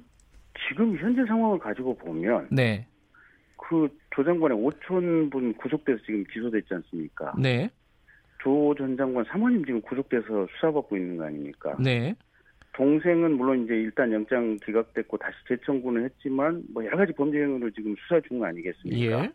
지금 0.67 0.97
현재 0.97 1.25
상황을 1.25 1.57
가지고 1.59 1.95
보면 1.97 2.47
네, 2.51 2.85
그 3.57 3.89
조 4.15 4.23
장관의 4.23 4.57
5천 4.57 5.31
분 5.31 5.53
구속돼서 5.53 5.99
지금 6.05 6.23
기소됐지 6.25 6.73
않습니까? 6.73 7.33
네, 7.39 7.69
조 8.43 8.75
전 8.77 8.97
장관 8.97 9.23
사모님 9.25 9.63
지금 9.65 9.81
구속돼서 9.81 10.47
수사받고 10.55 10.97
있는 10.97 11.17
거 11.17 11.25
아닙니까? 11.25 11.75
네, 11.79 12.15
동생은 12.73 13.37
물론 13.37 13.63
이제 13.63 13.73
일단 13.75 14.11
영장 14.11 14.57
기각됐고 14.57 15.17
다시 15.17 15.35
재청구는 15.47 16.03
했지만 16.05 16.63
뭐 16.73 16.83
여러 16.85 16.97
가지 16.97 17.13
범죄 17.13 17.37
행위로 17.41 17.69
지금 17.71 17.95
수사 18.01 18.19
중 18.27 18.43
아니겠습니까? 18.43 19.23
예, 19.23 19.31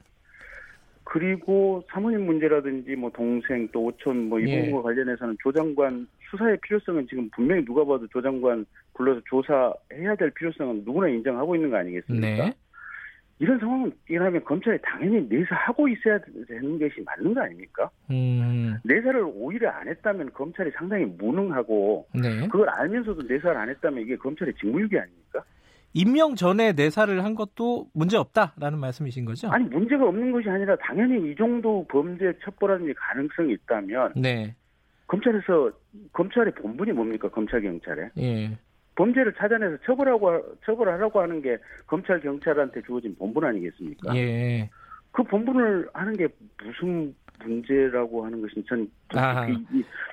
그리고 1.04 1.84
사모님 1.90 2.24
문제라든지 2.26 2.96
뭐 2.96 3.10
동생 3.10 3.68
또 3.72 3.84
오촌 3.84 4.28
뭐이 4.28 4.48
예. 4.48 4.60
부분과 4.62 4.82
관련해서는 4.82 5.36
조 5.42 5.52
장관 5.52 6.06
수사의 6.30 6.58
필요성은 6.62 7.06
지금 7.08 7.28
분명히 7.30 7.64
누가 7.64 7.84
봐도 7.84 8.06
조 8.08 8.20
장관 8.22 8.64
불러서 8.94 9.20
조사해야 9.26 10.16
될 10.16 10.30
필요성은 10.30 10.82
누구나 10.84 11.08
인정하고 11.08 11.54
있는 11.54 11.70
거 11.70 11.76
아니겠습니까? 11.76 12.26
네, 12.46 12.54
이런 13.38 13.58
상황은 13.58 13.92
이라면 14.08 14.44
검찰이 14.44 14.78
당연히 14.82 15.26
내사하고 15.28 15.88
있어야 15.88 16.18
되는 16.48 16.78
것이 16.78 17.02
맞는 17.04 17.34
거 17.34 17.42
아닙니까? 17.42 17.90
음, 18.10 18.76
내사를 18.84 19.22
오히려 19.34 19.70
안 19.70 19.88
했다면 19.88 20.32
검찰이 20.32 20.70
상당히 20.70 21.04
무능하고 21.04 22.06
네. 22.14 22.46
그걸 22.48 22.68
알면서도 22.70 23.22
내사를 23.22 23.56
안 23.56 23.68
했다면 23.68 24.02
이게 24.02 24.16
검찰의 24.16 24.54
직무유기 24.54 24.98
아닙니까? 24.98 25.44
임명 25.94 26.34
전에 26.34 26.72
내사를 26.72 27.24
한 27.24 27.34
것도 27.36 27.88
문제 27.94 28.16
없다라는 28.16 28.78
말씀이신 28.80 29.24
거죠? 29.24 29.48
아니 29.50 29.64
문제가 29.64 30.06
없는 30.08 30.32
것이 30.32 30.50
아니라 30.50 30.76
당연히 30.76 31.30
이 31.30 31.36
정도 31.36 31.86
범죄 31.88 32.32
첩보라든지 32.42 32.92
가능성이 32.94 33.52
있다면 33.54 34.12
네, 34.16 34.54
검찰에서 35.06 35.70
검찰의 36.12 36.52
본분이 36.54 36.92
뭡니까 36.92 37.28
검찰 37.28 37.62
경찰에 37.62 38.10
예, 38.18 38.58
범죄를 38.96 39.34
찾아내서 39.34 39.78
처벌하고 39.86 40.42
처벌하라고 40.64 41.20
하는 41.20 41.40
게 41.40 41.58
검찰 41.86 42.20
경찰한테 42.20 42.82
주어진 42.82 43.14
본분 43.16 43.44
아니겠습니까? 43.44 44.16
예. 44.16 44.68
그 45.12 45.22
본분을 45.22 45.88
하는 45.92 46.16
게 46.16 46.26
무슨 46.60 47.14
문제라고 47.42 48.24
하는 48.24 48.40
것이 48.40 48.64
전이 48.68 48.88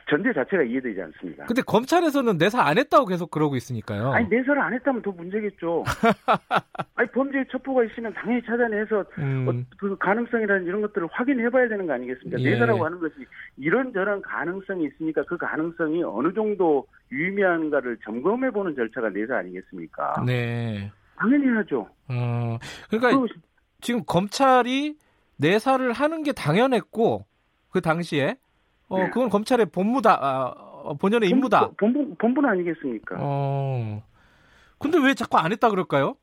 전제 0.09 0.33
자체가 0.33 0.63
이해되지 0.63 1.01
않습니다. 1.01 1.45
근데 1.45 1.61
검찰에서는 1.61 2.37
내사 2.37 2.61
안 2.61 2.77
했다고 2.77 3.05
계속 3.05 3.31
그러고 3.31 3.55
있으니까요. 3.55 4.11
아니 4.11 4.27
내사를 4.27 4.59
안 4.59 4.73
했다면 4.73 5.01
더 5.01 5.11
문제겠죠. 5.11 5.83
아니 6.95 7.09
범죄 7.11 7.43
첩보가 7.51 7.85
있으면 7.85 8.13
당연히 8.13 8.41
찾아내서 8.43 9.05
음, 9.19 9.47
어, 9.47 9.75
그 9.77 9.97
가능성이라는 9.97 10.65
이런 10.65 10.81
것들을 10.81 11.07
확인해봐야 11.11 11.69
되는 11.69 11.87
거 11.87 11.93
아니겠습니까? 11.93 12.41
예. 12.41 12.51
내사라고 12.51 12.85
하는 12.85 12.99
것이 12.99 13.15
이런 13.57 13.93
저런 13.93 14.21
가능성이 14.21 14.85
있으니까 14.85 15.23
그 15.23 15.37
가능성이 15.37 16.03
어느 16.03 16.33
정도 16.33 16.85
유의미한가를 17.11 17.97
점검해보는 18.03 18.75
절차가 18.75 19.09
내사 19.09 19.37
아니겠습니까? 19.37 20.23
네. 20.25 20.91
당연히 21.17 21.47
하죠. 21.47 21.87
어, 22.09 22.57
그러니까 22.89 23.17
그 23.17 23.27
지금 23.79 24.03
검찰이 24.05 24.95
내사를 25.41 25.91
하는 25.91 26.23
게 26.23 26.31
당연했고 26.31 27.25
그 27.69 27.81
당시에 27.81 28.37
어 28.87 28.99
네. 28.99 29.09
그건 29.09 29.29
검찰의 29.29 29.67
본무다 29.67 30.17
아, 30.21 30.53
어, 30.83 30.93
본연의 30.95 31.29
임무다. 31.29 31.71
본분 31.79 32.15
본분 32.17 32.45
아니겠습니까? 32.45 33.17
어. 33.19 34.03
근데 34.77 34.97
왜 34.99 35.13
자꾸 35.13 35.37
안 35.37 35.51
했다 35.51 35.69
그럴까요? 35.69 36.15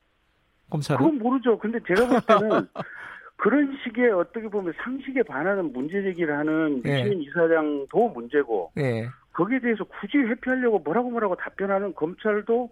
검찰은? 0.69 0.99
그건 0.99 1.19
모르죠. 1.19 1.57
근데 1.57 1.79
제가 1.87 2.07
볼 2.07 2.21
때는 2.21 2.67
그런 3.37 3.77
식의 3.83 4.11
어떻게 4.11 4.47
보면 4.47 4.73
상식에 4.83 5.23
반하는 5.23 5.71
문제 5.71 6.01
제기를 6.01 6.37
하는 6.37 6.81
예. 6.85 6.99
유시민 6.99 7.21
이사장도 7.21 8.09
문제고 8.09 8.71
예. 8.77 9.07
거기에 9.33 9.59
대해서 9.59 9.83
굳이 9.85 10.17
회피하려고 10.17 10.79
뭐라고 10.79 11.09
뭐라고 11.09 11.35
답변하는 11.35 11.95
검찰도 11.95 12.69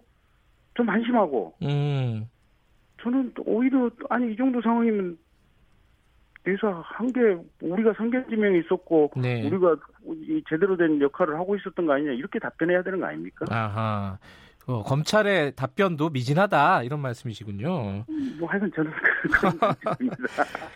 좀 0.74 0.88
한심하고 0.88 1.54
음. 1.62 2.28
저는 3.00 3.32
또 3.34 3.42
오히려 3.46 3.90
아니 4.10 4.32
이 4.32 4.36
정도 4.36 4.60
상황이면 4.60 5.18
내사 6.50 6.82
한 6.84 7.08
게 7.12 7.20
우리가 7.62 7.92
선견지명이 7.96 8.60
있었고 8.60 9.10
네. 9.16 9.46
우리가 9.46 9.76
이 10.28 10.42
제대로 10.48 10.76
된 10.76 11.00
역할을 11.00 11.34
하고 11.36 11.56
있었던 11.56 11.86
거 11.86 11.92
아니냐 11.94 12.12
이렇게 12.12 12.38
답변해야 12.38 12.82
되는 12.82 13.00
거 13.00 13.06
아닙니까? 13.06 13.46
아하. 13.50 14.18
어, 14.66 14.82
검찰의 14.82 15.52
답변도 15.56 16.10
미진하다 16.10 16.82
이런 16.82 17.00
말씀이시군요. 17.00 18.04
뭐 18.38 18.48
하여간 18.50 18.70
저는 18.74 18.92
그런. 19.32 19.58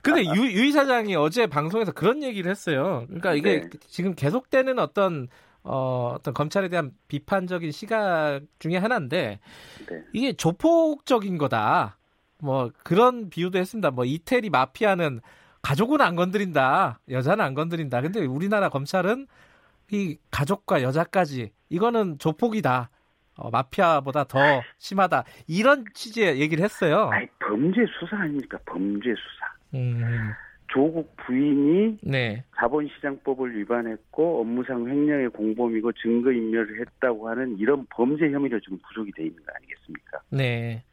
근데 0.03 0.25
유, 0.25 0.51
유 0.51 0.65
이 0.65 0.73
사장이 0.73 1.15
어제 1.17 1.47
방송에서 1.47 1.93
그런 1.93 2.23
얘기를 2.23 2.51
했어요. 2.51 3.05
그러니까 3.07 3.35
이게 3.35 3.61
네. 3.61 3.71
지금 3.89 4.15
계속되는 4.15 4.79
어떤 4.79 5.29
어, 5.63 6.15
어떤 6.17 6.33
검찰에 6.35 6.69
대한 6.69 6.93
비판적인 7.09 7.71
시각 7.71 8.41
중에 8.59 8.79
하나인데 8.79 9.39
네. 9.89 10.03
이게 10.15 10.33
조폭적인 10.33 11.37
거다. 11.39 11.99
뭐 12.41 12.71
그런 12.83 13.29
비유도 13.31 13.59
했습니다. 13.59 13.91
뭐 13.91 14.05
이태리 14.05 14.49
마피아는 14.51 15.21
가족은 15.63 16.01
안 16.01 16.17
건드린다. 16.17 17.01
여자는 17.09 17.45
안 17.45 17.55
건드린다. 17.55 18.01
근데 18.03 18.25
우리나라 18.25 18.69
검찰은 18.69 19.27
이 19.91 20.19
가족과 20.31 20.83
여자까지 20.83 21.53
이거는 21.69 22.19
조폭이다. 22.19 22.91
어, 23.37 23.51
마피아보다 23.51 24.25
더 24.25 24.39
심하다. 24.79 25.25
이런 25.47 25.85
취지의 25.95 26.41
얘기를 26.41 26.65
했어요. 26.65 27.09
아니 27.13 27.27
범죄 27.39 27.85
수사 27.99 28.17
아닙니까? 28.17 28.59
범죄 28.67 29.11
수사. 29.11 29.53
음, 29.75 30.33
조국 30.69 31.15
부인이 31.17 31.99
네. 32.03 32.45
자본시장법을 32.57 33.57
위반했고 33.59 34.41
업무상 34.41 34.87
횡령의 34.87 35.31
공범이고 35.31 35.93
증거인멸을 35.93 36.81
했다고 36.81 37.29
하는 37.29 37.59
이런 37.59 37.87
범죄 37.91 38.31
혐의로 38.31 38.61
지금 38.61 38.79
구속이 38.89 39.13
돼 39.13 39.25
있는 39.25 39.37
거 39.45 39.53
아니겠습니까? 39.55 40.21
네. 40.31 40.85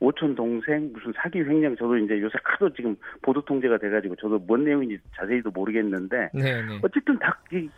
오촌 0.00 0.36
동생 0.36 0.92
무슨 0.92 1.12
사기 1.16 1.40
횡령 1.40 1.76
저도 1.76 1.96
이제 1.98 2.20
요새 2.20 2.38
하도 2.44 2.72
지금 2.72 2.96
보도 3.22 3.44
통제가 3.44 3.78
돼가지고 3.78 4.14
저도 4.16 4.38
뭔 4.38 4.64
내용인지 4.64 4.98
자세히도 5.16 5.50
모르겠는데 5.50 6.30
네, 6.34 6.62
네. 6.62 6.78
어쨌든 6.82 7.18
다 7.18 7.36
이, 7.52 7.68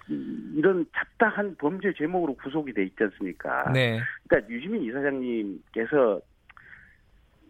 이런 0.54 0.84
잡다한 0.94 1.56
범죄 1.56 1.92
제목으로 1.96 2.34
구속이 2.34 2.74
돼 2.74 2.84
있지 2.84 3.02
않습니까? 3.04 3.72
네. 3.72 4.00
그러니까 4.28 4.52
유시민 4.52 4.82
이사장님께서 4.82 6.20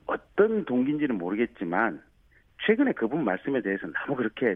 어떤 0.06 0.64
동기인지는 0.64 1.18
모르겠지만 1.18 2.00
최근에 2.64 2.92
그분 2.92 3.24
말씀에 3.24 3.62
대해서 3.62 3.86
너무 3.92 4.16
그렇게 4.16 4.54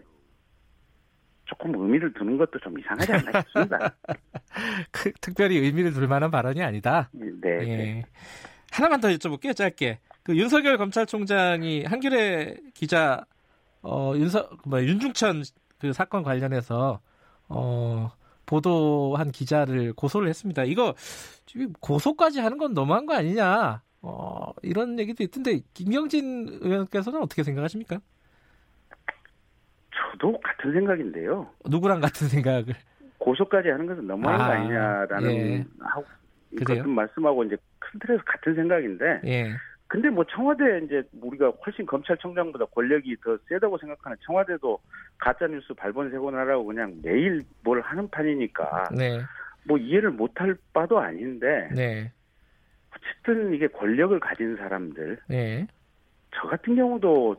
조금 1.45 1.75
의미를 1.75 2.11
두는 2.13 2.37
것도 2.37 2.59
좀 2.59 2.77
이상하지 2.79 3.11
않나 3.13 3.41
싶습니다. 3.41 3.95
그, 4.91 5.11
특별히 5.21 5.57
의미를 5.57 5.93
둘 5.93 6.07
만한 6.07 6.31
발언이 6.31 6.61
아니다. 6.63 7.09
네. 7.11 7.29
예. 7.61 7.77
네. 7.77 8.05
하나만 8.71 8.99
더 9.01 9.07
여쭤볼게요, 9.09 9.55
짧게. 9.55 9.99
그 10.23 10.35
윤석열 10.35 10.77
검찰총장이 10.77 11.83
한겨레 11.85 12.57
기자, 12.73 13.25
어, 13.81 14.13
윤석, 14.15 14.61
뭐, 14.65 14.81
윤중천 14.81 15.43
그 15.79 15.93
사건 15.93 16.23
관련해서, 16.23 16.99
어, 17.47 18.11
보도한 18.45 19.31
기자를 19.31 19.93
고소를 19.93 20.27
했습니다. 20.27 20.63
이거, 20.63 20.95
지금 21.45 21.73
고소까지 21.79 22.39
하는 22.39 22.57
건 22.57 22.73
너무한 22.73 23.05
거 23.05 23.13
아니냐. 23.15 23.81
어, 24.01 24.51
이런 24.61 24.99
얘기도 24.99 25.23
있던데, 25.23 25.61
김경진 25.73 26.59
의원께서는 26.61 27.21
어떻게 27.21 27.43
생각하십니까? 27.43 27.99
저도 30.11 30.39
같은 30.41 30.73
생각인데요. 30.73 31.49
누구랑 31.65 32.01
같은 32.01 32.27
생각을? 32.27 32.75
고소까지 33.17 33.69
하는 33.69 33.85
것은 33.87 34.05
너무한 34.05 34.39
아, 34.39 34.47
거 34.47 34.53
아니냐라는 34.53 35.31
예. 35.31 35.65
그래요? 36.55 36.79
같은 36.79 36.93
말씀하고 36.93 37.43
이제 37.43 37.57
큰 37.79 37.99
틀에서 37.99 38.23
같은 38.25 38.55
생각인데 38.55 39.21
예. 39.25 39.55
근데 39.87 40.09
뭐 40.09 40.23
청와대 40.25 40.81
이제 40.83 41.03
우리가 41.21 41.51
훨씬 41.65 41.85
검찰청장보다 41.85 42.65
권력이 42.65 43.17
더 43.23 43.37
세다고 43.47 43.77
생각하는 43.77 44.17
청와대도 44.25 44.79
가짜 45.17 45.47
뉴스 45.47 45.73
발본 45.73 46.09
세곤 46.09 46.35
하라고 46.35 46.65
그냥 46.65 46.95
매일 47.03 47.43
뭘 47.63 47.81
하는 47.81 48.09
판이니까 48.09 48.89
네. 48.97 49.21
뭐 49.63 49.77
이해를 49.77 50.11
못할 50.11 50.55
바도 50.73 50.99
아닌데 50.99 51.69
네. 51.73 52.11
어쨌든 52.91 53.53
이게 53.53 53.67
권력을 53.67 54.19
가진 54.19 54.55
사람들 54.57 55.19
네. 55.27 55.67
저 56.33 56.47
같은 56.47 56.75
경우도 56.75 57.35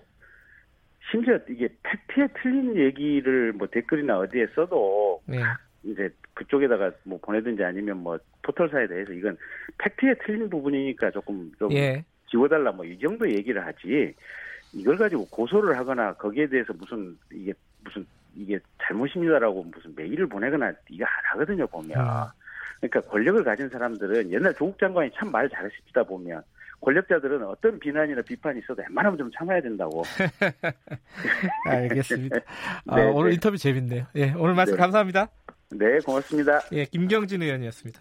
심지어 1.11 1.39
이게 1.49 1.69
팩트에 1.83 2.29
틀린 2.41 2.77
얘기를 2.77 3.53
뭐 3.53 3.67
댓글이나 3.67 4.19
어디에 4.19 4.47
써도 4.55 5.21
네. 5.27 5.43
이제 5.87 6.09
그쪽에다가 6.35 6.91
뭐 7.05 7.19
보내든지 7.23 7.63
아니면 7.65 7.99
뭐 7.99 8.19
포털사에 8.43 8.87
대해서 8.89 9.13
이건 9.13 9.37
팩트에 9.79 10.15
틀린 10.25 10.51
부분이니까 10.51 11.11
조금 11.13 11.51
좀 11.59 11.73
예. 11.73 12.05
지워달라 12.31 12.73
뭐 12.73 12.85
이 12.85 12.99
정도 12.99 13.29
얘기를 13.31 13.65
하지 13.65 14.15
이걸 14.73 14.97
가지고 14.97 15.27
고소를 15.29 15.77
하거나 15.79 16.13
거기에 16.15 16.47
대해서 16.49 16.73
무슨 16.73 17.17
이게 17.33 17.53
무슨 17.85 18.05
이게 18.35 18.59
잘못입니다라고 18.83 19.63
무슨 19.65 19.95
메일을 19.95 20.27
보내거나 20.27 20.73
이거 20.91 21.05
안 21.05 21.11
하거든요 21.33 21.67
보면 21.69 21.99
아. 21.99 22.33
그러니까 22.81 23.01
권력을 23.11 23.43
가진 23.45 23.69
사람들은 23.69 24.33
옛날 24.33 24.53
조국 24.55 24.79
장관이 24.79 25.11
참 25.17 25.31
말 25.31 25.49
잘하시다 25.49 26.03
보면 26.05 26.43
권력자들은 26.81 27.43
어떤 27.45 27.79
비난이나 27.79 28.21
비판이 28.23 28.59
있어도 28.59 28.83
웬만하면 28.83 29.17
좀 29.19 29.31
참아야 29.33 29.61
된다고 29.63 30.03
알겠습니다. 31.67 32.37
아, 32.89 32.97
네, 32.97 33.11
오늘 33.13 33.31
네. 33.31 33.35
인터뷰 33.35 33.57
재밌네요. 33.57 34.07
예, 34.17 34.33
오늘 34.37 34.55
말씀 34.55 34.75
네. 34.77 34.83
감사합니다. 34.83 35.29
네 35.71 35.99
고맙습니다. 36.05 36.61
예, 36.73 36.85
김경진 36.85 37.43
의원이었습니다. 37.43 38.01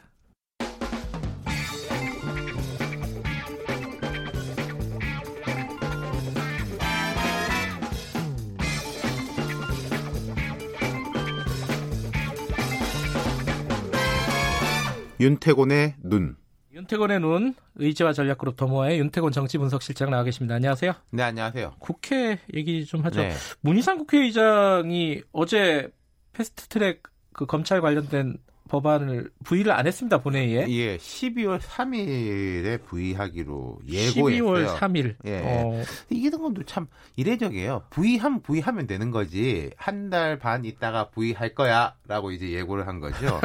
윤태곤의 15.19 15.95
눈. 16.03 16.35
윤태곤의 16.73 17.21
눈 17.21 17.55
의지와 17.75 18.11
전략그룹 18.13 18.57
더모아의 18.57 18.99
윤태곤 18.99 19.31
정치분석실장 19.31 20.11
나와 20.11 20.23
계십니다. 20.23 20.55
안녕하세요. 20.55 20.93
네, 21.11 21.23
안녕하세요. 21.23 21.75
국회 21.79 22.37
얘기 22.53 22.85
좀 22.85 23.03
하죠. 23.05 23.21
네. 23.21 23.31
문희상 23.61 23.97
국회의장이 23.97 25.23
어제 25.31 25.89
패스트트랙 26.33 27.03
그 27.35 27.45
검찰 27.45 27.81
관련된 27.81 28.37
법안을 28.67 29.29
부의를 29.43 29.71
안 29.73 29.85
했습니다 29.85 30.23
본회의에. 30.23 30.65
예, 30.69 30.97
12월 30.97 31.59
3일에 31.59 32.83
부의하기로 32.83 33.81
12월 33.87 34.33
예고했어요. 34.33 34.77
3일. 34.79 35.15
예. 35.25 35.41
어, 35.43 35.83
이런 36.09 36.41
것도 36.41 36.63
참 36.63 36.87
이례적이에요. 37.15 37.83
부의하면 37.91 38.41
부의하면 38.41 38.87
되는 38.87 39.11
거지. 39.11 39.69
한 39.77 40.09
달 40.09 40.39
반 40.39 40.65
있다가 40.65 41.09
부의할 41.09 41.53
거야라고 41.53 42.31
이제 42.31 42.49
예고를 42.53 42.87
한 42.87 42.99
거죠. 42.99 43.39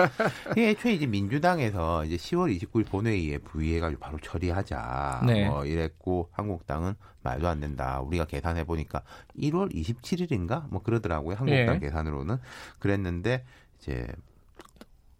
이게 0.52 0.70
애초에 0.70 0.94
이제 0.94 1.06
민주당에서 1.06 2.06
이제 2.06 2.16
10월 2.16 2.58
29일 2.58 2.86
본회의에 2.88 3.38
부의해가지고 3.38 4.00
바로 4.00 4.18
처리하자. 4.22 5.24
네. 5.26 5.48
뭐 5.48 5.66
이랬고 5.66 6.30
한국당은 6.32 6.94
말도 7.22 7.46
안 7.46 7.60
된다. 7.60 8.00
우리가 8.00 8.24
계산해 8.24 8.64
보니까 8.64 9.02
1월 9.38 9.70
27일인가 9.74 10.64
뭐 10.70 10.82
그러더라고요. 10.82 11.36
한국당 11.36 11.74
예. 11.74 11.78
계산으로는 11.80 12.38
그랬는데 12.78 13.44
이제 13.80 14.06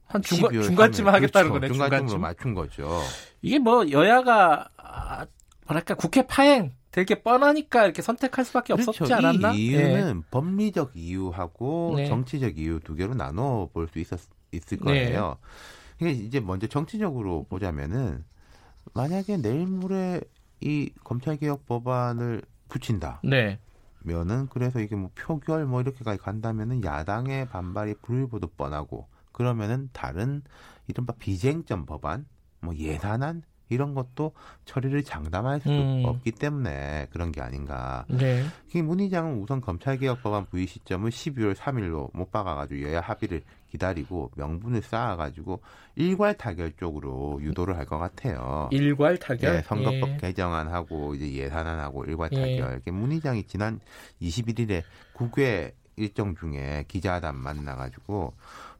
한 0.07 0.23
중간 0.23 0.53
12월 0.53 0.63
중간쯤 0.65 1.05
3일. 1.07 1.11
하겠다는 1.13 1.51
그렇죠. 1.51 1.61
거네. 1.61 1.69
중간쯤으로 1.73 2.09
중간쯤. 2.09 2.21
맞춘 2.21 2.55
거죠. 2.55 3.01
이게 3.43 3.59
뭐 3.59 3.89
여야가 3.91 4.69
아, 4.77 5.27
뭐랄까 5.67 5.95
국회 5.95 6.27
파행 6.27 6.73
될게 6.91 7.23
뻔하니까 7.23 7.85
이렇게 7.85 8.03
선택할 8.03 8.45
수밖에 8.45 8.73
없었지 8.73 8.99
그렇죠. 8.99 9.15
않았나? 9.15 9.53
이 9.53 9.67
이유는 9.67 10.25
법리적 10.31 10.93
이유하고 10.97 11.95
네. 11.97 12.07
정치적 12.07 12.59
이유 12.59 12.81
두 12.81 12.95
개로 12.97 13.15
나눠 13.15 13.69
볼 13.73 13.87
수 13.89 13.99
있었 14.01 14.19
있을 14.53 14.79
네. 14.79 14.85
거예요. 14.85 15.37
이게 16.01 16.11
이제 16.11 16.41
먼저 16.41 16.67
정치적으로 16.67 17.47
보자면은 17.49 18.25
만약에 18.95 19.37
내일 19.37 19.67
모레 19.69 20.21
이 20.61 20.91
검찰개혁 21.05 21.67
법안을 21.67 22.43
붙인다. 22.69 23.21
예. 23.25 23.29
네. 23.29 23.59
면은 24.03 24.49
그래서 24.49 24.81
이게 24.81 24.97
뭐 24.97 25.11
표결 25.15 25.67
뭐 25.67 25.81
이렇게까지 25.81 26.19
간다면은 26.19 26.85
야당의 26.85 27.49
반발이 27.49 27.95
불보듯 28.03 28.57
뻔하고 28.57 29.09
그러면은 29.33 29.89
다른 29.93 30.43
이른바 30.87 31.15
비쟁점 31.19 31.87
법안 31.87 32.27
뭐 32.61 32.75
예산안 32.75 33.43
이런 33.71 33.95
것도 33.95 34.33
처리를 34.65 35.05
장담할 35.05 35.61
수 35.61 35.71
음. 35.71 36.03
없기 36.05 36.33
때문에 36.33 37.07
그런 37.11 37.31
게 37.31 37.41
아닌가. 37.41 38.05
네. 38.09 38.45
이 38.75 38.83
문의장은 38.83 39.39
우선 39.39 39.61
검찰개혁 39.61 40.23
법안 40.23 40.47
부의 40.47 40.67
시점을 40.67 41.09
12월 41.09 41.55
3일로 41.55 42.11
못 42.13 42.33
박아가지고 42.33 42.83
여야 42.83 43.01
합의를 43.01 43.43
기다리고 43.71 44.31
명분을 44.37 44.83
쌓아가지고 44.83 45.61
일괄 45.97 46.35
타결 46.35 46.73
쪽으로 46.77 47.39
유도를 47.43 47.77
할 47.77 47.87
것 47.87 47.99
같아요. 47.99 48.69
일괄 48.73 49.17
타결. 49.19 49.57
예, 49.57 49.63
선거법 49.63 50.11
예. 50.11 50.17
개정안하고 50.19 51.15
이제 51.15 51.33
예산안하고 51.33 52.05
일괄 52.05 52.29
예. 52.33 52.37
타결. 52.37 52.73
이렇게 52.75 52.91
문의장이 52.91 53.45
지난 53.45 53.81
21일에 54.21 54.83
국회 55.13 55.75
일정 55.97 56.35
중에 56.37 56.85
기자단 56.89 57.37
만나가지고 57.37 58.35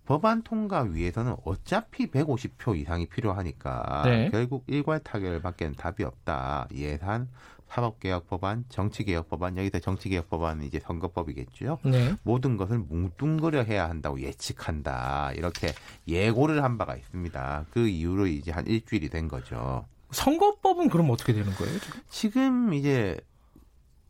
법안 0.07 0.43
통과 0.43 0.83
위해서는 0.83 1.37
어차피 1.45 2.11
150표 2.11 2.77
이상이 2.77 3.07
필요하니까 3.07 4.03
네. 4.05 4.29
결국 4.31 4.65
일괄 4.67 4.99
타결밖에 5.01 5.73
답이 5.73 6.03
없다. 6.03 6.67
예산, 6.75 7.29
사법개혁 7.71 8.29
법안, 8.29 8.65
정치개혁 8.69 9.29
법안 9.29 9.57
여기서 9.57 9.79
정치개혁 9.79 10.29
법안은 10.29 10.67
이제 10.67 10.81
선거법이겠죠. 10.81 11.79
네. 11.85 12.15
모든 12.25 12.57
것을 12.57 12.79
뭉뚱그려 12.79 13.63
해야 13.63 13.89
한다고 13.89 14.21
예측한다. 14.21 15.33
이렇게 15.37 15.69
예고를 16.09 16.65
한 16.65 16.77
바가 16.79 16.97
있습니다. 16.97 17.67
그 17.71 17.87
이후로 17.87 18.27
이제 18.27 18.51
한 18.51 18.67
일주일이 18.67 19.09
된 19.09 19.29
거죠. 19.29 19.87
선거법은 20.11 20.89
그럼 20.89 21.11
어떻게 21.11 21.33
되는 21.33 21.53
거예요? 21.55 21.79
지금? 21.79 22.01
지금 22.09 22.75
이제 22.75 23.17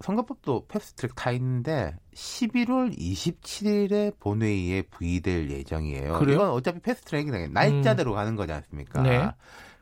선거법도 0.00 0.66
패스트트랙 0.66 1.14
타 1.14 1.30
있는데 1.32 1.94
11월 2.14 2.96
27일에 2.96 4.18
본회의에 4.18 4.82
부의될 4.82 5.50
예정이에요. 5.50 6.18
그래요? 6.18 6.36
이건 6.36 6.50
어차피 6.50 6.80
패스트트랙이네 6.80 7.48
날짜대로 7.48 8.14
가는 8.14 8.34
거지 8.36 8.52
않습니까? 8.52 9.02
네. 9.02 9.30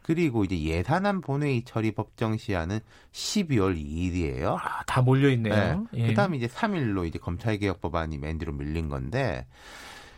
그리고 0.08 0.42
이제 0.42 0.58
예산안 0.58 1.20
본회의 1.20 1.64
처리 1.64 1.92
법정 1.92 2.38
시한은 2.38 2.80
12월 3.12 3.76
2일이에요. 3.78 4.56
아, 4.58 4.82
다 4.86 5.02
몰려 5.02 5.28
있네요. 5.32 5.86
예. 5.92 6.06
그다음에 6.06 6.38
이제 6.38 6.46
3일로 6.46 7.06
이제 7.06 7.18
검찰개혁 7.18 7.82
법안이 7.82 8.16
맨 8.16 8.38
뒤로 8.38 8.54
밀린 8.54 8.88
건데 8.88 9.46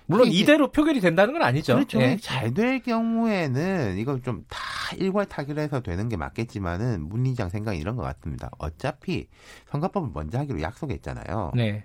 물론 0.07 0.29
이대로 0.29 0.71
표결이 0.71 1.01
된다는 1.01 1.33
건 1.33 1.43
아니죠. 1.43 1.75
그렇죠. 1.75 2.01
예. 2.01 2.17
잘될 2.21 2.85
경우에는 2.85 3.99
이걸 3.99 4.23
좀 4.23 4.45
다 4.49 4.61
일괄 4.97 5.27
타결해서 5.27 5.81
되는 5.81 6.09
게 6.09 6.17
맞겠지만은 6.17 7.09
문희장 7.09 7.49
생각이 7.49 7.77
이런 7.79 7.97
것 7.97 8.03
같습니다. 8.03 8.49
어차피 8.59 9.27
선거법을 9.71 10.11
먼저 10.15 10.39
하기로 10.39 10.61
약속했잖아요. 10.63 11.53
네. 11.57 11.85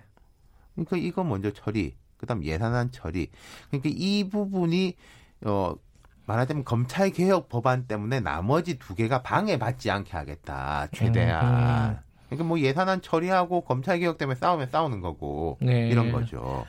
그러니까 0.74 0.96
이거 0.96 1.24
먼저 1.24 1.52
처리, 1.52 1.96
그다음 2.18 2.44
예산안 2.44 2.92
처리. 2.92 3.30
그러니까 3.68 3.90
이 3.92 4.28
부분이 4.28 4.94
어 5.44 5.74
말하자면 6.26 6.64
검찰 6.64 7.10
개혁 7.10 7.48
법안 7.48 7.86
때문에 7.86 8.20
나머지 8.20 8.78
두 8.78 8.94
개가 8.94 9.22
방해받지 9.22 9.90
않게 9.90 10.16
하겠다 10.16 10.88
최대한. 10.92 11.90
음. 11.90 11.98
그러니까 12.26 12.44
뭐 12.44 12.58
예산안 12.58 13.02
처리하고 13.02 13.62
검찰 13.62 14.00
개혁 14.00 14.18
때문에 14.18 14.34
싸우면 14.36 14.68
싸우는 14.70 15.00
거고 15.00 15.58
네. 15.60 15.88
이런 15.88 16.10
거죠. 16.10 16.66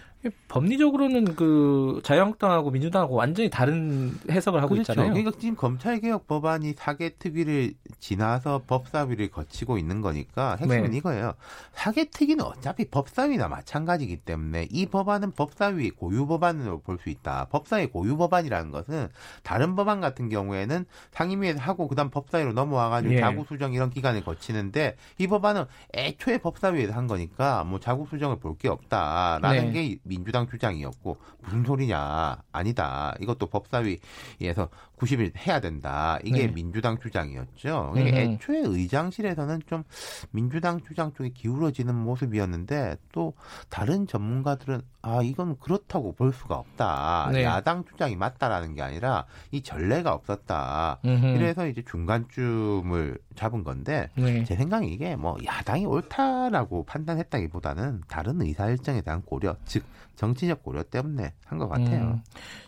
법리적으로는 0.50 1.36
그 1.36 2.02
자유한국당하고 2.04 2.72
민주당하고 2.72 3.16
완전히 3.16 3.50
다른 3.50 4.12
해석을 4.30 4.62
하고 4.62 4.74
그렇죠. 4.74 4.92
있잖아요. 4.92 5.14
그러니까 5.14 5.38
지금 5.40 5.56
검찰 5.56 6.00
개혁 6.00 6.28
법안이 6.28 6.74
사개 6.74 7.18
특위를 7.20 7.74
지나서 8.00 8.64
법사위를 8.68 9.30
거치고 9.30 9.78
있는 9.78 10.02
거니까 10.02 10.58
핵심은 10.60 10.92
네. 10.92 10.98
이거예요. 10.98 11.34
사개 11.74 12.10
특위는 12.10 12.44
어차피 12.44 12.86
법사위나 12.90 13.48
마찬가지이기 13.48 14.18
때문에 14.18 14.68
이 14.72 14.86
법안은 14.88 15.32
법사위 15.32 15.92
고유 15.92 16.26
법안으로 16.28 16.82
볼 16.82 16.98
수 16.98 17.10
있다. 17.10 17.46
법사위 17.52 17.88
고유 17.88 18.18
법안이라는 18.18 18.72
것은 18.72 19.10
다른 19.44 19.76
법안 19.76 20.02
같은 20.02 20.30
경우에는 20.30 20.86
상임위에서 21.12 21.60
하고 21.60 21.88
그다음 21.88 22.10
법사위로 22.10 22.54
넘어와가지고 22.54 23.14
예. 23.14 23.20
자구 23.20 23.46
수정 23.48 23.74
이런 23.74 23.92
기간을 23.92 24.24
거치는데 24.26 24.96
이 25.20 25.28
법안은 25.28 25.66
애초에 25.94 26.40
법사위에서 26.40 26.94
한 26.94 27.06
거니까 27.08 27.64
뭐 27.66 27.80
자구 27.80 28.08
수정을 28.10 28.40
볼 28.40 28.58
게 28.58 28.68
없다라는 28.70 29.66
네. 29.68 29.72
게 29.72 30.00
민주당 30.08 30.48
주장이었고 30.48 31.18
무슨 31.44 31.64
소리냐 31.64 32.38
아니다 32.52 33.16
이것도 33.20 33.48
법사위에서 33.48 34.70
90일 34.98 35.36
해야 35.38 35.60
된다 35.60 36.18
이게 36.24 36.48
네. 36.48 36.54
민주당 36.54 37.00
주장이었죠 37.00 37.94
음흠. 37.96 38.08
애초에 38.08 38.60
의장실에서는 38.60 39.62
좀 39.68 39.84
민주당 40.32 40.82
주장 40.82 41.14
쪽에 41.14 41.30
기울어지는 41.30 41.94
모습이었는데 41.96 42.98
또 43.12 43.34
다른 43.70 44.08
전문가들은 44.08 44.82
아 45.02 45.22
이건 45.22 45.58
그렇다고 45.60 46.14
볼 46.14 46.34
수가 46.34 46.56
없다 46.56 47.30
네. 47.32 47.44
야당 47.44 47.86
주장이 47.86 48.16
맞다라는 48.16 48.74
게 48.76 48.82
아니라 48.82 49.26
이 49.52 49.62
전례가 49.62 50.14
없었다 50.14 51.00
음흠. 51.06 51.26
이래서 51.28 51.68
이제 51.68 51.84
중간쯤을 51.84 53.20
잡은 53.36 53.64
건데 53.64 54.10
네. 54.16 54.44
제 54.44 54.56
생각에 54.56 54.88
이게 54.88 55.16
뭐 55.16 55.38
야당이 55.46 55.86
옳다라고 55.86 56.84
판단했다기보다는 56.86 58.02
다른 58.08 58.42
의사 58.42 58.68
일정에 58.70 59.02
대한 59.02 59.22
고려, 59.22 59.56
즉 59.66 59.84
정치적 60.18 60.64
고려 60.64 60.84
때문에 60.84 61.34
한 61.46 61.58
것 61.58 61.70
같아요. 61.70 62.02
음. 62.16 62.22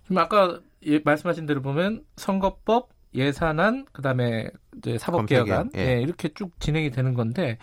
지금 0.04 0.18
아까 0.20 0.60
예, 0.86 1.00
말씀하신 1.04 1.46
대로 1.46 1.62
보면 1.62 2.06
선거법, 2.16 2.90
예산안, 3.14 3.86
그다음에 3.92 4.50
이제 4.78 4.98
사법개혁안 4.98 5.72
예. 5.76 5.80
예, 5.98 6.02
이렇게 6.02 6.30
쭉 6.34 6.58
진행이 6.62 6.92
되는 6.92 7.14
건데 7.14 7.58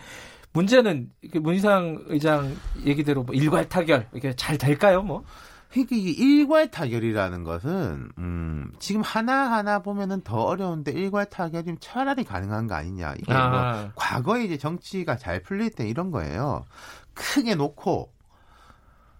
문제는 0.53 1.09
문희상 1.33 2.03
의장 2.07 2.55
얘기대로 2.85 3.23
뭐 3.23 3.33
일괄 3.33 3.67
타결 3.67 4.07
이게 4.13 4.35
잘 4.35 4.57
될까요? 4.57 5.01
뭐 5.01 5.23
그러니까 5.69 5.95
이게 5.95 6.11
일괄 6.11 6.69
타결이라는 6.71 7.43
것은 7.43 8.09
음, 8.17 8.71
지금 8.79 9.01
하나 9.01 9.51
하나 9.51 9.79
보면은 9.79 10.21
더 10.21 10.37
어려운데 10.43 10.91
일괄 10.91 11.25
타결이면 11.25 11.77
차라리 11.79 12.23
가능한 12.23 12.67
거 12.67 12.75
아니냐 12.75 13.15
이게 13.19 13.31
뭐 13.33 13.41
아, 13.41 13.91
과거에 13.95 14.45
이제 14.45 14.57
정치가 14.57 15.17
잘 15.17 15.41
풀릴 15.41 15.71
때 15.71 15.87
이런 15.87 16.11
거예요. 16.11 16.65
크게 17.13 17.55
놓고 17.55 18.11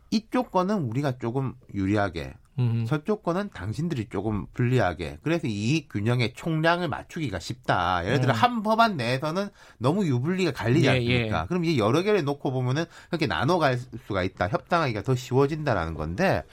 이쪽 0.10 0.52
거는 0.52 0.84
우리가 0.84 1.18
조금 1.20 1.54
유리하게 1.74 2.34
음, 2.60 2.86
저쪽 2.88 3.22
거는 3.24 3.50
당신들이 3.54 4.08
조금 4.10 4.48
불리하게 4.54 5.20
그래서 5.22 5.48
이익 5.48 5.90
균형의 5.90 6.34
총량을 6.34 6.88
맞추기가 6.88 7.40
쉽다. 7.40 8.04
예를 8.06 8.20
들어 8.20 8.34
음. 8.34 8.36
한 8.36 8.64
법안 8.64 8.98
내에서는 8.98 9.50
너무 9.78 10.06
유불리가 10.06 10.52
갈리지 10.52 10.88
예, 10.88 10.92
않습니까? 10.92 11.46
그럼 11.46 11.66
이제 11.66 11.78
여러 11.78 12.02
개를 12.02 12.24
놓고 12.24 12.52
보면은 12.52 12.86
그렇게 13.10 13.28
나눠갈 13.28 13.78
수가 13.78 14.24
있다. 14.24 14.48
협당하기가 14.48 15.04
더 15.04 15.16
쉬워진다라는 15.16 15.94
건데 15.94 16.44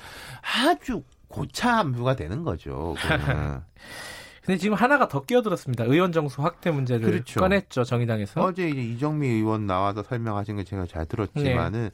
아주 0.43 1.03
고차함수가 1.29 2.17
되는 2.17 2.43
거죠. 2.43 2.95
근데 4.45 4.59
지금 4.59 4.77
하나가 4.77 5.09
더 5.09 5.23
끼어들었습니다. 5.25 5.85
의원 5.85 6.13
정수 6.13 6.43
확대 6.43 6.71
문제를 6.71 7.11
그렇죠. 7.11 7.41
꺼냈죠 7.41 7.83
정의당에서. 7.85 8.43
어제 8.43 8.69
이제 8.69 8.83
이정미 8.83 9.27
의원 9.27 9.67
나와서 9.67 10.03
설명하신 10.03 10.57
거 10.57 10.65
제가 10.65 10.85
잘 10.87 11.07
들었지만은 11.07 11.89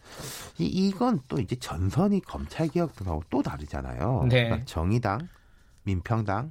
이, 0.58 0.64
이건 0.66 1.20
또 1.28 1.38
이제 1.38 1.54
전선이 1.54 2.22
검찰 2.22 2.66
개혁 2.66 2.96
등하고 2.96 3.22
또 3.30 3.40
다르잖아요. 3.42 4.26
네. 4.28 4.44
그러니까 4.44 4.64
정의당, 4.64 5.28
민평당, 5.84 6.50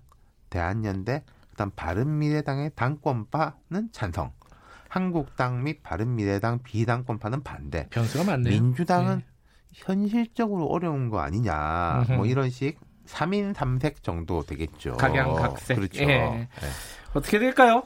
대한연대, 0.50 1.24
그다음 1.52 1.72
바른미래당의 1.76 2.72
당권파는 2.76 3.90
찬성. 3.92 4.32
한국당 4.88 5.64
및 5.64 5.84
바른미래당 5.84 6.64
비당권파는 6.64 7.44
반대. 7.44 7.88
변수가 7.90 8.24
많네요. 8.24 8.54
민주당은 8.54 9.18
네. 9.18 9.26
현실적으로 9.74 10.66
어려운 10.68 11.10
거 11.10 11.20
아니냐. 11.20 12.04
음흠. 12.08 12.12
뭐 12.14 12.26
이런 12.26 12.50
식 12.50 12.80
3인 13.10 13.54
3색 13.54 14.04
정도 14.04 14.44
되겠죠. 14.44 14.94
각양각색. 14.98 15.78
그렇죠. 15.78 16.02
예. 16.04 16.06
네. 16.06 16.48
어떻게 17.14 17.40
될까요? 17.40 17.84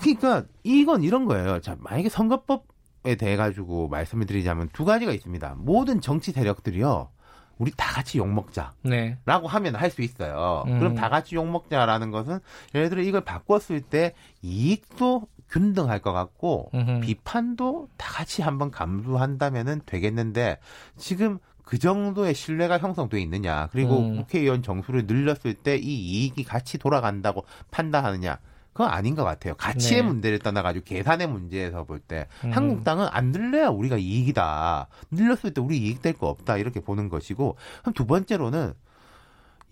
그러니까 0.00 0.44
이건 0.64 1.02
이런 1.02 1.24
거예요. 1.24 1.60
자, 1.60 1.76
만약에 1.78 2.08
선거법에 2.08 3.14
대해 3.16 3.36
가지고 3.36 3.88
말씀을 3.88 4.26
드리자면 4.26 4.68
두 4.72 4.84
가지가 4.84 5.12
있습니다. 5.12 5.54
모든 5.58 6.00
정치 6.00 6.32
세력들이요. 6.32 7.10
우리 7.58 7.70
다 7.76 7.92
같이 7.92 8.18
욕 8.18 8.28
먹자라고 8.28 8.72
네. 8.82 9.16
하면 9.24 9.76
할 9.76 9.90
수 9.90 10.02
있어요. 10.02 10.64
음. 10.66 10.80
그럼 10.80 10.94
다 10.96 11.08
같이 11.08 11.36
욕 11.36 11.46
먹자라는 11.48 12.10
것은 12.10 12.40
예를 12.74 12.90
들어 12.90 13.00
이걸 13.02 13.20
바꿨을 13.20 13.80
때 13.82 14.12
이익도 14.42 15.28
균등할 15.48 16.00
것 16.00 16.12
같고 16.12 16.70
음흠. 16.74 17.00
비판도 17.02 17.88
다 17.96 18.12
같이 18.12 18.42
한번 18.42 18.72
감수한다면은 18.72 19.82
되겠는데 19.86 20.58
지금 20.96 21.38
그 21.64 21.78
정도의 21.78 22.34
신뢰가 22.34 22.78
형성돼 22.78 23.20
있느냐 23.22 23.68
그리고 23.72 23.98
음. 23.98 24.16
국회의원 24.16 24.62
정수를 24.62 25.06
늘렸을 25.06 25.54
때 25.54 25.76
이 25.76 25.80
이익이 25.80 26.44
같이 26.44 26.78
돌아간다고 26.78 27.44
판단하느냐 27.70 28.38
그건 28.72 28.90
아닌 28.90 29.14
것 29.14 29.22
같아요. 29.24 29.54
가치의 29.54 30.02
네. 30.02 30.06
문제를 30.08 30.40
떠나가지고 30.40 30.84
계산의 30.84 31.28
문제에서 31.28 31.84
볼때 31.84 32.26
음. 32.44 32.50
한국당은 32.52 33.06
안 33.10 33.30
늘려야 33.32 33.68
우리가 33.68 33.96
이익이다. 33.96 34.88
늘렸을 35.12 35.54
때 35.54 35.60
우리 35.60 35.78
이익 35.78 36.02
될 36.02 36.12
거 36.14 36.28
없다 36.28 36.56
이렇게 36.58 36.80
보는 36.80 37.08
것이고 37.08 37.56
그럼 37.82 37.94
두 37.94 38.04
번째로는 38.06 38.72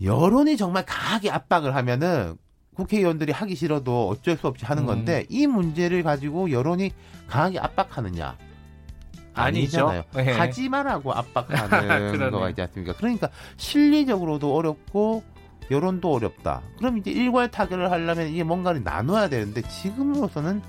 여론이 0.03 0.57
정말 0.57 0.85
강하게 0.87 1.31
압박을 1.31 1.75
하면은 1.77 2.37
국회의원들이 2.75 3.33
하기 3.33 3.55
싫어도 3.55 4.09
어쩔 4.09 4.37
수 4.37 4.47
없이 4.47 4.65
하는 4.65 4.85
음. 4.85 4.87
건데 4.87 5.27
이 5.29 5.47
문제를 5.47 6.03
가지고 6.03 6.51
여론이 6.51 6.93
강하게 7.29 7.59
압박하느냐 7.59 8.37
아니죠. 9.35 9.89
아니잖아요. 9.89 10.03
네. 10.15 10.33
하지 10.39 10.69
말라고 10.69 11.13
압박하는 11.13 12.13
그러네. 12.13 12.31
거가 12.31 12.49
있지 12.51 12.63
않습니까? 12.63 12.95
그러니까 12.97 13.29
실리적으로도 13.57 14.55
어렵고 14.55 15.23
여론도 15.71 16.13
어렵다. 16.13 16.61
그럼 16.79 16.99
이제 16.99 17.11
일괄 17.11 17.51
타결을 17.51 17.91
하려면 17.91 18.29
이게 18.29 18.43
뭔가를 18.43 18.83
나눠야 18.83 19.29
되는데 19.29 19.63
지금으로서는 19.63 20.61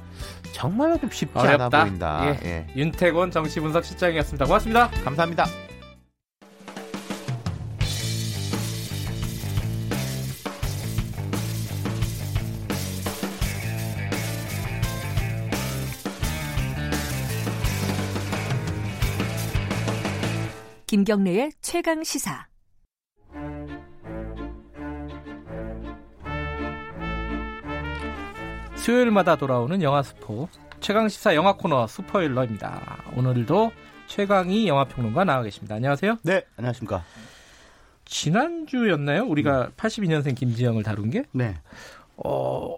정말로 0.54 0.98
좀 0.98 1.10
쉽지 1.12 1.38
어렵다. 1.38 1.66
않아 1.66 1.84
보인다. 1.86 2.22
예. 2.28 2.40
예. 2.46 2.68
윤태곤 2.76 3.32
정치분석 3.32 3.84
실장이었습니다. 3.84 4.46
고맙습니다. 4.46 4.90
감사합니다. 5.04 5.46
김경래의 20.94 21.54
최강 21.60 22.04
시사. 22.04 22.46
수요일마다 28.76 29.36
돌아오는 29.36 29.82
영화 29.82 30.04
스포 30.04 30.48
최강 30.82 31.10
시사 31.10 31.34
영화 31.34 31.54
코너 31.54 31.88
스포일러입니다. 31.88 33.06
오늘도 33.18 33.72
최강희 34.06 34.68
영화 34.68 34.84
평론가 34.84 35.24
나와 35.24 35.42
계십니다. 35.42 35.74
안녕하세요. 35.74 36.20
네, 36.22 36.46
안녕하십니까. 36.58 37.04
지난주였나요? 38.06 39.24
우리가 39.24 39.72
82년생 39.76 40.36
김지영을 40.36 40.84
다룬 40.84 41.10
게? 41.10 41.24
네. 41.32 41.56
어, 42.18 42.78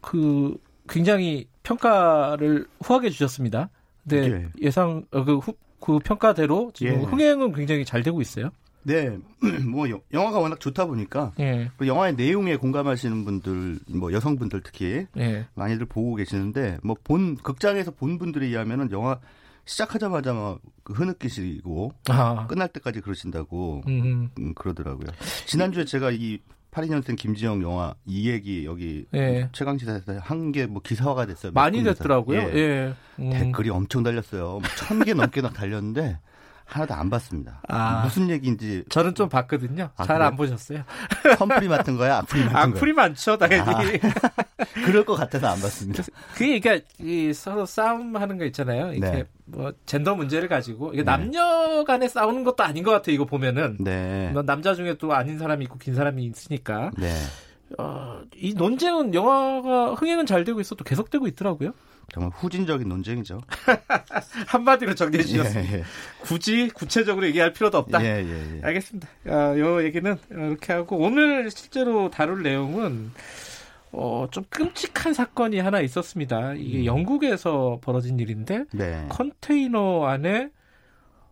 그, 0.00 0.56
굉장히 0.88 1.46
평가를 1.62 2.68
후하게 2.82 3.10
주셨습니다. 3.10 3.68
근데 4.08 4.32
예. 4.32 4.48
예상, 4.62 5.04
어, 5.10 5.24
그, 5.24 5.36
후, 5.36 5.52
그 5.80 5.98
평가대로 5.98 6.70
지금 6.74 6.92
예. 6.92 6.96
흥행은 7.04 7.52
굉장히 7.52 7.84
잘 7.84 8.02
되고 8.02 8.20
있어요. 8.20 8.50
네, 8.82 9.18
뭐 9.70 9.90
여- 9.90 10.00
영화가 10.12 10.38
워낙 10.38 10.58
좋다 10.58 10.86
보니까 10.86 11.32
예, 11.38 11.70
그 11.76 11.86
영화의 11.86 12.14
내용에 12.14 12.56
공감하시는 12.56 13.24
분들, 13.26 13.78
뭐 13.90 14.10
여성분들 14.12 14.62
특히 14.62 15.06
예. 15.18 15.46
많이들 15.54 15.84
보고 15.86 16.14
계시는데 16.14 16.78
뭐 16.82 16.96
본 17.04 17.36
극장에서 17.36 17.90
본 17.90 18.18
분들에 18.18 18.46
의하면은 18.46 18.90
영화 18.90 19.18
시작하자마자 19.66 20.32
막그 20.32 20.94
흐느끼시고 20.94 21.92
아, 22.08 22.46
끝날 22.46 22.68
때까지 22.68 23.00
그러신다고 23.02 23.82
음, 23.86 24.30
음, 24.38 24.54
그러더라고요. 24.54 25.08
지난주에 25.46 25.84
제가 25.84 26.10
이 26.12 26.38
82년생 26.70 27.16
김지영 27.16 27.62
영화 27.62 27.94
이 28.06 28.30
얘기 28.30 28.64
여기 28.64 29.04
예. 29.14 29.48
최강 29.52 29.76
시사에서 29.78 30.18
한 30.20 30.52
게 30.52 30.66
뭐 30.66 30.80
기사화가 30.82 31.26
됐어요. 31.26 31.52
많이. 31.52 31.82
됐더라고요. 31.82 32.38
예. 32.40 32.54
예. 32.54 32.94
음. 33.18 33.30
댓글이 33.30 33.70
엄청 33.70 34.02
달렸어요. 34.02 34.60
뭐천개 34.60 35.14
넘게 35.14 35.42
막 35.42 35.52
달렸는데 35.52 36.18
하나도 36.70 36.94
안 36.94 37.10
봤습니다. 37.10 37.60
아. 37.68 38.02
무슨 38.04 38.30
얘기인지 38.30 38.84
저는 38.88 39.14
좀 39.16 39.28
봤거든요. 39.28 39.90
아, 39.96 40.04
잘 40.04 40.16
그래요? 40.16 40.28
안 40.28 40.36
보셨어요? 40.36 40.84
선풀이 41.36 41.66
맡은 41.66 41.96
거야? 41.96 42.18
악플이 42.18 42.44
맡은 42.44 42.52
거야? 42.54 42.62
악플이 42.62 42.92
많죠, 42.92 43.36
당연히. 43.36 43.98
그럴 44.86 45.04
것 45.04 45.14
같아서 45.16 45.48
안 45.48 45.60
봤습니다. 45.60 46.04
그게 46.34 46.60
그러니까 46.60 46.86
이 47.00 47.32
서로 47.32 47.66
싸움하는 47.66 48.38
거 48.38 48.44
있잖아요. 48.44 48.92
이렇게 48.92 49.16
네. 49.16 49.24
뭐 49.46 49.72
젠더 49.84 50.14
문제를 50.14 50.48
가지고 50.48 50.92
이게 50.92 51.02
네. 51.02 51.10
남녀 51.10 51.82
간에 51.84 52.06
싸우는 52.06 52.44
것도 52.44 52.62
아닌 52.62 52.84
것 52.84 52.92
같아. 52.92 53.10
이거 53.10 53.24
보면은 53.24 53.76
네. 53.80 54.30
뭐 54.32 54.42
남자 54.42 54.74
중에 54.74 54.94
또 54.98 55.12
아닌 55.12 55.38
사람이 55.38 55.64
있고 55.64 55.78
긴 55.78 55.96
사람이 55.96 56.24
있으니까 56.24 56.92
네. 56.96 57.12
어, 57.78 58.20
이 58.36 58.54
논쟁은 58.54 59.12
영화가 59.12 59.94
흥행은 59.94 60.26
잘 60.26 60.44
되고 60.44 60.60
있어도 60.60 60.84
계속되고 60.84 61.26
있더라고요. 61.26 61.72
정말 62.12 62.32
후진적인 62.34 62.88
논쟁이죠. 62.88 63.40
한마디로 64.48 64.94
정리해 64.94 65.22
주셨습니다. 65.24 65.72
예, 65.72 65.78
예. 65.78 65.84
굳이 66.20 66.68
구체적으로 66.68 67.26
얘기할 67.26 67.52
필요도 67.52 67.78
없다. 67.78 68.02
예, 68.04 68.24
예, 68.24 68.56
예. 68.56 68.60
알겠습니다. 68.62 69.08
아, 69.28 69.58
요 69.58 69.82
얘기는 69.82 70.16
이렇게 70.30 70.72
하고 70.72 70.98
오늘 70.98 71.50
실제로 71.50 72.10
다룰 72.10 72.42
내용은 72.42 73.12
어, 73.92 74.26
좀 74.30 74.44
끔찍한 74.50 75.14
사건이 75.14 75.58
하나 75.58 75.80
있었습니다. 75.80 76.54
이게 76.54 76.84
영국에서 76.84 77.78
벌어진 77.82 78.18
일인데 78.18 78.64
네. 78.72 79.06
컨테이너 79.08 80.06
안에 80.06 80.50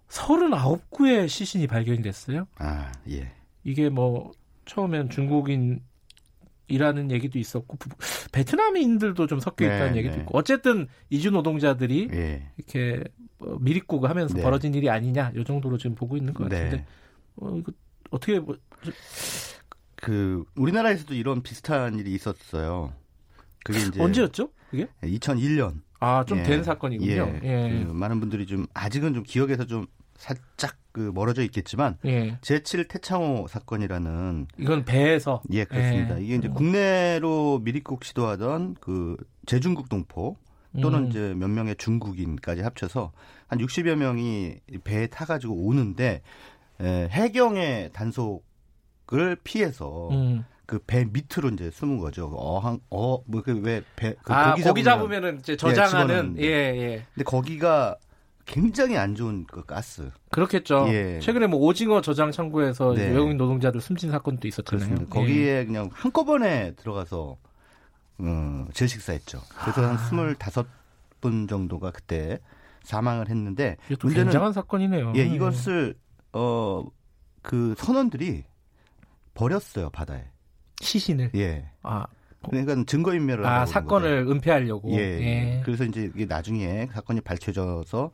39구의 0.09 1.29
시신이 1.29 1.67
발견이 1.67 2.03
됐어요. 2.03 2.47
아, 2.57 2.91
예. 3.11 3.33
이게 3.65 3.89
뭐 3.89 4.33
처음엔 4.65 5.11
중국인 5.11 5.81
이라는 6.69 7.11
얘기도 7.11 7.39
있었고 7.39 7.77
부- 7.79 7.89
베트남인들도 8.33 9.27
좀 9.27 9.41
섞여 9.41 9.65
있다는 9.67 9.93
네, 9.93 9.99
얘기도 9.99 10.17
네. 10.17 10.21
있고 10.23 10.37
어쨌든 10.39 10.87
이주 11.11 11.31
노동자들이 11.31 12.09
예. 12.13 12.51
이렇게 12.57 13.03
뭐 13.39 13.59
미리꾸고 13.61 14.07
하면서 14.07 14.35
네. 14.35 14.43
벌어진 14.43 14.75
일이 14.75 14.89
아니냐 14.91 15.33
이 15.37 15.45
정도로 15.45 15.79
지금 15.79 15.95
보고 15.95 16.17
있는 16.17 16.35
것 16.35 16.45
같은데 16.45 16.77
네. 16.79 16.87
어, 17.37 17.57
이거 17.57 17.73
어떻게 18.11 18.39
뭐, 18.41 18.57
그 19.97 20.45
우리나라에서도 20.57 21.15
이런 21.15 21.43
비슷한 21.43 21.99
일이 21.99 22.13
있었어요. 22.13 22.93
그게 23.65 23.81
이제 23.81 24.01
언제였죠? 24.01 24.51
그게? 24.71 24.89
2001년. 25.03 25.81
아좀 26.01 26.39
예. 26.39 26.43
된 26.45 26.63
사건이군요. 26.63 27.41
예. 27.43 27.49
예. 27.79 27.85
그 27.85 27.93
많은 27.93 28.21
분들이 28.21 28.47
좀 28.47 28.67
아직은 28.75 29.15
좀 29.15 29.23
기억에서 29.25 29.67
좀 29.67 29.87
살짝 30.17 30.77
그 30.93 31.13
멀어져 31.15 31.43
있겠지만 31.43 31.97
예. 32.07 32.39
제7 32.41 32.89
태창호 32.89 33.47
사건이라는 33.49 34.47
이건 34.59 34.85
배에서 34.85 35.43
예 35.53 35.65
그렇습니다. 35.65 36.19
예. 36.21 36.25
이게 36.25 36.35
이제 36.37 36.49
음. 36.49 36.55
국내로 36.55 37.61
미리국 37.63 38.05
시도하던 38.05 38.77
그 38.81 39.17
제중국 39.47 39.89
동포 39.89 40.37
또는 40.81 41.05
음. 41.05 41.09
이제 41.09 41.35
몇 41.37 41.49
명의 41.49 41.77
중국인까지 41.77 42.63
합쳐서 42.63 43.13
한 43.47 43.59
60여 43.59 43.95
명이 43.97 44.57
배에 44.85 45.07
타가지고 45.09 45.55
오는데 45.67 46.23
에, 46.81 47.09
해경의 47.11 47.91
단속을 47.93 49.37
피해서 49.45 50.09
음. 50.11 50.45
그배 50.67 51.07
밑으로 51.07 51.49
이제 51.55 51.71
숨은 51.71 51.99
거죠. 51.99 52.31
어항 52.35 52.81
어뭐그왜배 52.91 54.15
그 54.23 54.33
아 54.33 54.51
고기 54.51 54.63
고기 54.63 54.83
잡으면- 54.83 54.85
잡으면은 54.85 55.39
이제 55.39 55.57
저장하는 55.57 56.07
집어넣는데. 56.35 56.43
예 56.43 56.47
예. 56.49 57.05
근데 57.15 57.25
거기가 57.25 57.97
굉장히 58.49 58.97
안 58.97 59.15
좋은 59.15 59.45
그 59.47 59.65
가스. 59.65 60.11
그렇겠죠. 60.31 60.87
예. 60.89 61.21
최근에 61.21 61.47
뭐 61.47 61.61
오징어 61.61 62.01
저장 62.01 62.33
창고에서 62.33 62.95
네. 62.95 63.11
외국인 63.11 63.37
노동자들 63.37 63.81
숨진 63.81 64.11
사건도 64.11 64.49
있었잖아요. 64.49 64.89
그렇습니다. 64.89 65.17
예. 65.17 65.21
거기에 65.21 65.65
그냥 65.67 65.91
한꺼번에 65.93 66.73
들어가서 66.77 67.37
어, 68.19 68.67
질식사했죠. 68.73 69.41
그래서 69.63 69.83
아. 69.83 69.89
한 69.91 69.97
25분 71.21 71.49
정도가 71.49 71.91
그때 71.93 72.41
사망을 72.83 73.29
했는데 73.29 73.77
또 74.01 74.09
굉장한 74.09 74.53
사건이네요. 74.53 75.13
예, 75.17 75.25
이것을 75.27 75.95
어 76.33 76.85
그 77.49 77.75
선원들이 77.79 78.45
버렸어요, 79.33 79.89
바다에. 79.89 80.25
시신을. 80.83 81.31
예. 81.37 81.71
아, 81.83 82.05
그러니까 82.45 82.77
증거 82.87 83.15
인멸을 83.15 83.45
아 83.47 83.65
사건을 83.65 84.27
은폐하려고. 84.29 84.91
예. 84.93 84.99
예. 84.99 85.63
그래서 85.65 85.85
이제 85.85 86.11
이게 86.15 86.27
나중에 86.27 86.89
사건이 86.93 87.23
밝혀져서 87.23 88.11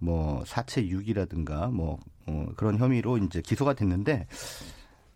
뭐 0.00 0.42
사체 0.46 0.86
유기라든가 0.86 1.68
뭐 1.68 1.98
어, 2.26 2.46
그런 2.56 2.78
혐의로 2.78 3.18
이제 3.18 3.40
기소가 3.40 3.74
됐는데 3.74 4.26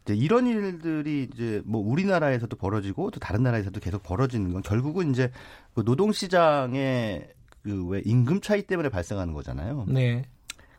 이제 0.04 0.14
이런 0.14 0.46
일들이 0.46 1.28
이제 1.32 1.62
뭐 1.64 1.80
우리나라에서도 1.80 2.56
벌어지고 2.56 3.10
또 3.10 3.18
다른 3.18 3.42
나라에서도 3.42 3.80
계속 3.80 4.02
벌어지는 4.02 4.52
건 4.52 4.62
결국은 4.62 5.10
이제 5.10 5.32
그 5.74 5.84
노동 5.84 6.12
시장의 6.12 7.34
그 7.64 7.84
왜 7.86 8.02
임금 8.04 8.42
차이 8.42 8.62
때문에 8.62 8.90
발생하는 8.90 9.32
거잖아요. 9.32 9.86
네. 9.88 10.22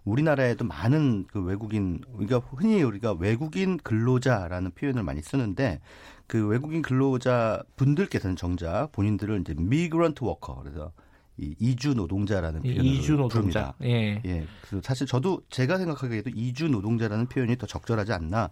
우리나라에도 0.04 0.66
많은 0.66 1.26
그 1.26 1.42
외국인 1.42 2.00
우리가 2.14 2.38
흔히 2.38 2.84
우리가 2.84 3.14
외국인 3.14 3.78
근로자라는 3.78 4.72
표현을 4.72 5.02
많이 5.02 5.20
쓰는데 5.24 5.82
그 6.28 6.46
외국인 6.46 6.84
근로자 6.84 7.64
분들께서는 7.76 8.36
정작 8.36 8.92
본인들을 8.92 9.42
이제 9.42 9.56
migrant 9.58 10.24
worker 10.24 10.62
그래서 10.62 10.92
이 11.38 11.54
이주 11.60 11.94
노동자라는 11.96 12.64
이- 12.66 12.74
표현을 12.76 12.86
이주 12.86 13.12
노동자. 13.14 13.74
부릅니다. 13.74 13.76
예. 13.84 14.22
예. 14.26 14.48
그래서 14.62 14.82
사실 14.84 15.06
저도 15.06 15.42
제가 15.50 15.78
생각하기에도 15.78 16.30
이주 16.34 16.70
노동자라는 16.70 17.28
표현이 17.28 17.58
더 17.58 17.68
적절하지 17.68 18.14
않나. 18.14 18.50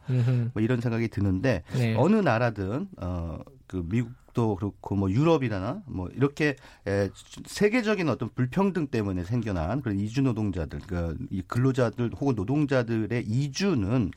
뭐 0.54 0.62
이런 0.62 0.82
생각이 0.82 1.08
드는데 1.08 1.64
네. 1.74 1.96
어느 1.98 2.16
나라든 2.18 2.88
어그 2.98 3.86
미국도 3.86 4.56
그렇고 4.58 4.96
뭐 4.96 5.10
유럽이나 5.10 5.82
뭐 5.86 6.10
이렇게 6.14 6.56
에, 6.88 7.10
세계적인 7.46 8.10
어떤 8.10 8.30
불평등 8.36 8.88
때문에 8.88 9.24
생겨난 9.24 9.82
그런 9.82 9.98
이주 10.00 10.22
노동자들 10.22 10.80
그러니까 10.86 11.18
이 11.30 11.42
근로자들 11.42 12.12
혹은 12.20 12.36
노동자들의 12.36 13.24
이주는 13.26 14.12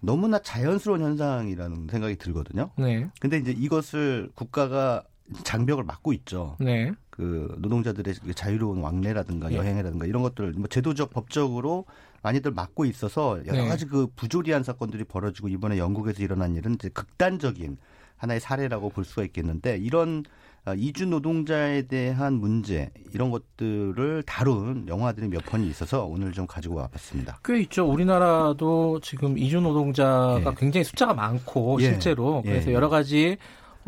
너무나 0.00 0.38
자연스러운 0.40 1.02
현상이라는 1.02 1.88
생각이 1.90 2.16
들거든요. 2.16 2.70
네. 2.78 3.06
근데 3.20 3.36
이제 3.38 3.52
이것을 3.56 4.30
국가가 4.34 5.04
장벽을 5.44 5.84
막고 5.84 6.12
있죠. 6.14 6.56
네. 6.58 6.90
그 7.20 7.54
노동자들의 7.58 8.14
그 8.24 8.32
자유로운 8.32 8.78
왕래라든가 8.78 9.52
예. 9.52 9.56
여행이라든가 9.56 10.06
이런 10.06 10.22
것들 10.22 10.54
뭐 10.54 10.68
제도적 10.68 11.10
법적으로 11.10 11.84
많이들 12.22 12.50
막고 12.50 12.86
있어서 12.86 13.38
여러 13.46 13.62
네. 13.62 13.68
가지 13.68 13.84
그 13.84 14.06
부조리한 14.16 14.62
사건들이 14.62 15.04
벌어지고 15.04 15.48
이번에 15.48 15.76
영국에서 15.76 16.22
일어난 16.22 16.56
일은 16.56 16.74
이제 16.76 16.88
극단적인 16.88 17.76
하나의 18.16 18.40
사례라고 18.40 18.88
볼 18.88 19.04
수가 19.04 19.22
있겠는데 19.24 19.76
이런 19.76 20.24
아, 20.64 20.74
이주 20.74 21.06
노동자에 21.06 21.82
대한 21.82 22.34
문제 22.34 22.90
이런 23.12 23.30
것들을 23.30 24.22
다룬 24.22 24.86
영화들이 24.88 25.28
몇 25.28 25.44
편이 25.44 25.68
있어서 25.68 26.06
오늘 26.06 26.32
좀 26.32 26.46
가지고 26.46 26.76
와봤습니다. 26.76 27.40
꽤 27.44 27.60
있죠. 27.60 27.86
우리나라도 27.86 29.00
지금 29.00 29.36
이주 29.36 29.60
노동자가 29.60 30.40
예. 30.40 30.54
굉장히 30.56 30.84
숫자가 30.84 31.12
많고 31.12 31.78
예. 31.80 31.84
실제로 31.84 32.42
예. 32.46 32.50
그래서 32.50 32.72
여러 32.72 32.88
가지 32.88 33.36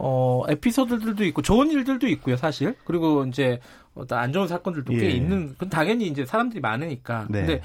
어 0.04 0.42
에피소드들도 0.48 1.24
있고 1.26 1.42
좋은 1.42 1.70
일들도 1.70 2.08
있고요, 2.08 2.36
사실. 2.36 2.74
그리고 2.84 3.24
이제 3.24 3.60
어떤 3.94 4.18
안 4.18 4.32
좋은 4.32 4.48
사건들도 4.48 4.92
꽤 4.92 5.06
예. 5.06 5.10
있는. 5.10 5.50
그건 5.52 5.68
당연히 5.70 6.08
이제 6.08 6.24
사람들이 6.24 6.60
많으니까. 6.60 7.26
네. 7.30 7.40
근데 7.40 7.60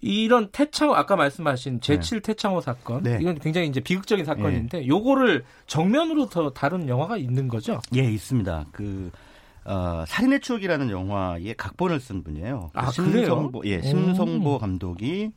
이런 0.00 0.48
태창호 0.50 0.94
아까 0.94 1.16
말씀하신 1.16 1.80
제7 1.80 2.22
태창호 2.22 2.60
사건 2.60 3.02
네. 3.02 3.18
이건 3.20 3.38
굉장히 3.38 3.68
이제 3.68 3.80
비극적인 3.80 4.24
사건인데 4.24 4.86
요거를 4.86 5.44
정면으로 5.66 6.28
더 6.28 6.50
다룬 6.50 6.88
영화가 6.88 7.16
있는 7.16 7.48
거죠. 7.48 7.80
예, 7.96 8.02
있습니다. 8.02 8.66
그 8.72 9.10
어, 9.64 10.04
살인의 10.06 10.40
추억이라는 10.40 10.90
영화의 10.90 11.54
각본을 11.56 12.00
쓴 12.00 12.24
분이에요. 12.24 12.70
아, 12.74 12.90
심성보, 12.90 13.62
예, 13.64 13.78
그래요? 13.78 13.90
심성보 13.90 14.54
음. 14.54 14.58
감독이 14.58 15.22
에, 15.22 15.30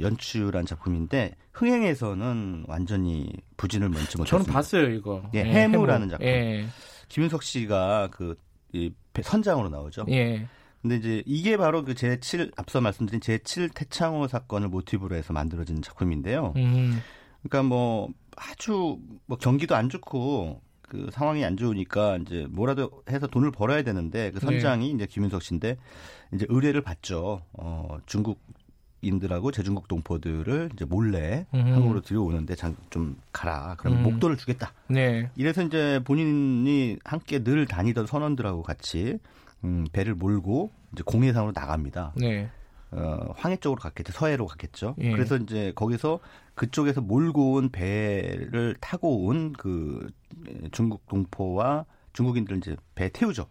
연출한 0.00 0.66
작품인데 0.66 1.34
흥행에서는 1.52 2.64
완전히 2.68 3.30
부진을 3.56 3.88
면치 3.88 4.12
저는 4.12 4.22
못했습니다. 4.24 4.52
봤어요, 4.52 4.90
이거. 4.90 5.22
예, 5.34 5.44
해무라는 5.44 6.08
작품. 6.08 6.26
예. 6.26 6.66
김윤석 7.08 7.42
씨가 7.42 8.08
그 8.12 8.36
이, 8.72 8.92
선장으로 9.20 9.68
나오죠. 9.68 10.06
예. 10.10 10.46
근데 10.80 10.96
이제 10.96 11.22
이게 11.26 11.56
바로 11.56 11.84
그 11.84 11.94
제7 11.94 12.52
앞서 12.56 12.80
말씀드린 12.80 13.20
제7 13.20 13.74
태창호 13.74 14.28
사건을 14.28 14.68
모티브로 14.68 15.16
해서 15.16 15.32
만들어진 15.32 15.82
작품인데요. 15.82 16.52
음. 16.56 17.02
그러니까 17.42 17.62
뭐 17.68 18.08
아주 18.36 18.98
뭐 19.26 19.36
경기도 19.38 19.74
안 19.74 19.88
좋고 19.88 20.60
그 20.82 21.08
상황이 21.12 21.44
안 21.44 21.56
좋으니까 21.56 22.18
이제 22.18 22.46
뭐라도 22.50 23.02
해서 23.10 23.26
돈을 23.26 23.50
벌어야 23.50 23.82
되는데 23.82 24.30
그 24.30 24.40
선장이 24.40 24.90
이제 24.90 25.06
김윤석 25.06 25.42
씨인데 25.42 25.76
이제 26.32 26.46
의뢰를 26.48 26.80
받죠. 26.80 27.42
어 27.52 27.98
중국 28.06 28.40
인들하고 29.00 29.52
제중국 29.52 29.86
동포들을 29.88 30.70
이제 30.74 30.84
몰래 30.84 31.46
음. 31.54 31.60
한국으로 31.60 32.00
들여오는데 32.00 32.54
장, 32.56 32.76
좀 32.90 33.16
가라. 33.32 33.76
그럼 33.78 33.98
음. 33.98 34.02
목돈을 34.02 34.36
주겠다. 34.36 34.72
네. 34.88 35.30
이래서 35.36 35.62
이제 35.62 36.00
본인이 36.04 36.98
함께 37.04 37.42
늘 37.44 37.66
다니던 37.66 38.06
선원들하고 38.06 38.62
같이 38.62 39.18
음, 39.64 39.86
배를 39.92 40.14
몰고 40.14 40.70
이제 40.92 41.02
공해상으로 41.06 41.52
나갑니다. 41.54 42.12
네. 42.16 42.48
어, 42.90 43.32
황해 43.36 43.56
쪽으로 43.58 43.80
갔겠죠. 43.80 44.12
서해로 44.12 44.46
갔겠죠. 44.46 44.96
예. 45.00 45.12
그래서 45.12 45.36
이제 45.36 45.72
거기서 45.74 46.20
그쪽에서 46.54 47.00
몰고 47.02 47.52
온 47.52 47.68
배를 47.70 48.76
타고 48.80 49.26
온 49.26 49.52
그 49.52 50.08
중국 50.72 51.06
동포와 51.08 51.84
중국인들 52.14 52.56
이제 52.58 52.76
배 52.94 53.10
태우죠. 53.10 53.46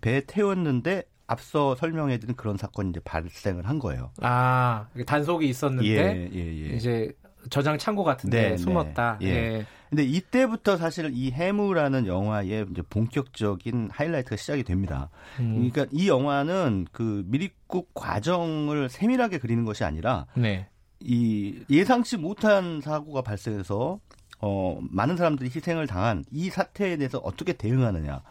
배 0.00 0.22
태웠는데 0.26 1.02
앞서 1.32 1.74
설명해드린 1.76 2.36
그런 2.36 2.56
사건이 2.56 2.90
이제 2.90 3.00
발생을 3.04 3.66
한 3.68 3.78
거예요. 3.78 4.10
아 4.20 4.86
단속이 5.06 5.48
있었는데 5.48 5.88
예, 5.88 6.30
예, 6.32 6.70
예. 6.70 6.76
이제 6.76 7.12
저장 7.50 7.76
창고 7.78 8.04
같은데 8.04 8.50
네, 8.50 8.56
숨었다. 8.56 9.18
네. 9.20 9.26
예. 9.26 9.30
예. 9.30 9.66
근데 9.90 10.04
이때부터 10.04 10.76
사실 10.78 11.10
이 11.12 11.30
해무라는 11.32 12.06
영화의 12.06 12.66
이제 12.70 12.80
본격적인 12.88 13.90
하이라이트가 13.92 14.36
시작이 14.36 14.62
됩니다. 14.62 15.10
음. 15.38 15.54
그러니까 15.70 15.86
이 15.92 16.08
영화는 16.08 16.86
그 16.92 17.24
미립국 17.26 17.90
과정을 17.94 18.88
세밀하게 18.88 19.38
그리는 19.38 19.64
것이 19.64 19.84
아니라 19.84 20.26
네. 20.34 20.68
이 21.00 21.62
예상치 21.68 22.16
못한 22.16 22.80
사고가 22.80 23.20
발생해서 23.22 23.98
어 24.44 24.78
많은 24.90 25.16
사람들이 25.16 25.50
희생을 25.54 25.86
당한 25.86 26.24
이 26.30 26.48
사태에 26.48 26.96
대해서 26.96 27.18
어떻게 27.18 27.52
대응하느냐. 27.52 28.22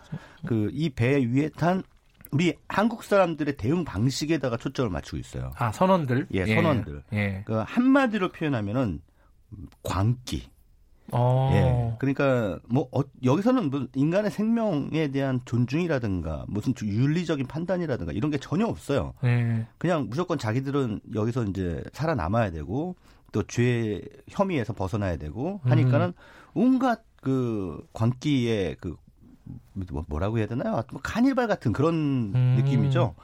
그 0.46 0.70
이 0.74 0.90
배 0.90 1.18
위에 1.24 1.50
탄 1.50 1.84
우리 2.32 2.56
한국 2.68 3.04
사람들의 3.04 3.58
대응 3.58 3.84
방식에다가 3.84 4.58
초점을 4.58 4.90
맞추고 4.90 5.18
있어요. 5.18 5.52
아 5.58 5.72
선원들. 5.72 6.28
예, 6.32 6.46
선원들. 6.46 7.04
예. 7.14 7.44
그 7.46 7.54
한마디로 7.66 8.30
표현하면은 8.30 9.02
광기. 9.84 10.50
어. 11.14 11.52
예. 11.54 11.96
그러니까 12.00 12.60
뭐 12.70 12.88
어, 12.94 13.02
여기서는 13.24 13.70
뭐 13.70 13.86
인간의 13.94 14.32
생명에 14.32 15.10
대한 15.10 15.42
존중이라든가 15.44 16.46
무슨 16.48 16.74
윤리적인 16.82 17.48
판단이라든가 17.48 18.14
이런 18.14 18.32
게 18.32 18.38
전혀 18.38 18.66
없어요. 18.66 19.14
예. 19.26 19.68
그냥 19.78 20.08
무조건 20.10 20.38
자기들은 20.38 21.02
여기서 21.14 21.44
이제 21.46 21.84
살아남아야 21.92 22.52
되고 22.52 22.96
또 23.34 23.44
죄 23.44 24.02
혐의에서 24.30 24.74
벗어나야 24.74 25.18
되고 25.18 25.60
하니까는 25.64 26.14
온갖 26.54 27.04
그 27.22 27.82
광기의 27.94 28.76
그 28.82 28.96
뭐- 29.74 30.06
뭐라고 30.08 30.38
해야 30.40 30.48
되나요? 30.48 30.84
뭐 30.92 31.02
카니발 31.02 31.48
같은 31.48 31.72
그런 31.74 31.94
음. 32.36 32.56
느낌이죠. 32.58 33.16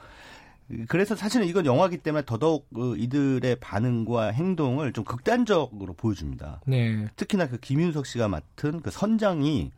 그래서 0.88 1.16
사실은 1.16 1.46
이건 1.46 1.64
영화기 1.64 1.98
때문에 1.98 2.24
더더욱 2.26 2.68
그 2.74 2.96
이들의 2.98 3.56
반응과 3.56 4.28
행동을 4.32 4.92
좀 4.92 5.02
극단적으로 5.04 5.94
보여줍니다. 5.94 6.60
네. 6.66 7.06
특히나 7.16 7.48
그 7.48 7.56
김윤석 7.58 8.04
씨가 8.04 8.28
맡은 8.28 8.80
그 8.82 8.90
선장이 8.90 9.72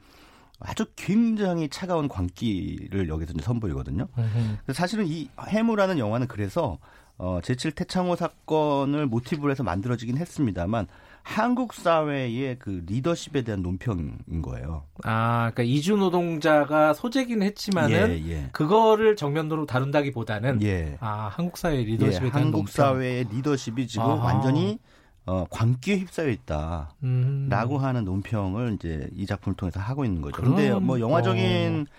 아주 0.58 0.86
굉장히 0.96 1.68
차가운 1.68 2.08
광기를 2.08 3.08
여기서 3.08 3.32
이제 3.34 3.42
선보이거든요. 3.42 4.08
그래서 4.14 4.72
사실은 4.76 5.06
이 5.06 5.28
해무라는 5.48 5.98
영화는 5.98 6.26
그래서 6.26 6.78
어, 7.18 7.38
제7 7.42 7.74
태창호 7.76 8.16
사건을 8.16 9.06
모티브로 9.06 9.50
해서 9.50 9.62
만들어지긴 9.62 10.16
했습니다만 10.18 10.86
한국 11.22 11.74
사회의 11.74 12.58
그 12.58 12.82
리더십에 12.86 13.42
대한 13.42 13.62
논평인 13.62 14.42
거예요. 14.42 14.84
아, 15.04 15.50
그러니까 15.52 15.62
이주 15.62 15.96
노동자가 15.96 16.92
소재긴 16.94 17.42
했지만은 17.42 18.18
예, 18.24 18.30
예. 18.30 18.48
그거를 18.52 19.16
정면으로 19.16 19.66
다룬다기보다는 19.66 20.62
예. 20.62 20.96
아 21.00 21.30
한국 21.32 21.56
사회 21.56 21.76
리더십에 21.76 22.26
예, 22.26 22.30
대한 22.30 22.46
한국 22.46 22.58
논평. 22.58 22.72
사회의 22.72 23.24
리더십이 23.30 23.86
지금 23.86 24.04
아하. 24.06 24.24
완전히 24.24 24.78
어, 25.26 25.44
광기에 25.50 25.98
휩싸여 25.98 26.28
있다. 26.30 26.94
음. 27.04 27.46
라고 27.50 27.78
하는 27.78 28.04
논평을 28.04 28.74
이제 28.74 29.08
이 29.14 29.26
작품을 29.26 29.54
통해서 29.56 29.78
하고 29.78 30.04
있는 30.04 30.22
거죠. 30.22 30.36
그럼, 30.36 30.56
근데 30.56 30.72
뭐 30.74 30.98
영화적인 30.98 31.86
어, 31.88 31.94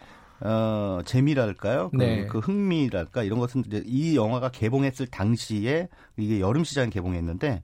재미랄까요? 1.06 1.90
그, 1.92 1.96
네. 1.98 2.26
그 2.26 2.40
흥미랄까 2.40 3.24
이런 3.24 3.40
것은 3.40 3.64
이제 3.68 3.84
이 3.86 4.16
영화가 4.16 4.50
개봉했을 4.50 5.08
당시에 5.08 5.88
이게 6.18 6.40
여름 6.40 6.64
시장에 6.64 6.90
개봉했는데 6.90 7.62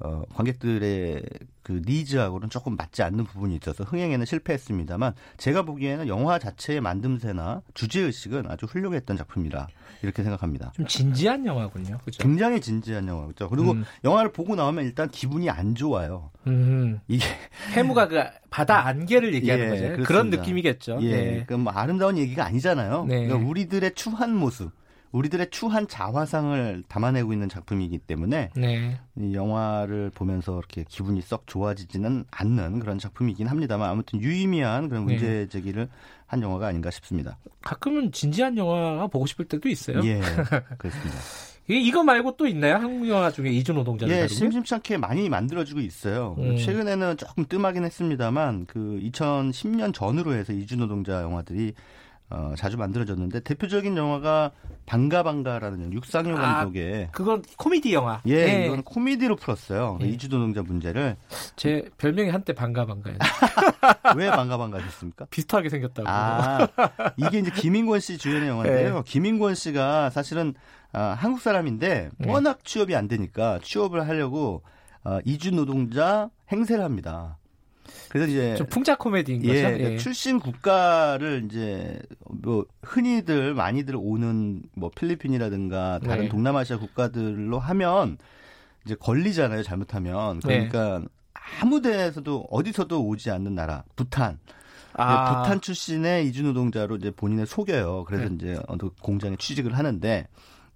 어, 0.00 0.22
관객들의 0.34 1.22
그 1.68 1.82
니즈하고는 1.84 2.48
조금 2.48 2.76
맞지 2.76 3.02
않는 3.02 3.24
부분이 3.24 3.54
있어서 3.56 3.84
흥행에는 3.84 4.24
실패했습니다만 4.24 5.12
제가 5.36 5.62
보기에는 5.66 6.08
영화 6.08 6.38
자체의 6.38 6.80
만듦새나 6.80 7.60
주제 7.74 8.00
의식은 8.00 8.50
아주 8.50 8.64
훌륭했던 8.64 9.18
작품이라 9.18 9.68
이렇게 10.00 10.22
생각합니다. 10.22 10.72
좀 10.74 10.86
진지한 10.86 11.44
영화군요. 11.44 11.98
그죠? 12.06 12.22
굉장히 12.22 12.62
진지한 12.62 13.06
영화죠. 13.06 13.50
그리고 13.50 13.72
음. 13.72 13.84
영화를 14.02 14.32
보고 14.32 14.54
나오면 14.56 14.86
일단 14.86 15.10
기분이 15.10 15.50
안 15.50 15.74
좋아요. 15.74 16.30
음. 16.46 17.00
이게 17.06 17.26
해무가 17.76 18.08
그 18.08 18.24
바다 18.48 18.86
안개를 18.86 19.34
얘기하는 19.34 19.66
예, 19.66 19.68
거죠. 19.68 19.82
그렇습니다. 19.82 20.08
그런 20.08 20.30
느낌이겠죠. 20.30 20.98
예, 21.02 21.10
네. 21.10 21.44
그뭐 21.44 21.70
아름다운 21.70 22.16
얘기가 22.16 22.46
아니잖아요. 22.46 23.04
네. 23.04 23.26
그러니까 23.26 23.46
우리들의 23.46 23.94
추한 23.94 24.34
모습, 24.34 24.72
우리들의 25.12 25.48
추한 25.50 25.88
자화상을 25.88 26.84
담아내고 26.88 27.32
있는 27.32 27.48
작품이기 27.48 27.98
때문에 27.98 28.50
네. 28.56 28.98
이 29.16 29.34
영화를 29.34 30.10
보면서 30.14 30.58
이렇게 30.58 30.84
기분이 30.88 31.22
썩 31.22 31.46
좋아지지는 31.46 32.24
않는 32.30 32.80
그런 32.80 32.98
작품이긴 32.98 33.46
합니다만 33.46 33.88
아무튼 33.90 34.20
유의미한 34.20 34.88
그런 34.88 35.06
네. 35.06 35.12
문제 35.14 35.48
제기를 35.48 35.88
한 36.26 36.42
영화가 36.42 36.66
아닌가 36.66 36.90
싶습니다. 36.90 37.38
가끔은 37.62 38.12
진지한 38.12 38.56
영화가 38.58 39.06
보고 39.06 39.24
싶을 39.26 39.46
때도 39.46 39.68
있어요. 39.70 40.00
예, 40.04 40.20
그렇습니다. 40.78 41.18
이- 41.70 41.86
이거 41.86 42.02
말고 42.02 42.36
또 42.36 42.46
있나요? 42.46 42.76
한국 42.76 43.08
영화 43.08 43.30
중에 43.30 43.50
이주 43.50 43.72
노동자를 43.72 44.14
예, 44.14 44.20
게? 44.22 44.28
심심찮게 44.28 44.96
많이 44.98 45.28
만들어지고 45.28 45.80
있어요. 45.80 46.34
음. 46.38 46.56
최근에는 46.56 47.16
조금 47.16 47.44
뜸하긴 47.46 47.84
했습니다만 47.84 48.66
그 48.66 48.98
2010년 49.02 49.92
전으로 49.94 50.34
해서 50.34 50.52
이주 50.52 50.76
노동자 50.76 51.22
영화들이 51.22 51.72
어, 52.30 52.52
자주 52.58 52.76
만들어졌는데 52.76 53.40
대표적인 53.40 53.96
영화가 53.96 54.52
반가 54.84 55.22
반가라는 55.22 55.80
영화, 55.80 55.92
육상효 55.92 56.36
아, 56.36 56.40
감독의 56.40 57.08
그건 57.12 57.42
코미디 57.56 57.94
영화. 57.94 58.20
예, 58.26 58.44
네. 58.44 58.66
이건 58.66 58.82
코미디로 58.82 59.36
풀었어요. 59.36 59.98
예. 60.02 60.06
이주 60.06 60.28
노동자 60.28 60.62
문제를 60.62 61.16
제 61.56 61.88
별명이 61.96 62.28
한때 62.30 62.52
반가 62.52 62.84
반가요. 62.84 63.16
왜 64.16 64.30
반가 64.30 64.58
반가셨습니까? 64.58 65.26
비슷하게 65.30 65.70
생겼다고. 65.70 66.08
아, 66.08 66.68
이게 67.16 67.38
이제 67.38 67.50
김인권 67.50 68.00
씨 68.00 68.18
주연의 68.18 68.48
영화인데요. 68.48 68.94
네. 68.96 69.02
김인권 69.06 69.54
씨가 69.54 70.10
사실은 70.10 70.54
아, 70.92 71.16
한국 71.18 71.40
사람인데 71.40 72.10
네. 72.18 72.30
워낙 72.30 72.62
취업이 72.64 72.94
안 72.94 73.08
되니까 73.08 73.58
취업을 73.62 74.06
하려고 74.06 74.62
아, 75.02 75.20
이주 75.24 75.52
노동자 75.52 76.28
행세를 76.52 76.84
합니다. 76.84 77.38
그래서 78.08 78.30
이제 78.30 78.54
좀 78.56 78.66
풍자 78.66 78.96
코미디인 78.96 79.42
거죠. 79.42 79.54
예, 79.54 79.58
예. 79.58 79.76
그러니까 79.78 80.02
출신 80.02 80.40
국가를 80.40 81.44
이제 81.44 81.98
뭐 82.28 82.66
흔히들 82.82 83.54
많이들 83.54 83.96
오는 83.96 84.62
뭐 84.74 84.90
필리핀이라든가 84.94 86.00
다른 86.00 86.24
네. 86.24 86.28
동남아시아 86.28 86.78
국가들로 86.78 87.58
하면 87.58 88.18
이제 88.84 88.94
걸리잖아요. 88.94 89.62
잘못하면 89.62 90.40
네. 90.40 90.68
그러니까 90.68 91.08
아무 91.60 91.80
데에서도 91.82 92.48
어디서도 92.50 93.06
오지 93.06 93.30
않는 93.30 93.54
나라 93.54 93.84
부탄. 93.96 94.38
아. 94.94 95.30
네, 95.30 95.42
부탄 95.42 95.60
출신의 95.60 96.26
이주 96.28 96.42
노동자로 96.42 96.96
이제 96.96 97.10
본인을 97.10 97.46
속여요. 97.46 98.04
그래서 98.04 98.28
네. 98.28 98.34
이제 98.34 98.60
어느 98.66 98.82
공장에 99.00 99.36
취직을 99.36 99.76
하는데 99.76 100.26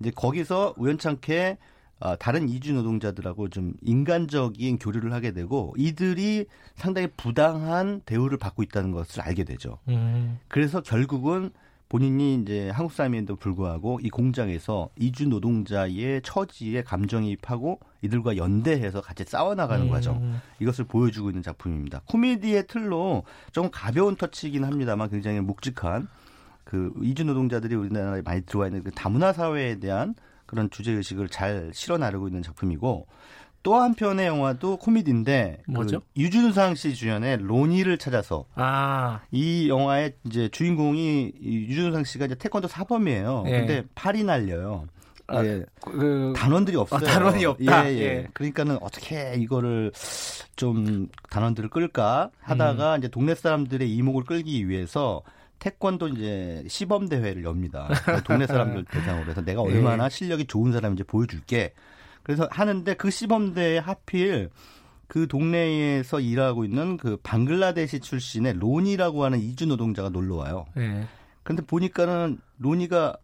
이제 0.01 0.11
거기서 0.15 0.75
우연찮게 0.77 1.59
아, 1.59 1.72
다른 2.19 2.49
이주 2.49 2.73
노동자들하고 2.73 3.49
좀 3.49 3.75
인간적인 3.83 4.79
교류를 4.79 5.13
하게 5.13 5.33
되고 5.33 5.75
이들이 5.77 6.47
상당히 6.75 7.09
부당한 7.17 8.01
대우를 8.05 8.39
받고 8.39 8.63
있다는 8.65 8.91
것을 8.91 9.23
알게 9.23 9.45
되죠. 9.45 9.79
음. 9.89 10.39
그래서 10.49 10.81
결국은 10.81 11.51
본인이 11.89 12.37
이제 12.37 12.71
한국 12.71 12.95
사람인데도 12.95 13.37
불구하고 13.37 14.01
이 14.03 14.09
공장에서 14.09 14.89
이주 14.99 15.29
노동자의 15.29 16.23
처지에 16.25 16.83
감정이입하고 16.83 17.81
이들과 18.01 18.39
연대해서 18.39 19.03
같이 19.03 19.25
싸워나가는 19.25 19.85
음. 19.85 19.91
과정. 19.91 20.41
이것을 20.59 20.87
보여주고 20.87 21.29
있는 21.29 21.43
작품입니다. 21.43 22.01
코미디의 22.07 22.67
틀로 22.67 23.25
좀 23.53 23.69
가벼운 23.71 24.17
터치이긴 24.17 24.65
합니다만 24.65 25.11
굉장히 25.11 25.41
묵직한 25.41 26.09
그 26.65 26.95
이주 27.03 27.25
노동자들이 27.25 27.75
우리나라에 27.75 28.23
많이 28.23 28.41
들어와 28.41 28.69
있는 28.69 28.83
그 28.83 28.91
다문화 28.91 29.35
사회에 29.35 29.79
대한 29.79 30.15
그런 30.53 30.69
주제 30.69 30.93
의식을 30.93 31.31
잘 31.31 31.71
실어 31.73 31.97
나르고 31.97 32.29
있는 32.29 32.43
작품이고 32.43 33.07
또 33.63 33.75
한편의 33.77 34.27
영화도 34.27 34.77
코미디인데 34.77 35.63
뭐죠? 35.67 36.01
그 36.01 36.21
유준상 36.21 36.75
씨 36.75 36.95
주연의 36.95 37.39
로니를 37.39 37.97
찾아서 37.97 38.45
아. 38.55 39.21
이 39.31 39.71
영화의 39.71 40.13
이제 40.27 40.51
주인공이 40.51 41.33
이 41.41 41.57
유준상 41.71 42.05
씨가 42.05 42.27
이제 42.27 42.35
태권도 42.35 42.69
사범이에요. 42.69 43.45
예. 43.47 43.51
근데 43.61 43.85
팔이 43.95 44.25
날려요. 44.25 44.89
아, 45.27 45.43
예. 45.43 45.65
그 45.81 46.35
단원들이 46.37 46.77
없어요. 46.77 47.01
아, 47.01 47.11
단원이 47.11 47.47
없다. 47.47 47.89
예, 47.89 47.95
예. 47.95 48.03
예. 48.03 48.29
그러니까는 48.35 48.77
어떻게 48.83 49.35
이거를 49.39 49.91
좀 50.57 51.09
단원들을 51.31 51.71
끌까 51.71 52.31
하다가 52.41 52.99
이제 52.99 53.09
동네 53.09 53.35
사람들의 53.35 53.91
이목을 53.91 54.25
끌기 54.25 54.69
위해서 54.69 55.23
태권도 55.67 56.09
이제 56.09 56.65
시범 56.67 57.09
대회를 57.09 57.45
엽니다. 57.45 57.89
동네 58.27 58.49
사람들 58.49 58.85
대상으로 58.87 59.31
해서 59.31 59.43
내가 59.45 59.63
예. 59.63 59.67
얼마나 59.77 60.09
실력이 60.09 60.47
좋은 60.47 60.73
사람인지 60.73 61.05
보여줄게. 61.05 61.73
그래서 62.25 62.49
하는데 62.51 62.95
그 62.95 63.11
시범 63.11 63.55
대회 63.55 63.79
하필 63.79 64.51
그 65.07 65.29
동네에서 65.29 66.19
일하고 66.19 66.65
있는 66.65 66.97
그 66.97 67.17
방글라데시 67.23 68.01
출신의 68.01 68.55
로니라고 68.55 69.25
하는 69.25 69.39
이주 69.39 69.67
노동자가 69.67 70.09
놀러 70.09 70.35
와요. 70.37 70.65
예. 70.79 71.05
근데 71.45 71.63
보니까는 71.65 72.39
로니가 72.59 73.17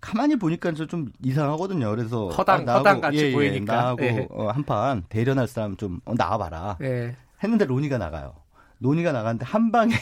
가만히 0.00 0.36
보니까 0.36 0.72
좀 0.72 1.12
이상하거든요. 1.24 1.88
그래서 1.90 2.28
허당, 2.30 2.62
아, 2.62 2.64
나하고- 2.64 2.78
허당 2.78 3.00
같이 3.00 3.18
예, 3.18 3.22
예, 3.28 3.32
보이니까. 3.32 3.76
나하고 3.76 4.02
예. 4.04 4.26
어, 4.30 4.48
한판 4.48 5.04
대련할 5.08 5.46
사람 5.46 5.76
좀 5.76 6.00
어, 6.04 6.14
나와봐라. 6.14 6.78
예. 6.82 7.14
했는데 7.44 7.64
로니가 7.64 7.98
나가요. 7.98 8.34
로니가 8.80 9.12
나가는데 9.12 9.44
한 9.44 9.70
방에 9.70 9.94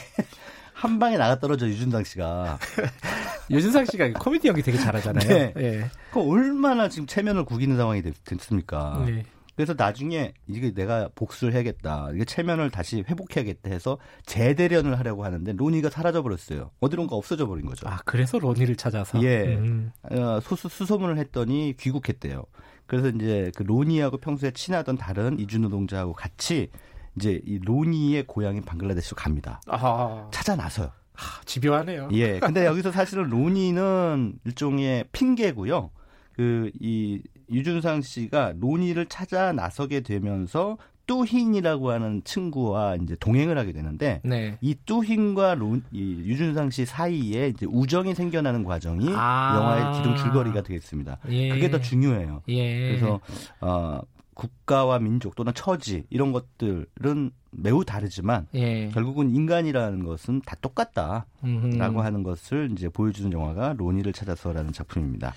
한 0.75 0.99
방에 0.99 1.17
나가 1.17 1.39
떨어져 1.39 1.67
유준상 1.67 2.03
씨가. 2.03 2.59
유준상 3.49 3.85
씨가 3.85 4.11
코미디 4.13 4.49
연기 4.49 4.61
되게 4.61 4.77
잘하잖아요. 4.77 5.27
네. 5.27 5.53
예. 5.57 5.89
그 6.11 6.19
얼마나 6.19 6.89
지금 6.89 7.07
체면을 7.07 7.45
구기는 7.45 7.77
상황이 7.77 8.01
됐, 8.01 8.13
됐습니까? 8.25 9.03
네. 9.07 9.23
그래서 9.55 9.73
나중에 9.77 10.33
이게 10.47 10.73
내가 10.73 11.09
복수를 11.15 11.53
해야겠다. 11.53 12.09
이게 12.13 12.25
체면을 12.25 12.69
다시 12.71 13.05
회복해야겠다 13.07 13.69
해서 13.69 13.97
재대련을 14.25 14.99
하려고 14.99 15.23
하는데 15.23 15.53
로니가 15.53 15.89
사라져 15.89 16.21
버렸어요. 16.21 16.71
어디론가 16.81 17.15
없어져 17.15 17.47
버린 17.47 17.65
거죠. 17.65 17.87
아 17.87 17.99
그래서 18.03 18.37
로니를 18.37 18.75
찾아서. 18.75 19.23
예. 19.23 19.55
음. 19.55 19.93
어, 20.11 20.41
소수 20.41 20.67
수소문을 20.67 21.17
했더니 21.19 21.73
귀국했대요. 21.79 22.43
그래서 22.85 23.07
이제 23.07 23.49
그 23.55 23.63
로니하고 23.63 24.17
평소에 24.17 24.51
친하던 24.51 24.97
다른 24.97 25.39
이주 25.39 25.59
노동자하고 25.59 26.11
같이 26.11 26.69
이제 27.15 27.41
이 27.45 27.59
로니의 27.59 28.25
고향인 28.27 28.63
방글라데시로 28.63 29.15
갑니다. 29.15 29.61
아, 29.67 30.27
찾아 30.31 30.55
나서요. 30.55 30.91
아, 31.15 31.41
집요하네요. 31.45 32.09
예. 32.11 32.39
근데 32.39 32.65
여기서 32.65 32.91
사실은 32.91 33.29
로니는 33.29 34.39
일종의 34.45 35.05
핑계고요. 35.11 35.91
그 36.35 36.71
이 36.79 37.21
유준상 37.49 38.01
씨가 38.01 38.53
로니를 38.59 39.07
찾아 39.07 39.51
나서게 39.53 40.01
되면서 40.01 40.77
뚜흰이라고 41.07 41.91
하는 41.91 42.23
친구와 42.23 42.95
이제 42.95 43.15
동행을 43.19 43.59
하게 43.59 43.73
되는데 43.73 44.21
네. 44.23 44.57
이 44.59 44.75
뚜흰과 44.87 45.53
로, 45.53 45.77
이 45.91 46.23
유준상 46.25 46.71
씨 46.71 46.85
사이에 46.85 47.49
이제 47.49 47.67
우정이 47.69 48.15
생겨나는 48.15 48.63
과정이 48.63 49.09
아. 49.15 49.55
영화의 49.55 49.97
기둥 49.97 50.15
줄거리가 50.15 50.63
되겠습니다. 50.63 51.19
예. 51.29 51.49
그게 51.49 51.69
더 51.69 51.79
중요해요. 51.79 52.41
예. 52.47 52.87
그래서 52.87 53.19
어, 53.61 54.01
국가와 54.35 54.99
민족 54.99 55.35
또는 55.35 55.51
처지 55.55 56.03
이런 56.11 56.31
것들은 56.31 57.31
매우 57.51 57.83
다르지만 57.83 58.45
예. 58.53 58.89
결국은 58.89 59.33
인간이라는 59.33 60.03
것은 60.03 60.41
다 60.45 60.55
똑같다라고 60.61 61.25
음흠. 61.43 61.79
하는 61.99 62.21
것을 62.21 62.69
이제 62.73 62.89
보여주는 62.89 63.31
영화가 63.31 63.73
로니를 63.77 64.13
찾아서라는 64.13 64.71
작품입니다. 64.73 65.33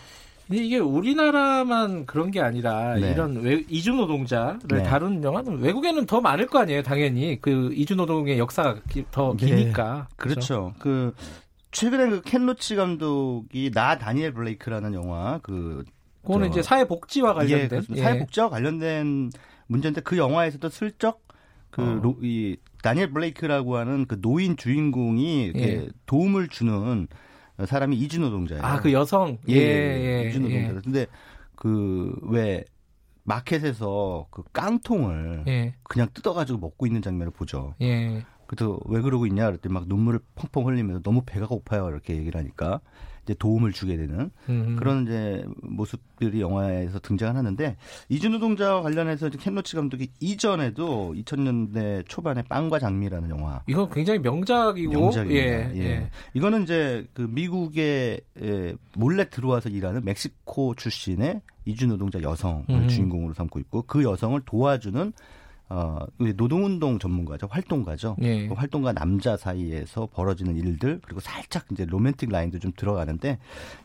근데 0.49 0.65
이게 0.65 0.79
우리나라만 0.79 2.07
그런 2.07 2.31
게 2.31 2.41
아니라 2.41 2.95
네. 2.97 3.13
이런 3.13 3.37
외, 3.43 3.63
이주노동자를 3.69 4.59
네. 4.69 4.83
다루는 4.83 5.23
영화는 5.23 5.59
외국에는 5.61 6.07
더 6.07 6.21
많을 6.23 6.47
거 6.47 6.59
아니에요, 6.61 6.83
당연히. 6.83 7.39
그 7.41 7.71
이주노동의 7.75 8.39
역사가 8.39 8.81
기- 8.89 9.05
더 9.11 9.37
네. 9.39 9.47
기니까. 9.47 10.09
그렇죠. 10.17 10.73
그 10.79 11.15
최근에 11.71 12.09
그 12.09 12.23
켄 12.23 12.47
로치 12.47 12.77
감독이 12.77 13.71
나 13.75 13.99
다니엘 13.99 14.33
블레이크라는 14.33 14.95
영화 14.95 15.39
그 15.43 15.85
그거는 16.29 16.49
저- 16.49 16.61
이제 16.61 16.63
사회복지와 16.63 17.31
예, 17.31 17.35
관련된. 17.35 17.69
그렇습니다. 17.69 18.01
예. 18.01 18.03
사회복지와 18.09 18.49
관련된 18.51 19.31
문제인데 19.67 20.01
그 20.03 20.17
영화에서도 20.17 20.69
슬쩍 20.69 21.27
그 21.71 21.83
어. 21.83 22.01
다니엘 22.83 23.11
블레이크라고 23.13 23.77
하는 23.77 24.07
그 24.07 24.21
노인 24.21 24.57
주인공이 24.57 25.53
예. 25.57 25.89
도움을 26.07 26.49
주는 26.49 27.09
사람이 27.67 27.97
이주 27.97 28.21
노동자예요. 28.21 28.63
아, 28.63 28.81
그 28.81 28.93
여성. 28.93 29.39
예, 29.49 29.55
예, 29.55 29.59
예, 29.59 30.23
예. 30.25 30.29
이주 30.29 30.41
노동자. 30.41 30.81
근데 30.81 31.07
그 31.57 32.15
왜 32.23 32.65
마켓에서 33.25 34.27
그 34.31 34.43
깡통을 34.53 35.45
예. 35.49 35.75
그냥 35.83 36.09
뜯어가지고 36.15 36.59
먹고 36.61 36.87
있는 36.87 37.03
장면을 37.03 37.31
보죠. 37.33 37.75
예. 37.83 38.25
그래서 38.47 38.79
왜 38.87 39.03
그러고 39.03 39.27
있냐 39.27 39.47
그랬더니 39.47 39.73
막 39.75 39.85
눈물을 39.87 40.21
펑펑 40.35 40.67
흘리면서 40.67 41.03
너무 41.03 41.23
배가 41.27 41.47
고파요 41.47 41.89
이렇게 41.91 42.17
얘기를 42.17 42.39
하니까 42.41 42.81
이제 43.29 43.35
도움을 43.39 43.73
주게 43.73 43.99
되는 43.99 44.31
음. 44.49 44.77
그런 44.79 45.03
이제 45.03 45.45
모습들이 45.63 46.41
영화에서 46.41 46.99
등장하는데 46.99 47.77
이주노동자와 48.09 48.81
관련해서 48.81 49.29
이제 49.29 49.37
켄로치 49.37 49.77
감독이 49.77 50.09
이전에도 50.19 51.15
2000년대 51.15 52.09
초반에 52.09 52.43
빵과 52.43 52.79
장미라는 52.79 53.29
영화 53.29 53.63
이거 53.67 53.87
굉장히 53.91 54.19
명작이고. 54.21 54.93
명작입니다. 54.93 55.41
예. 55.41 55.73
예. 55.75 55.81
예. 55.81 56.11
이거는 56.33 56.63
이제 56.63 57.07
그 57.13 57.23
미국에 57.23 58.21
에, 58.41 58.75
몰래 58.97 59.29
들어와서 59.29 59.69
일하는 59.69 60.03
멕시코 60.05 60.75
출신의 60.75 61.43
이주 61.67 61.87
노동자 61.87 62.23
여성을 62.23 62.65
음. 62.71 62.89
주인공으로 62.89 63.35
삼고 63.35 63.59
있고 63.59 63.83
그 63.83 64.03
여성을 64.05 64.41
도와주는 64.47 65.13
어, 65.71 65.99
노동운동 66.37 66.99
전문가죠. 66.99 67.47
활동가죠. 67.51 68.17
예. 68.23 68.49
그 68.49 68.55
활동가 68.55 68.93
남자 68.93 69.37
사이에서 69.37 70.09
벌어지는 70.13 70.57
일들 70.57 71.01
그리고 71.03 71.21
살짝 71.21 71.67
이제 71.71 71.85
로맨틱 71.85 72.31
라인도 72.31 72.59
좀 72.59 72.73
들어가는데 72.75 73.39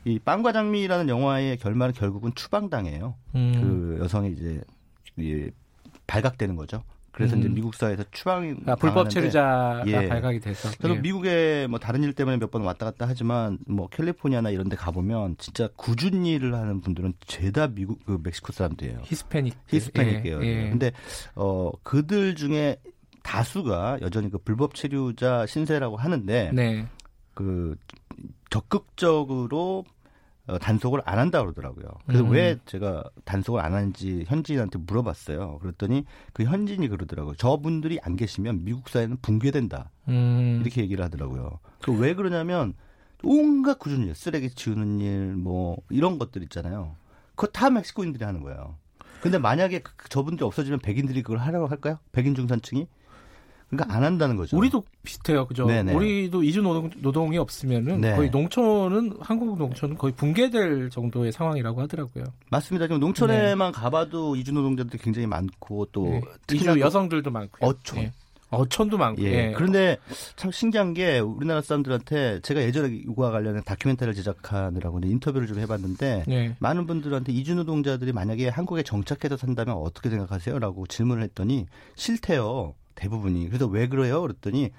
이 0.06 0.20
빵과 0.20 0.54
장미라는 0.54 1.10
영화의 1.10 1.58
결말은 1.58 1.94
결국은 1.94 2.34
추방당해요. 2.36 3.16
음. 3.36 3.52
그 3.62 4.04
여성이 4.04 4.32
이제 4.32 4.62
이 5.18 5.50
발각되는 6.08 6.56
거죠. 6.56 6.84
그래서 7.14 7.36
음. 7.36 7.40
이제 7.42 7.48
미국 7.50 7.76
사회에서 7.76 8.04
추방이 8.12 8.56
아, 8.66 8.76
불법 8.76 9.10
체류자가 9.10 9.84
예. 9.86 10.08
발각이 10.10 10.40
돼서. 10.40 10.70
저도 10.72 10.96
예. 10.96 11.00
미국에 11.00 11.68
뭐 11.70 11.78
다른 11.80 12.04
일 12.04 12.14
때문에 12.14 12.38
몇 12.38 12.50
번 12.52 12.64
왔다 12.64 12.86
갔다 12.88 13.08
하지만 13.08 13.60
뭐 13.68 13.88
캘리포니아나 13.88 14.50
이런 14.50 14.68
데 14.68 14.76
가보면 14.76 15.36
진짜 15.38 15.70
굳은 15.76 16.26
일을 16.26 16.56
하는 16.56 16.82
분들은 16.82 17.14
죄다 17.26 17.68
미국 17.68 18.04
그 18.06 18.20
멕시코 18.24 18.52
사람들이에요. 18.52 19.02
히스패닉. 19.04 19.54
히스패닉 19.68 20.14
예, 20.16 20.22
계열. 20.22 20.44
예. 20.46 20.70
근데 20.72 20.92
어 21.36 21.72
그들 21.84 22.36
중에 22.36 22.78
다수가 23.22 24.00
여전히 24.02 24.30
그 24.30 24.38
불법 24.40 24.74
체류자 24.76 25.46
신세라고 25.46 25.96
하는데 25.98 26.52
네. 26.54 26.86
그 27.34 27.76
적극적으로 28.50 29.86
어, 30.48 30.60
단속을 30.60 31.02
안 31.06 31.20
한다 31.20 31.42
그러더라고요. 31.42 31.86
그래서 32.06 32.24
음. 32.26 32.32
왜 32.32 32.58
제가 32.66 33.04
단속을 33.24 33.62
안 33.62 33.74
하는지 33.74 34.26
현지인한테 34.28 34.78
물어봤어요. 34.80 35.60
그랬더니 35.60 36.04
그 36.34 36.44
현지인이 36.44 36.88
그러더라고요. 36.90 37.36
저분들이 37.36 38.00
안 38.04 38.16
계시면 38.18 38.66
미국 38.66 38.90
사회는 38.90 39.18
붕괴된다. 39.22 39.90
음. 40.10 40.60
이렇게 40.62 40.82
얘기를 40.82 41.04
하더라고요. 41.06 41.60
그 41.82 41.92
왜 41.94 42.14
그러냐면 42.14 42.74
온갖 43.24 43.80
꾸준히 43.80 44.08
일, 44.08 44.16
쓰레기 44.16 44.50
치우는 44.50 45.00
일, 45.00 45.36
뭐 45.36 45.78
이런 45.90 46.20
것들 46.20 46.44
있잖아요. 46.44 46.96
그거 47.36 47.48
다 47.52 47.70
멕시코인들이 47.70 48.26
하는 48.26 48.42
거예요. 48.42 48.76
근데 49.22 49.38
만약에 49.38 49.80
그- 49.80 50.10
저분들이 50.10 50.46
없어지면 50.46 50.80
백인들이 50.80 51.24
그걸 51.24 51.38
하라고 51.38 51.68
할까요? 51.68 52.00
백인 52.12 52.36
중산층이? 52.36 52.86
그러니까 53.76 53.96
안 53.96 54.04
한다는 54.04 54.36
거죠. 54.36 54.58
우리도 54.58 54.84
비슷해요, 55.04 55.46
그죠? 55.46 55.66
네네. 55.66 55.94
우리도 55.94 56.44
이주 56.44 56.62
노동, 56.62 56.90
노동 57.02 57.34
이 57.34 57.38
없으면은 57.38 58.02
네. 58.02 58.16
거의 58.16 58.30
농촌은 58.30 59.18
한국 59.20 59.58
농촌은 59.58 59.98
거의 59.98 60.14
붕괴될 60.14 60.90
정도의 60.90 61.32
상황이라고 61.32 61.82
하더라고요. 61.82 62.26
맞습니다. 62.50 62.88
지금 62.88 63.00
농촌에만 63.00 63.72
가봐도 63.72 64.36
이주 64.36 64.54
노동자들이 64.54 64.98
굉장히 65.02 65.28
많고 65.28 65.88
또 65.92 66.06
네. 66.06 66.22
이주 66.52 66.66
또 66.66 66.80
여성들도 66.80 67.32
많고요. 67.32 67.70
어촌. 67.70 68.00
예. 68.00 68.12
어촌도 68.54 68.98
많고. 68.98 69.22
예. 69.24 69.28
예. 69.28 69.54
그런데 69.56 69.98
참 70.36 70.52
신기한 70.52 70.94
게 70.94 71.20
우리나라 71.20 71.62
사람들한테 71.62 72.42
제가 72.42 72.62
예전에 72.62 72.96
이거와 72.96 73.32
관련해 73.32 73.62
다큐멘터리를 73.62 74.14
제작하느라고 74.14 75.00
인터뷰를 75.04 75.48
좀 75.48 75.60
해봤는데 75.60 76.26
예. 76.30 76.56
많은 76.60 76.86
분들한테 76.86 77.32
이주 77.32 77.56
노동자들이 77.56 78.14
만약에 78.14 78.50
한국에 78.50 78.84
정착해서 78.84 79.38
산다면 79.38 79.76
어떻게 79.76 80.10
생각하세요?라고 80.10 80.86
질문을 80.88 81.24
했더니 81.24 81.66
싫대요 81.96 82.76
대부분이. 82.96 83.48
그래서 83.48 83.68
왜 83.68 83.88
그래요? 83.88 84.22
그랬더니 84.22 84.72